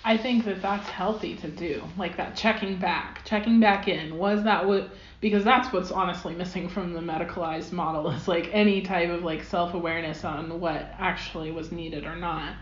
I 0.05 0.17
think 0.17 0.45
that 0.45 0.61
that's 0.61 0.87
healthy 0.89 1.35
to 1.37 1.49
do. 1.49 1.83
Like 1.97 2.17
that 2.17 2.35
checking 2.35 2.77
back, 2.77 3.25
checking 3.25 3.59
back 3.59 3.87
in. 3.89 4.17
Was 4.17 4.43
that 4.43 4.65
what? 4.67 4.91
Because 5.21 5.43
that's 5.43 5.73
what's 5.73 5.91
honestly 5.91 6.35
missing 6.35 6.69
from 6.69 6.93
the 6.93 7.01
medicalized 7.01 7.71
model 7.73 8.11
is 8.11 8.27
like 8.27 8.49
any 8.53 8.81
type 8.83 9.09
of 9.09 9.23
like 9.23 9.43
self 9.43 9.73
awareness 9.73 10.23
on 10.23 10.59
what 10.59 10.93
actually 10.99 11.51
was 11.51 11.71
needed 11.71 12.05
or 12.05 12.15
not. 12.15 12.53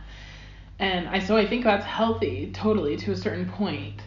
And 0.79 1.07
I 1.09 1.19
so 1.19 1.37
I 1.37 1.45
think 1.47 1.63
that's 1.65 1.85
healthy 1.85 2.51
totally 2.53 2.97
to 2.97 3.11
a 3.11 3.17
certain 3.17 3.49
point. 3.49 4.01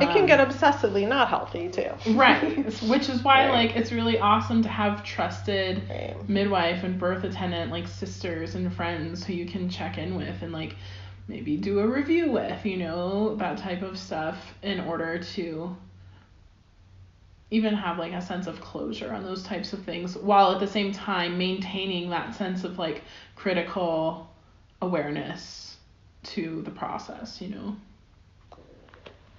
it 0.00 0.10
can 0.10 0.26
Um, 0.26 0.26
get 0.26 0.40
obsessively 0.46 1.06
not 1.08 1.28
healthy 1.28 1.68
too. 1.68 1.90
right, 2.06 2.82
which 2.82 3.08
is 3.08 3.22
why 3.22 3.48
Right. 3.48 3.68
like 3.68 3.76
it's 3.76 3.92
really 3.92 4.18
awesome 4.18 4.62
to 4.62 4.68
have 4.68 5.04
trusted 5.04 5.82
Right. 5.88 6.16
midwife 6.28 6.82
and 6.84 6.98
birth 6.98 7.24
attendant 7.24 7.70
like 7.70 7.86
sisters 7.86 8.54
and 8.54 8.72
friends 8.74 9.24
who 9.24 9.32
you 9.32 9.46
can 9.46 9.68
check 9.68 9.98
in 9.98 10.16
with 10.16 10.42
and 10.42 10.52
like 10.52 10.76
maybe 11.28 11.56
do 11.56 11.78
a 11.80 11.86
review 11.86 12.30
with 12.30 12.64
you 12.66 12.76
know 12.76 13.34
that 13.36 13.56
type 13.58 13.82
of 13.82 13.98
stuff 13.98 14.54
in 14.62 14.80
order 14.80 15.18
to 15.18 15.74
even 17.50 17.74
have 17.74 17.98
like 17.98 18.12
a 18.12 18.20
sense 18.22 18.46
of 18.46 18.60
closure 18.60 19.12
on 19.12 19.22
those 19.22 19.42
types 19.42 19.72
of 19.72 19.82
things 19.84 20.16
while 20.16 20.52
at 20.52 20.60
the 20.60 20.66
same 20.66 20.92
time 20.92 21.38
maintaining 21.38 22.10
that 22.10 22.34
sense 22.34 22.64
of 22.64 22.78
like 22.78 23.02
critical 23.36 24.28
awareness 24.82 25.76
to 26.22 26.62
the 26.62 26.70
process 26.70 27.40
you 27.40 27.48
know 27.48 27.76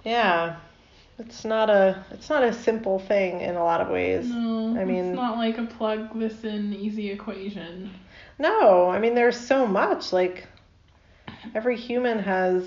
Yeah. 0.04 0.56
It's 1.18 1.46
not 1.46 1.70
a 1.70 2.04
it's 2.10 2.28
not 2.28 2.44
a 2.44 2.52
simple 2.52 2.98
thing 2.98 3.40
in 3.40 3.56
a 3.56 3.64
lot 3.64 3.80
of 3.80 3.88
ways. 3.88 4.28
no 4.28 4.78
I 4.78 4.84
mean- 4.84 5.06
it's 5.06 5.16
not 5.16 5.36
like 5.38 5.56
a 5.58 5.64
plug 5.64 6.18
this 6.18 6.44
in 6.44 6.74
easy 6.74 7.10
equation 7.10 7.90
No, 8.38 8.90
I 8.90 8.98
mean 8.98 9.14
there's 9.14 9.38
so 9.38 9.66
much 9.66 10.12
like 10.12 10.46
every 11.54 11.76
human 11.76 12.18
has 12.18 12.64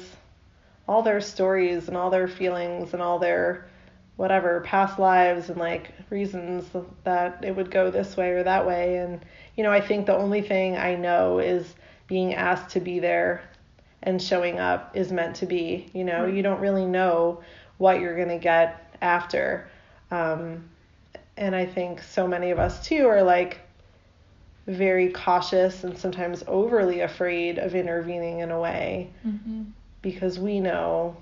all 0.87 1.03
their 1.03 1.21
stories 1.21 1.87
and 1.87 1.95
all 1.95 2.09
their 2.09 2.27
feelings 2.27 2.93
and 2.93 3.01
all 3.01 3.19
their 3.19 3.65
whatever 4.15 4.61
past 4.61 4.99
lives 4.99 5.49
and 5.49 5.57
like 5.57 5.91
reasons 6.09 6.65
that 7.03 7.43
it 7.43 7.55
would 7.55 7.71
go 7.71 7.89
this 7.89 8.17
way 8.17 8.31
or 8.31 8.43
that 8.43 8.65
way. 8.65 8.97
And 8.97 9.23
you 9.55 9.63
know 9.63 9.71
I 9.71 9.81
think 9.81 10.05
the 10.05 10.15
only 10.15 10.41
thing 10.41 10.77
I 10.77 10.95
know 10.95 11.39
is 11.39 11.75
being 12.07 12.33
asked 12.33 12.71
to 12.71 12.79
be 12.79 12.99
there 12.99 13.43
and 14.01 14.21
showing 14.21 14.59
up 14.59 14.95
is 14.95 15.11
meant 15.11 15.35
to 15.37 15.45
be 15.45 15.89
you 15.93 16.03
know? 16.03 16.25
Right. 16.25 16.33
you 16.33 16.41
don't 16.41 16.59
really 16.59 16.85
know 16.85 17.43
what 17.77 18.01
you're 18.01 18.15
going 18.15 18.29
to 18.29 18.39
get 18.39 18.95
after. 19.01 19.69
Um, 20.11 20.69
and 21.37 21.55
I 21.55 21.65
think 21.65 22.01
so 22.01 22.27
many 22.27 22.51
of 22.51 22.59
us 22.59 22.85
too 22.85 23.07
are 23.07 23.23
like 23.23 23.61
very 24.69 25.09
cautious 25.11 25.83
and 25.83 25.97
sometimes 25.97 26.43
overly 26.47 27.01
afraid 27.01 27.57
of 27.57 27.75
intervening 27.75 28.39
in 28.39 28.51
a 28.51 28.59
way 28.59 29.09
mm-hmm. 29.25 29.63
because 30.01 30.39
we 30.39 30.59
know 30.59 31.17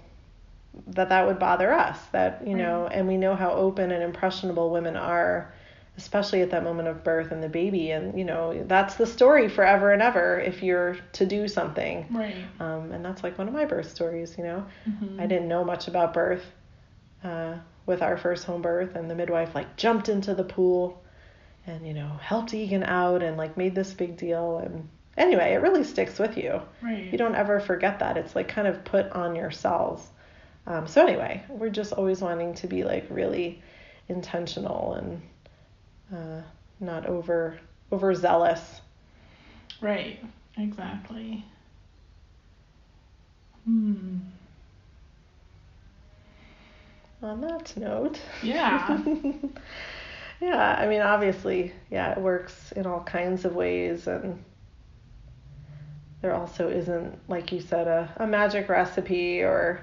that 0.87 1.09
that 1.09 1.25
would 1.25 1.39
bother 1.39 1.73
us 1.73 1.97
that 2.11 2.45
you 2.45 2.55
know 2.55 2.87
and 2.87 3.07
we 3.07 3.17
know 3.17 3.35
how 3.35 3.49
open 3.51 3.91
and 3.91 4.03
impressionable 4.03 4.69
women 4.69 4.95
are 4.95 5.51
especially 5.97 6.41
at 6.41 6.51
that 6.51 6.63
moment 6.63 6.87
of 6.87 7.03
birth 7.03 7.31
and 7.31 7.43
the 7.43 7.49
baby. 7.49 7.91
And 7.91 8.17
you 8.17 8.23
know 8.23 8.63
that's 8.67 8.95
the 8.95 9.05
story 9.05 9.49
forever 9.49 9.91
and 9.91 10.01
ever 10.01 10.39
if 10.39 10.63
you're 10.63 10.97
to 11.13 11.25
do 11.25 11.47
something. 11.47 12.05
Right. 12.09 12.35
Um, 12.59 12.91
and 12.91 13.03
that's 13.03 13.23
like 13.23 13.37
one 13.37 13.47
of 13.47 13.53
my 13.53 13.65
birth 13.65 13.89
stories 13.89 14.35
you 14.37 14.43
know? 14.43 14.65
Mm-hmm. 14.87 15.19
I 15.19 15.25
didn't 15.25 15.47
know 15.47 15.63
much 15.63 15.87
about 15.87 16.13
birth 16.13 16.45
uh, 17.23 17.55
with 17.85 18.01
our 18.01 18.17
first 18.17 18.45
home 18.45 18.61
birth, 18.61 18.95
and 18.95 19.09
the 19.09 19.15
midwife 19.15 19.55
like 19.55 19.75
jumped 19.75 20.07
into 20.07 20.35
the 20.35 20.43
pool 20.43 21.01
and 21.67 21.85
you 21.85 21.93
know 21.93 22.17
helped 22.21 22.53
Egan 22.53 22.83
out 22.83 23.21
and 23.21 23.37
like 23.37 23.57
made 23.57 23.75
this 23.75 23.93
big 23.93 24.17
deal. 24.17 24.59
And 24.59 24.87
anyway, 25.17 25.53
it 25.53 25.61
really 25.61 25.83
sticks 25.83 26.17
with 26.17 26.37
you. 26.37 26.61
right 26.81 27.11
You 27.11 27.17
don't 27.17 27.35
ever 27.35 27.59
forget 27.59 27.99
that. 27.99 28.17
It's 28.17 28.35
like 28.35 28.47
kind 28.47 28.67
of 28.67 28.83
put 28.83 29.11
on 29.11 29.35
your 29.35 29.51
cells. 29.51 30.07
Um, 30.65 30.87
so 30.87 31.05
anyway, 31.05 31.43
we're 31.49 31.69
just 31.69 31.93
always 31.93 32.21
wanting 32.21 32.53
to 32.55 32.67
be 32.67 32.83
like 32.83 33.05
really 33.09 33.61
intentional 34.09 34.93
and 34.93 35.21
uh, 36.13 36.41
not 36.79 37.05
over 37.05 37.59
overzealous. 37.91 38.81
Right, 39.81 40.23
exactly. 40.57 41.45
Hmm. 43.65 44.17
On 47.21 47.41
that 47.41 47.75
note. 47.77 48.19
Yeah. 48.43 49.03
yeah, 50.41 50.75
I 50.77 50.87
mean, 50.87 51.01
obviously, 51.01 51.73
yeah, 51.89 52.11
it 52.11 52.19
works 52.19 52.71
in 52.73 52.85
all 52.85 53.01
kinds 53.01 53.45
of 53.45 53.55
ways, 53.55 54.07
and 54.07 54.43
there 56.21 56.33
also 56.33 56.69
isn't, 56.69 57.17
like 57.27 57.51
you 57.51 57.61
said, 57.61 57.87
a, 57.87 58.11
a 58.17 58.27
magic 58.27 58.69
recipe 58.69 59.41
or 59.41 59.81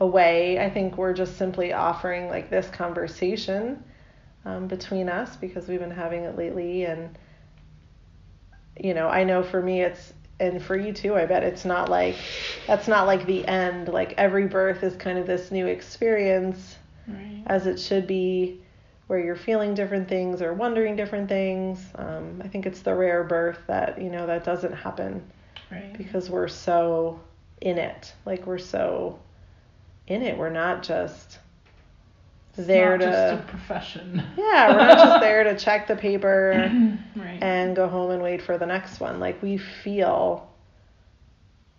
a 0.00 0.06
way. 0.06 0.58
I 0.58 0.70
think 0.70 0.96
we're 0.96 1.12
just 1.12 1.36
simply 1.36 1.72
offering 1.72 2.28
like 2.28 2.50
this 2.50 2.68
conversation 2.68 3.82
um, 4.44 4.66
between 4.66 5.08
us 5.08 5.36
because 5.36 5.68
we've 5.68 5.80
been 5.80 5.90
having 5.90 6.24
it 6.24 6.36
lately, 6.36 6.84
and 6.84 7.18
you 8.80 8.94
know, 8.94 9.08
I 9.08 9.24
know 9.24 9.42
for 9.42 9.62
me 9.62 9.82
it's 9.82 10.12
and 10.40 10.62
for 10.62 10.76
you 10.76 10.92
too, 10.92 11.14
I 11.14 11.24
bet 11.24 11.44
it's 11.44 11.64
not 11.64 11.88
like 11.88 12.16
that's 12.66 12.88
not 12.88 13.06
like 13.06 13.26
the 13.26 13.46
end. 13.46 13.88
Like 13.88 14.14
every 14.18 14.46
birth 14.46 14.82
is 14.82 14.96
kind 14.96 15.18
of 15.18 15.26
this 15.26 15.50
new 15.50 15.66
experience 15.66 16.76
right. 17.06 17.42
as 17.46 17.66
it 17.66 17.78
should 17.78 18.06
be, 18.06 18.60
where 19.12 19.20
you're 19.22 19.36
feeling 19.36 19.74
different 19.74 20.08
things 20.08 20.40
or 20.40 20.54
wondering 20.54 20.96
different 20.96 21.28
things. 21.28 21.78
Um, 21.96 22.40
I 22.42 22.48
think 22.48 22.64
it's 22.64 22.80
the 22.80 22.94
rare 22.94 23.22
birth 23.22 23.58
that 23.66 24.00
you 24.00 24.08
know 24.08 24.26
that 24.26 24.42
doesn't 24.42 24.72
happen 24.72 25.22
Right. 25.70 25.92
because 25.98 26.30
we're 26.30 26.48
so 26.48 27.20
in 27.60 27.76
it. 27.76 28.14
Like 28.24 28.46
we're 28.46 28.56
so 28.56 29.18
in 30.06 30.22
it. 30.22 30.38
We're 30.38 30.48
not 30.48 30.82
just 30.82 31.40
It's 32.56 32.66
there 32.66 32.96
not 32.96 33.04
to 33.04 33.10
just 33.12 33.34
a 33.34 33.46
profession. 33.50 34.22
yeah. 34.38 34.70
We're 34.70 34.76
not 34.78 34.96
just 34.96 35.20
there 35.20 35.44
to 35.44 35.58
check 35.58 35.86
the 35.88 35.96
paper 35.96 36.70
right. 37.14 37.38
and 37.42 37.76
go 37.76 37.88
home 37.88 38.12
and 38.12 38.22
wait 38.22 38.40
for 38.40 38.56
the 38.56 38.64
next 38.64 38.98
one. 38.98 39.20
Like 39.20 39.42
we 39.42 39.58
feel 39.58 40.50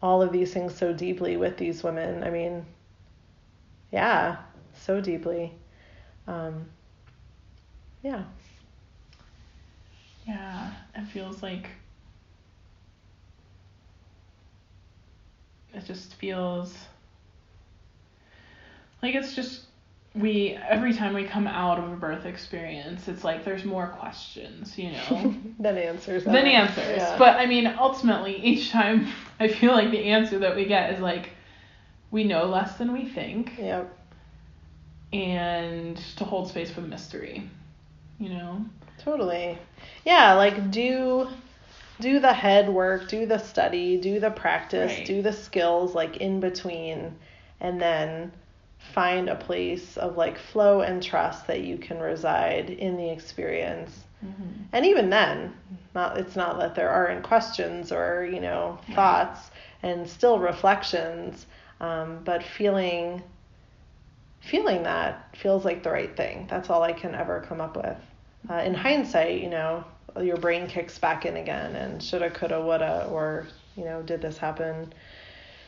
all 0.03 0.21
of 0.21 0.31
these 0.31 0.53
things 0.53 0.75
so 0.75 0.93
deeply 0.93 1.35
with 1.35 1.57
these 1.57 1.81
women. 1.81 2.23
I 2.23 2.29
mean, 2.29 2.63
yeah, 3.91 4.35
so 4.75 5.01
deeply. 5.01 5.51
Um, 6.27 6.67
yeah. 8.03 8.23
yeah, 10.27 10.71
it 10.95 11.05
feels 11.07 11.41
like 11.41 11.69
it 15.73 15.85
just 15.85 16.13
feels 16.15 16.75
like 19.01 19.15
it's 19.15 19.35
just 19.35 19.61
we 20.15 20.57
every 20.69 20.93
time 20.93 21.13
we 21.13 21.23
come 21.23 21.47
out 21.47 21.79
of 21.79 21.91
a 21.91 21.95
birth 21.95 22.25
experience, 22.25 23.07
it's 23.07 23.23
like 23.23 23.43
there's 23.43 23.65
more 23.65 23.87
questions, 23.87 24.77
you 24.77 24.91
know. 24.91 25.33
then 25.59 25.77
answers. 25.77 26.23
than 26.23 26.35
answers. 26.35 26.97
Yeah. 26.97 27.17
But 27.17 27.37
I 27.37 27.47
mean, 27.47 27.67
ultimately, 27.67 28.35
each 28.35 28.69
time 28.69 29.07
I 29.39 29.47
feel 29.47 29.71
like 29.71 29.91
the 29.91 30.05
answer 30.05 30.39
that 30.39 30.55
we 30.55 30.65
get 30.65 30.93
is 30.93 30.99
like, 30.99 31.31
we 32.11 32.23
know 32.23 32.45
less 32.45 32.77
than 32.77 32.93
we 32.93 33.09
think, 33.09 33.53
Yep. 33.57 33.97
and 35.13 35.97
to 36.17 36.23
hold 36.25 36.47
space 36.49 36.69
for 36.69 36.81
the 36.81 36.87
mystery, 36.87 37.49
you 38.19 38.29
know? 38.29 38.65
Totally. 38.99 39.57
Yeah, 40.05 40.33
like 40.33 40.71
do 40.71 41.27
do 41.99 42.19
the 42.19 42.33
head 42.33 42.69
work, 42.69 43.07
do 43.07 43.25
the 43.25 43.37
study, 43.37 43.97
do 43.97 44.19
the 44.19 44.31
practice, 44.31 44.91
Right. 44.97 45.05
do 45.05 45.21
the 45.21 45.33
skills 45.33 45.93
like 45.93 46.17
in 46.17 46.39
between 46.39 47.15
and 47.59 47.79
then 47.79 48.31
find 48.93 49.29
a 49.29 49.35
place 49.35 49.95
of 49.97 50.17
like 50.17 50.37
flow 50.37 50.81
and 50.81 51.01
trust 51.01 51.47
that 51.47 51.61
you 51.61 51.77
can 51.77 51.99
reside 51.99 52.69
in 52.69 52.97
the 52.97 53.09
experience. 53.09 54.03
Mm-hmm. 54.23 54.63
And 54.73 54.85
even 54.85 55.09
then, 55.09 55.53
not 55.95 56.17
it's 56.17 56.35
not 56.35 56.59
that 56.59 56.75
there 56.75 56.89
aren't 56.89 57.23
questions 57.23 57.91
or 57.91 58.25
you 58.25 58.39
know 58.39 58.79
thoughts 58.93 59.51
and 59.81 60.07
still 60.07 60.39
reflections, 60.39 61.45
um, 61.79 62.19
but 62.23 62.43
feeling 62.43 63.21
feeling 64.43 64.83
that 64.83 65.35
feels 65.37 65.65
like 65.65 65.83
the 65.83 65.91
right 65.91 66.15
thing. 66.15 66.47
That's 66.49 66.69
all 66.69 66.83
I 66.83 66.93
can 66.93 67.15
ever 67.15 67.45
come 67.47 67.61
up 67.61 67.75
with. 67.75 67.97
Uh, 68.49 68.55
in 68.55 68.73
hindsight, 68.73 69.41
you 69.41 69.49
know, 69.49 69.83
your 70.21 70.37
brain 70.37 70.67
kicks 70.67 70.97
back 70.99 71.25
in 71.25 71.37
again 71.37 71.75
and 71.75 72.03
shoulda, 72.03 72.29
coulda, 72.29 72.61
woulda, 72.61 73.07
or 73.09 73.47
you 73.75 73.85
know, 73.85 74.01
did 74.01 74.21
this 74.21 74.37
happen 74.37 74.93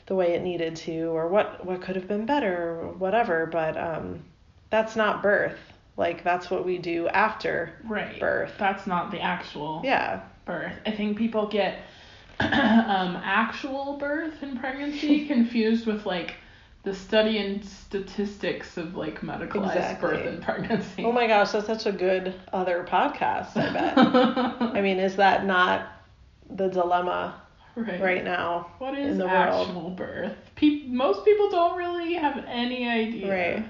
the 0.08 0.16
way 0.16 0.34
it 0.36 0.44
needed 0.44 0.76
to, 0.76 1.06
or 1.08 1.28
what 1.28 1.66
what 1.66 1.82
could 1.82 1.96
have 1.96 2.08
been 2.08 2.26
better, 2.26 2.80
or 2.82 2.88
whatever. 2.90 3.46
But 3.48 3.78
um, 3.78 4.24
that's 4.70 4.96
not 4.96 5.24
birth. 5.24 5.58
Like 5.98 6.24
that's 6.24 6.52
what 6.52 6.66
we 6.66 6.78
do 6.78 7.08
after 7.08 7.74
right. 7.86 8.20
birth. 8.20 8.52
That's 8.60 8.86
not 8.86 9.12
the 9.12 9.22
actual 9.22 9.82
Yeah. 9.84 10.22
birth. 10.46 10.74
I 10.86 10.92
think 10.92 11.18
people 11.18 11.48
get 11.48 11.80
um, 12.40 13.16
actual 13.24 13.98
birth 13.98 14.34
and 14.42 14.60
pregnancy 14.60 15.26
confused 15.28 15.88
with 15.88 16.06
like 16.06 16.36
the 16.86 16.94
study 16.94 17.40
and 17.40 17.66
statistics 17.66 18.78
of 18.78 18.96
like 18.96 19.22
medicalized 19.22 19.76
Exactly. 19.76 20.10
birth 20.10 20.26
and 20.28 20.42
pregnancy. 20.42 21.04
Oh 21.04 21.12
my 21.12 21.26
gosh, 21.26 21.52
that's 21.52 21.66
such 21.66 21.88
a 21.88 21.92
good 21.92 22.36
other 22.54 22.86
podcast. 22.88 23.58
I 23.58 23.74
bet. 23.74 23.98
I 24.76 24.82
mean, 24.82 25.00
is 25.00 25.16
that 25.16 25.46
not 25.46 25.92
the 26.48 26.68
dilemma 26.68 27.42
right. 27.76 28.00
right 28.00 28.24
now? 28.24 28.72
What 28.78 28.98
is 28.98 29.14
in 29.14 29.18
the 29.18 29.26
world. 29.26 29.68
actual 29.68 29.90
birth? 29.90 30.38
Pe- 30.54 30.84
most 30.86 31.26
people 31.26 31.50
don't 31.50 31.76
really 31.76 32.14
have 32.14 32.46
any 32.48 32.88
idea. 32.88 33.56
Right. 33.56 33.66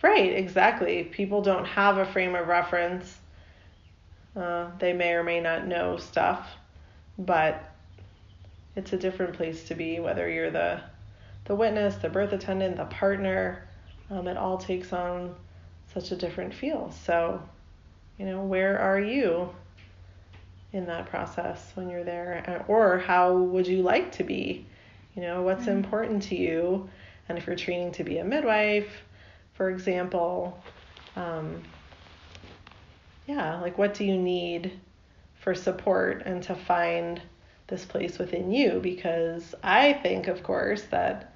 Right, 0.00 0.32
exactly. 0.32 1.02
People 1.02 1.42
don't 1.42 1.64
have 1.64 1.98
a 1.98 2.06
frame 2.06 2.36
of 2.36 2.46
reference. 2.46 3.18
Uh, 4.36 4.70
they 4.78 4.92
may 4.92 5.14
or 5.14 5.24
may 5.24 5.40
not 5.40 5.66
know 5.66 5.96
stuff, 5.96 6.48
but 7.18 7.74
it's 8.76 8.92
a 8.92 8.96
different 8.96 9.32
place 9.32 9.64
to 9.64 9.74
be, 9.74 9.98
whether 9.98 10.30
you're 10.30 10.52
the 10.52 10.80
the 11.48 11.54
witness, 11.54 11.96
the 11.96 12.08
birth 12.08 12.32
attendant, 12.32 12.76
the 12.76 12.84
partner. 12.84 13.66
Um, 14.10 14.28
it 14.28 14.36
all 14.36 14.58
takes 14.58 14.92
on 14.92 15.34
such 15.92 16.12
a 16.12 16.16
different 16.16 16.54
feel. 16.54 16.92
So, 17.04 17.42
you 18.18 18.26
know, 18.26 18.42
where 18.42 18.78
are 18.78 19.00
you 19.00 19.48
in 20.72 20.86
that 20.86 21.06
process 21.06 21.72
when 21.74 21.88
you're 21.88 22.04
there, 22.04 22.44
Uh, 22.46 22.70
or 22.70 22.98
how 22.98 23.34
would 23.34 23.66
you 23.66 23.82
like 23.82 24.12
to 24.12 24.24
be? 24.24 24.66
You 25.14 25.22
know, 25.22 25.42
what's 25.42 25.66
Right. 25.66 25.76
important 25.76 26.22
to 26.24 26.36
you, 26.36 26.88
and 27.28 27.38
if 27.38 27.46
you're 27.46 27.56
training 27.56 27.92
to 27.92 28.04
be 28.04 28.18
a 28.18 28.24
midwife, 28.24 29.04
for 29.54 29.70
example, 29.70 30.62
um, 31.16 31.62
yeah, 33.26 33.58
like 33.60 33.78
what 33.78 33.94
do 33.94 34.04
you 34.04 34.16
need 34.18 34.78
for 35.36 35.54
support 35.54 36.22
and 36.26 36.42
to 36.42 36.54
find 36.54 37.20
this 37.66 37.84
place 37.84 38.18
within 38.18 38.52
you? 38.52 38.80
Because 38.80 39.54
I 39.62 39.94
think, 39.94 40.28
of 40.28 40.42
course, 40.42 40.82
that 40.90 41.32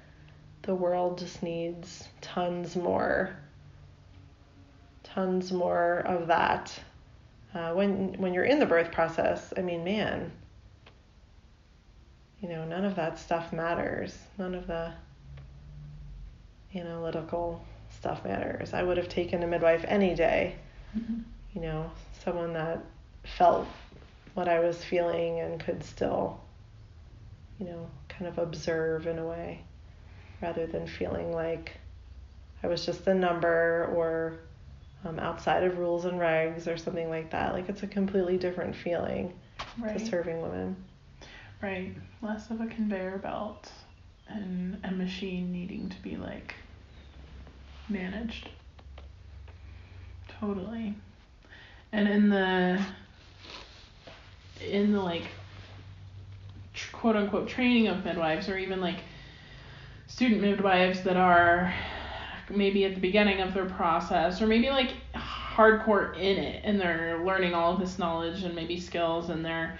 the 0.63 0.73
world 0.73 1.17
just 1.17 1.43
needs 1.43 2.07
tons 2.21 2.75
more, 2.75 3.35
tons 5.03 5.51
more 5.51 5.99
of 5.99 6.27
that. 6.27 6.77
Uh, 7.53 7.73
when 7.73 8.13
when 8.13 8.33
you're 8.33 8.45
in 8.45 8.59
the 8.59 8.65
birth 8.65 8.91
process, 8.91 9.53
I 9.57 9.61
mean, 9.61 9.83
man, 9.83 10.31
you 12.41 12.49
know, 12.49 12.65
none 12.65 12.85
of 12.85 12.95
that 12.95 13.19
stuff 13.19 13.53
matters. 13.53 14.17
None 14.37 14.55
of 14.55 14.65
the 14.67 14.93
analytical 16.73 17.63
stuff 17.91 18.23
matters. 18.23 18.73
I 18.73 18.83
would 18.83 18.97
have 18.97 19.09
taken 19.09 19.43
a 19.43 19.47
midwife 19.47 19.85
any 19.87 20.15
day, 20.15 20.55
Mhm. 20.97 21.23
you 21.53 21.61
know, 21.61 21.91
someone 22.23 22.53
that 22.53 22.79
felt 23.23 23.67
what 24.33 24.47
I 24.47 24.59
was 24.59 24.83
feeling 24.83 25.41
and 25.41 25.59
could 25.59 25.83
still, 25.83 26.39
you 27.59 27.65
know, 27.65 27.89
kind 28.09 28.27
of 28.27 28.39
observe 28.39 29.05
in 29.07 29.19
a 29.19 29.27
way 29.27 29.61
rather 30.43 30.67
than 30.67 30.85
feeling 30.85 31.31
like 31.31 31.71
I 32.61 32.67
was 32.67 32.85
just 32.85 33.07
a 33.07 33.13
number 33.13 33.89
or 33.95 34.39
um, 35.05 35.17
outside 35.17 35.63
of 35.63 35.77
rules 35.77 36.03
and 36.05 36.19
regs 36.19 36.67
or 36.67 36.77
something 36.77 37.09
like 37.09 37.31
that. 37.31 37.53
Like 37.53 37.69
it's 37.69 37.81
a 37.83 37.87
completely 37.87 38.37
different 38.37 38.75
feeling 38.75 39.33
Right. 39.79 39.97
to 39.97 40.05
serving 40.05 40.41
women. 40.41 40.75
Right. 41.61 41.95
Less 42.21 42.49
of 42.51 42.59
a 42.59 42.67
conveyor 42.67 43.19
belt 43.19 43.71
and 44.27 44.77
a 44.83 44.91
machine 44.91 45.51
needing 45.51 45.89
to 45.89 46.01
be 46.01 46.17
like 46.17 46.53
managed. 47.87 48.49
Totally. 50.39 50.93
And 51.93 52.07
in 52.09 52.29
the 52.29 52.81
in 54.61 54.91
the 54.91 54.99
like 55.01 55.27
quote 56.91 57.15
unquote 57.15 57.47
training 57.47 57.87
of 57.87 58.03
midwives 58.03 58.49
or 58.49 58.57
even 58.57 58.81
like 58.81 58.97
student 60.13 60.41
midwives 60.41 61.01
that 61.01 61.17
are 61.17 61.73
maybe 62.47 62.85
at 62.85 62.93
the 62.93 63.01
beginning 63.01 63.41
of 63.41 63.51
their 63.51 63.65
process 63.65 64.43
or 64.43 64.45
maybe 64.45 64.69
like 64.69 64.91
hardcore 65.15 66.15
in 66.15 66.37
it 66.37 66.61
and 66.63 66.79
they're 66.79 67.25
learning 67.25 67.55
all 67.55 67.73
of 67.73 67.79
this 67.79 67.97
knowledge 67.97 68.43
and 68.43 68.53
maybe 68.53 68.79
skills 68.79 69.31
and 69.31 69.43
they're 69.43 69.75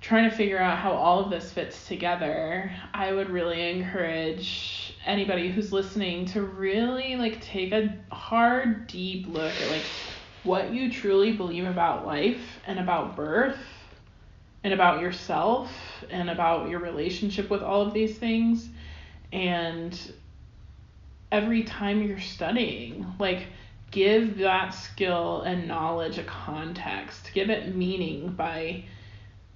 trying 0.00 0.30
to 0.30 0.36
figure 0.36 0.60
out 0.60 0.78
how 0.78 0.92
all 0.92 1.18
of 1.18 1.28
this 1.28 1.50
fits 1.50 1.88
together, 1.88 2.70
I 2.92 3.12
would 3.12 3.30
really 3.30 3.68
encourage 3.70 4.96
anybody 5.04 5.50
who's 5.50 5.72
listening 5.72 6.26
to 6.26 6.42
really 6.42 7.16
like 7.16 7.40
take 7.40 7.72
a 7.72 7.96
hard, 8.12 8.86
deep 8.86 9.26
look 9.26 9.50
at 9.60 9.70
like 9.70 9.82
what 10.44 10.72
you 10.72 10.88
truly 10.88 11.32
believe 11.32 11.66
about 11.66 12.06
life 12.06 12.60
and 12.68 12.78
about 12.78 13.16
birth 13.16 13.58
and 14.62 14.72
about 14.72 15.00
yourself 15.00 15.72
and 16.10 16.30
about 16.30 16.68
your 16.68 16.78
relationship 16.78 17.50
with 17.50 17.62
all 17.62 17.82
of 17.82 17.92
these 17.92 18.18
things 18.18 18.68
and 19.34 20.12
every 21.30 21.64
time 21.64 22.02
you're 22.02 22.20
studying 22.20 23.04
like 23.18 23.46
give 23.90 24.38
that 24.38 24.70
skill 24.70 25.42
and 25.42 25.68
knowledge 25.68 26.16
a 26.18 26.24
context 26.24 27.30
give 27.34 27.50
it 27.50 27.74
meaning 27.74 28.32
by 28.32 28.82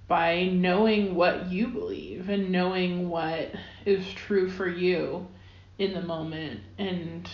by 0.07 0.45
knowing 0.45 1.15
what 1.15 1.49
you 1.51 1.67
believe 1.67 2.29
and 2.29 2.51
knowing 2.51 3.09
what 3.09 3.51
is 3.85 4.05
true 4.13 4.49
for 4.49 4.67
you 4.67 5.25
in 5.77 5.93
the 5.93 6.01
moment 6.01 6.59
and 6.77 7.29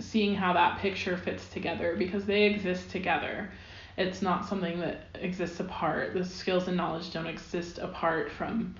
seeing 0.00 0.34
how 0.34 0.54
that 0.54 0.78
picture 0.78 1.16
fits 1.16 1.46
together 1.48 1.94
because 1.96 2.24
they 2.24 2.44
exist 2.44 2.90
together. 2.90 3.50
It's 3.98 4.22
not 4.22 4.48
something 4.48 4.80
that 4.80 5.08
exists 5.14 5.60
apart. 5.60 6.14
The 6.14 6.24
skills 6.24 6.68
and 6.68 6.76
knowledge 6.76 7.12
don't 7.12 7.26
exist 7.26 7.78
apart 7.78 8.32
from 8.32 8.74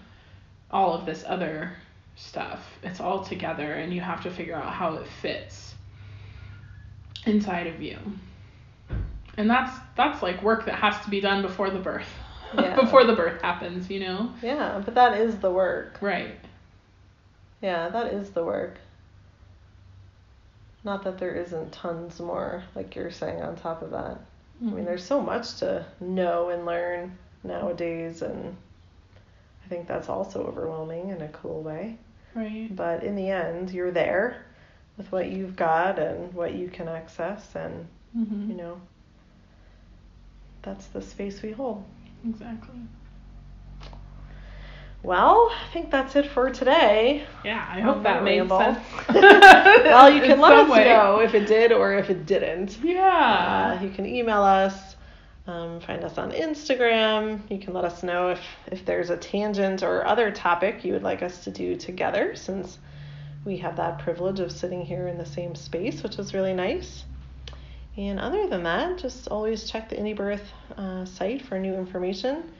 all 0.71 0.95
of 0.95 1.05
this 1.05 1.25
other 1.27 1.73
stuff. 2.21 2.79
It's 2.83 3.01
all 3.01 3.25
together 3.25 3.75
and 3.75 3.93
you 3.93 4.01
have 4.01 4.23
to 4.23 4.31
figure 4.31 4.55
out 4.55 4.73
how 4.73 4.95
it 4.95 5.07
fits 5.21 5.75
inside 7.27 7.67
of 7.67 7.81
you. 7.83 7.99
And 9.37 9.49
that's 9.49 9.77
that's 9.97 10.23
like 10.23 10.43
work 10.43 10.67
that 10.67 10.77
has 10.77 11.03
to 11.05 11.11
be 11.11 11.21
done 11.21 11.43
before 11.43 11.71
the 11.71 11.81
birth. 11.81 12.09
Yeah. 12.53 12.75
before 12.75 13.05
the 13.05 13.15
birth 13.15 13.41
happens, 13.41 13.89
you 13.89 14.01
know? 14.01 14.33
Yeah, 14.43 14.83
but 14.85 14.97
that 14.97 15.17
is 15.21 15.37
the 15.39 15.53
work. 15.53 15.99
Right. 16.01 16.35
Yeah, 17.63 17.91
that 17.91 18.13
is 18.13 18.31
the 18.31 18.43
work. 18.43 18.79
Not 20.83 21.05
that 21.05 21.19
there 21.19 21.33
isn't 21.33 21.71
tons 21.71 22.19
more, 22.19 22.65
like 22.75 22.97
you're 22.97 23.13
saying, 23.13 23.41
on 23.41 23.55
top 23.55 23.83
of 23.83 23.93
that. 23.93 24.19
I 24.61 24.65
mean, 24.65 24.75
mm-hmm. 24.75 24.85
there's 24.85 25.05
so 25.05 25.21
much 25.21 25.59
to 25.59 25.87
know 26.01 26.49
and 26.49 26.67
learn 26.67 27.17
nowadays, 27.45 28.23
and 28.23 28.57
I 29.65 29.69
think 29.69 29.87
that's 29.87 30.09
also 30.09 30.45
overwhelming 30.45 31.11
in 31.11 31.23
a 31.23 31.29
cool 31.29 31.63
way. 31.63 31.99
Right. 32.35 32.75
But 32.75 33.03
in 33.05 33.17
the 33.17 33.29
end, 33.31 33.71
you're 33.71 33.91
there 33.91 34.45
with 34.97 35.11
what 35.13 35.31
you've 35.31 35.57
got 35.57 35.99
and 35.99 36.33
what 36.35 36.55
you 36.55 36.69
can 36.69 36.89
access, 36.89 37.55
and 37.55 37.87
hmm 38.13 38.51
you 38.51 38.57
know, 38.57 38.81
that's 40.63 40.87
the 40.87 41.01
space 41.03 41.43
we 41.43 41.53
hold. 41.53 41.85
Exactly. 42.29 42.75
Well, 45.03 45.51
I 45.51 45.73
think 45.73 45.91
that's 45.91 46.15
it 46.15 46.27
for 46.27 46.51
today. 46.51 47.25
Yeah, 47.43 47.67
I 47.71 47.81
hope 47.81 48.03
that 48.03 48.23
made 48.23 48.47
sense. 48.49 48.79
well, 49.09 50.11
you 50.13 50.21
can 50.21 50.39
let 50.41 50.53
us 50.53 50.71
way. 50.71 50.85
know 50.85 51.21
if 51.21 51.35
it 51.35 51.47
did 51.47 51.73
or 51.73 51.95
if 51.95 52.11
it 52.11 52.27
didn't. 52.27 52.77
Yeah. 52.83 53.79
Uh, 53.81 53.83
you 53.83 53.89
can 53.91 54.05
email 54.05 54.43
us, 54.43 54.90
um, 55.51 55.81
find 55.81 56.05
us 56.05 56.17
on 56.19 56.31
Instagram. 56.33 57.41
You 57.51 57.59
can 57.59 57.75
let 57.75 57.85
us 57.85 58.03
know 58.03 58.31
if, 58.31 58.41
if 58.71 58.85
there's 58.85 59.11
a 59.11 59.17
tangent 59.17 59.83
or 59.83 60.07
other 60.07 60.31
topic 60.31 60.85
you 60.85 60.93
would 60.93 61.03
like 61.03 61.23
us 61.23 61.45
to 61.45 61.51
do 61.51 61.77
together, 61.77 62.37
since 62.37 62.79
we 63.45 63.57
have 63.59 63.77
that 63.77 63.99
privilege 63.99 64.39
of 64.41 64.53
sitting 64.53 64.83
here 64.83 65.09
in 65.09 65.19
the 65.19 65.27
same 65.27 65.55
space, 65.55 66.03
which 66.03 66.19
is 66.19 66.35
really 66.35 66.55
nice. 66.55 67.05
And 67.97 68.21
other 68.21 68.47
than 68.47 68.63
that, 68.63 68.99
just 68.99 69.29
always 69.29 69.69
check 69.71 69.89
the 69.89 69.97
Indie 69.97 70.17
Birth 70.17 70.53
uh, 70.77 71.05
site 71.05 71.43
for 71.43 71.59
new 71.59 71.75
information 71.75 72.53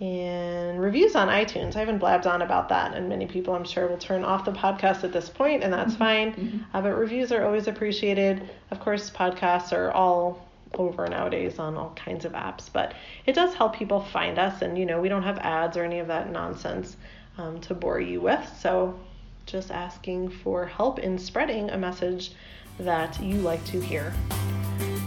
and 0.00 0.80
reviews 0.80 1.16
on 1.16 1.28
iTunes. 1.28 1.74
I 1.74 1.80
haven't 1.80 1.98
blabbed 1.98 2.26
on 2.26 2.42
about 2.42 2.68
that, 2.68 2.94
and 2.94 3.08
many 3.08 3.26
people 3.26 3.54
I'm 3.54 3.64
sure 3.64 3.88
will 3.88 3.98
turn 3.98 4.24
off 4.24 4.44
the 4.44 4.52
podcast 4.52 5.02
at 5.02 5.12
this 5.12 5.28
point, 5.28 5.64
and 5.64 5.72
that's 5.72 5.96
fine. 5.96 6.34
Mhm. 6.34 6.64
Uh, 6.72 6.82
but 6.82 6.92
reviews 6.92 7.32
are 7.32 7.44
always 7.44 7.66
appreciated. 7.66 8.48
Of 8.70 8.78
course, 8.78 9.10
podcasts 9.10 9.72
are 9.72 9.90
all 9.90 10.47
over 10.74 11.06
nowadays 11.06 11.58
on 11.58 11.76
all 11.76 11.92
kinds 11.96 12.24
of 12.24 12.32
apps, 12.32 12.68
but 12.72 12.94
it 13.26 13.34
does 13.34 13.54
help 13.54 13.76
people 13.76 14.00
find 14.00 14.38
us. 14.38 14.62
And, 14.62 14.78
you 14.78 14.86
know, 14.86 15.00
we 15.00 15.08
don't 15.08 15.22
have 15.22 15.38
ads 15.38 15.76
or 15.76 15.84
any 15.84 15.98
of 15.98 16.08
that 16.08 16.30
nonsense 16.30 16.96
um, 17.36 17.60
to 17.62 17.74
bore 17.74 18.00
you 18.00 18.20
with. 18.20 18.46
So, 18.60 18.98
just 19.46 19.70
asking 19.70 20.28
for 20.28 20.66
help 20.66 20.98
in 20.98 21.18
spreading 21.18 21.70
a 21.70 21.78
message 21.78 22.32
that 22.78 23.20
you 23.22 23.36
like 23.36 23.64
to 23.66 23.80
hear. 23.80 24.12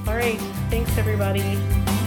All 0.08 0.16
right. 0.16 0.40
Thanks, 0.70 0.98
everybody. 0.98 2.01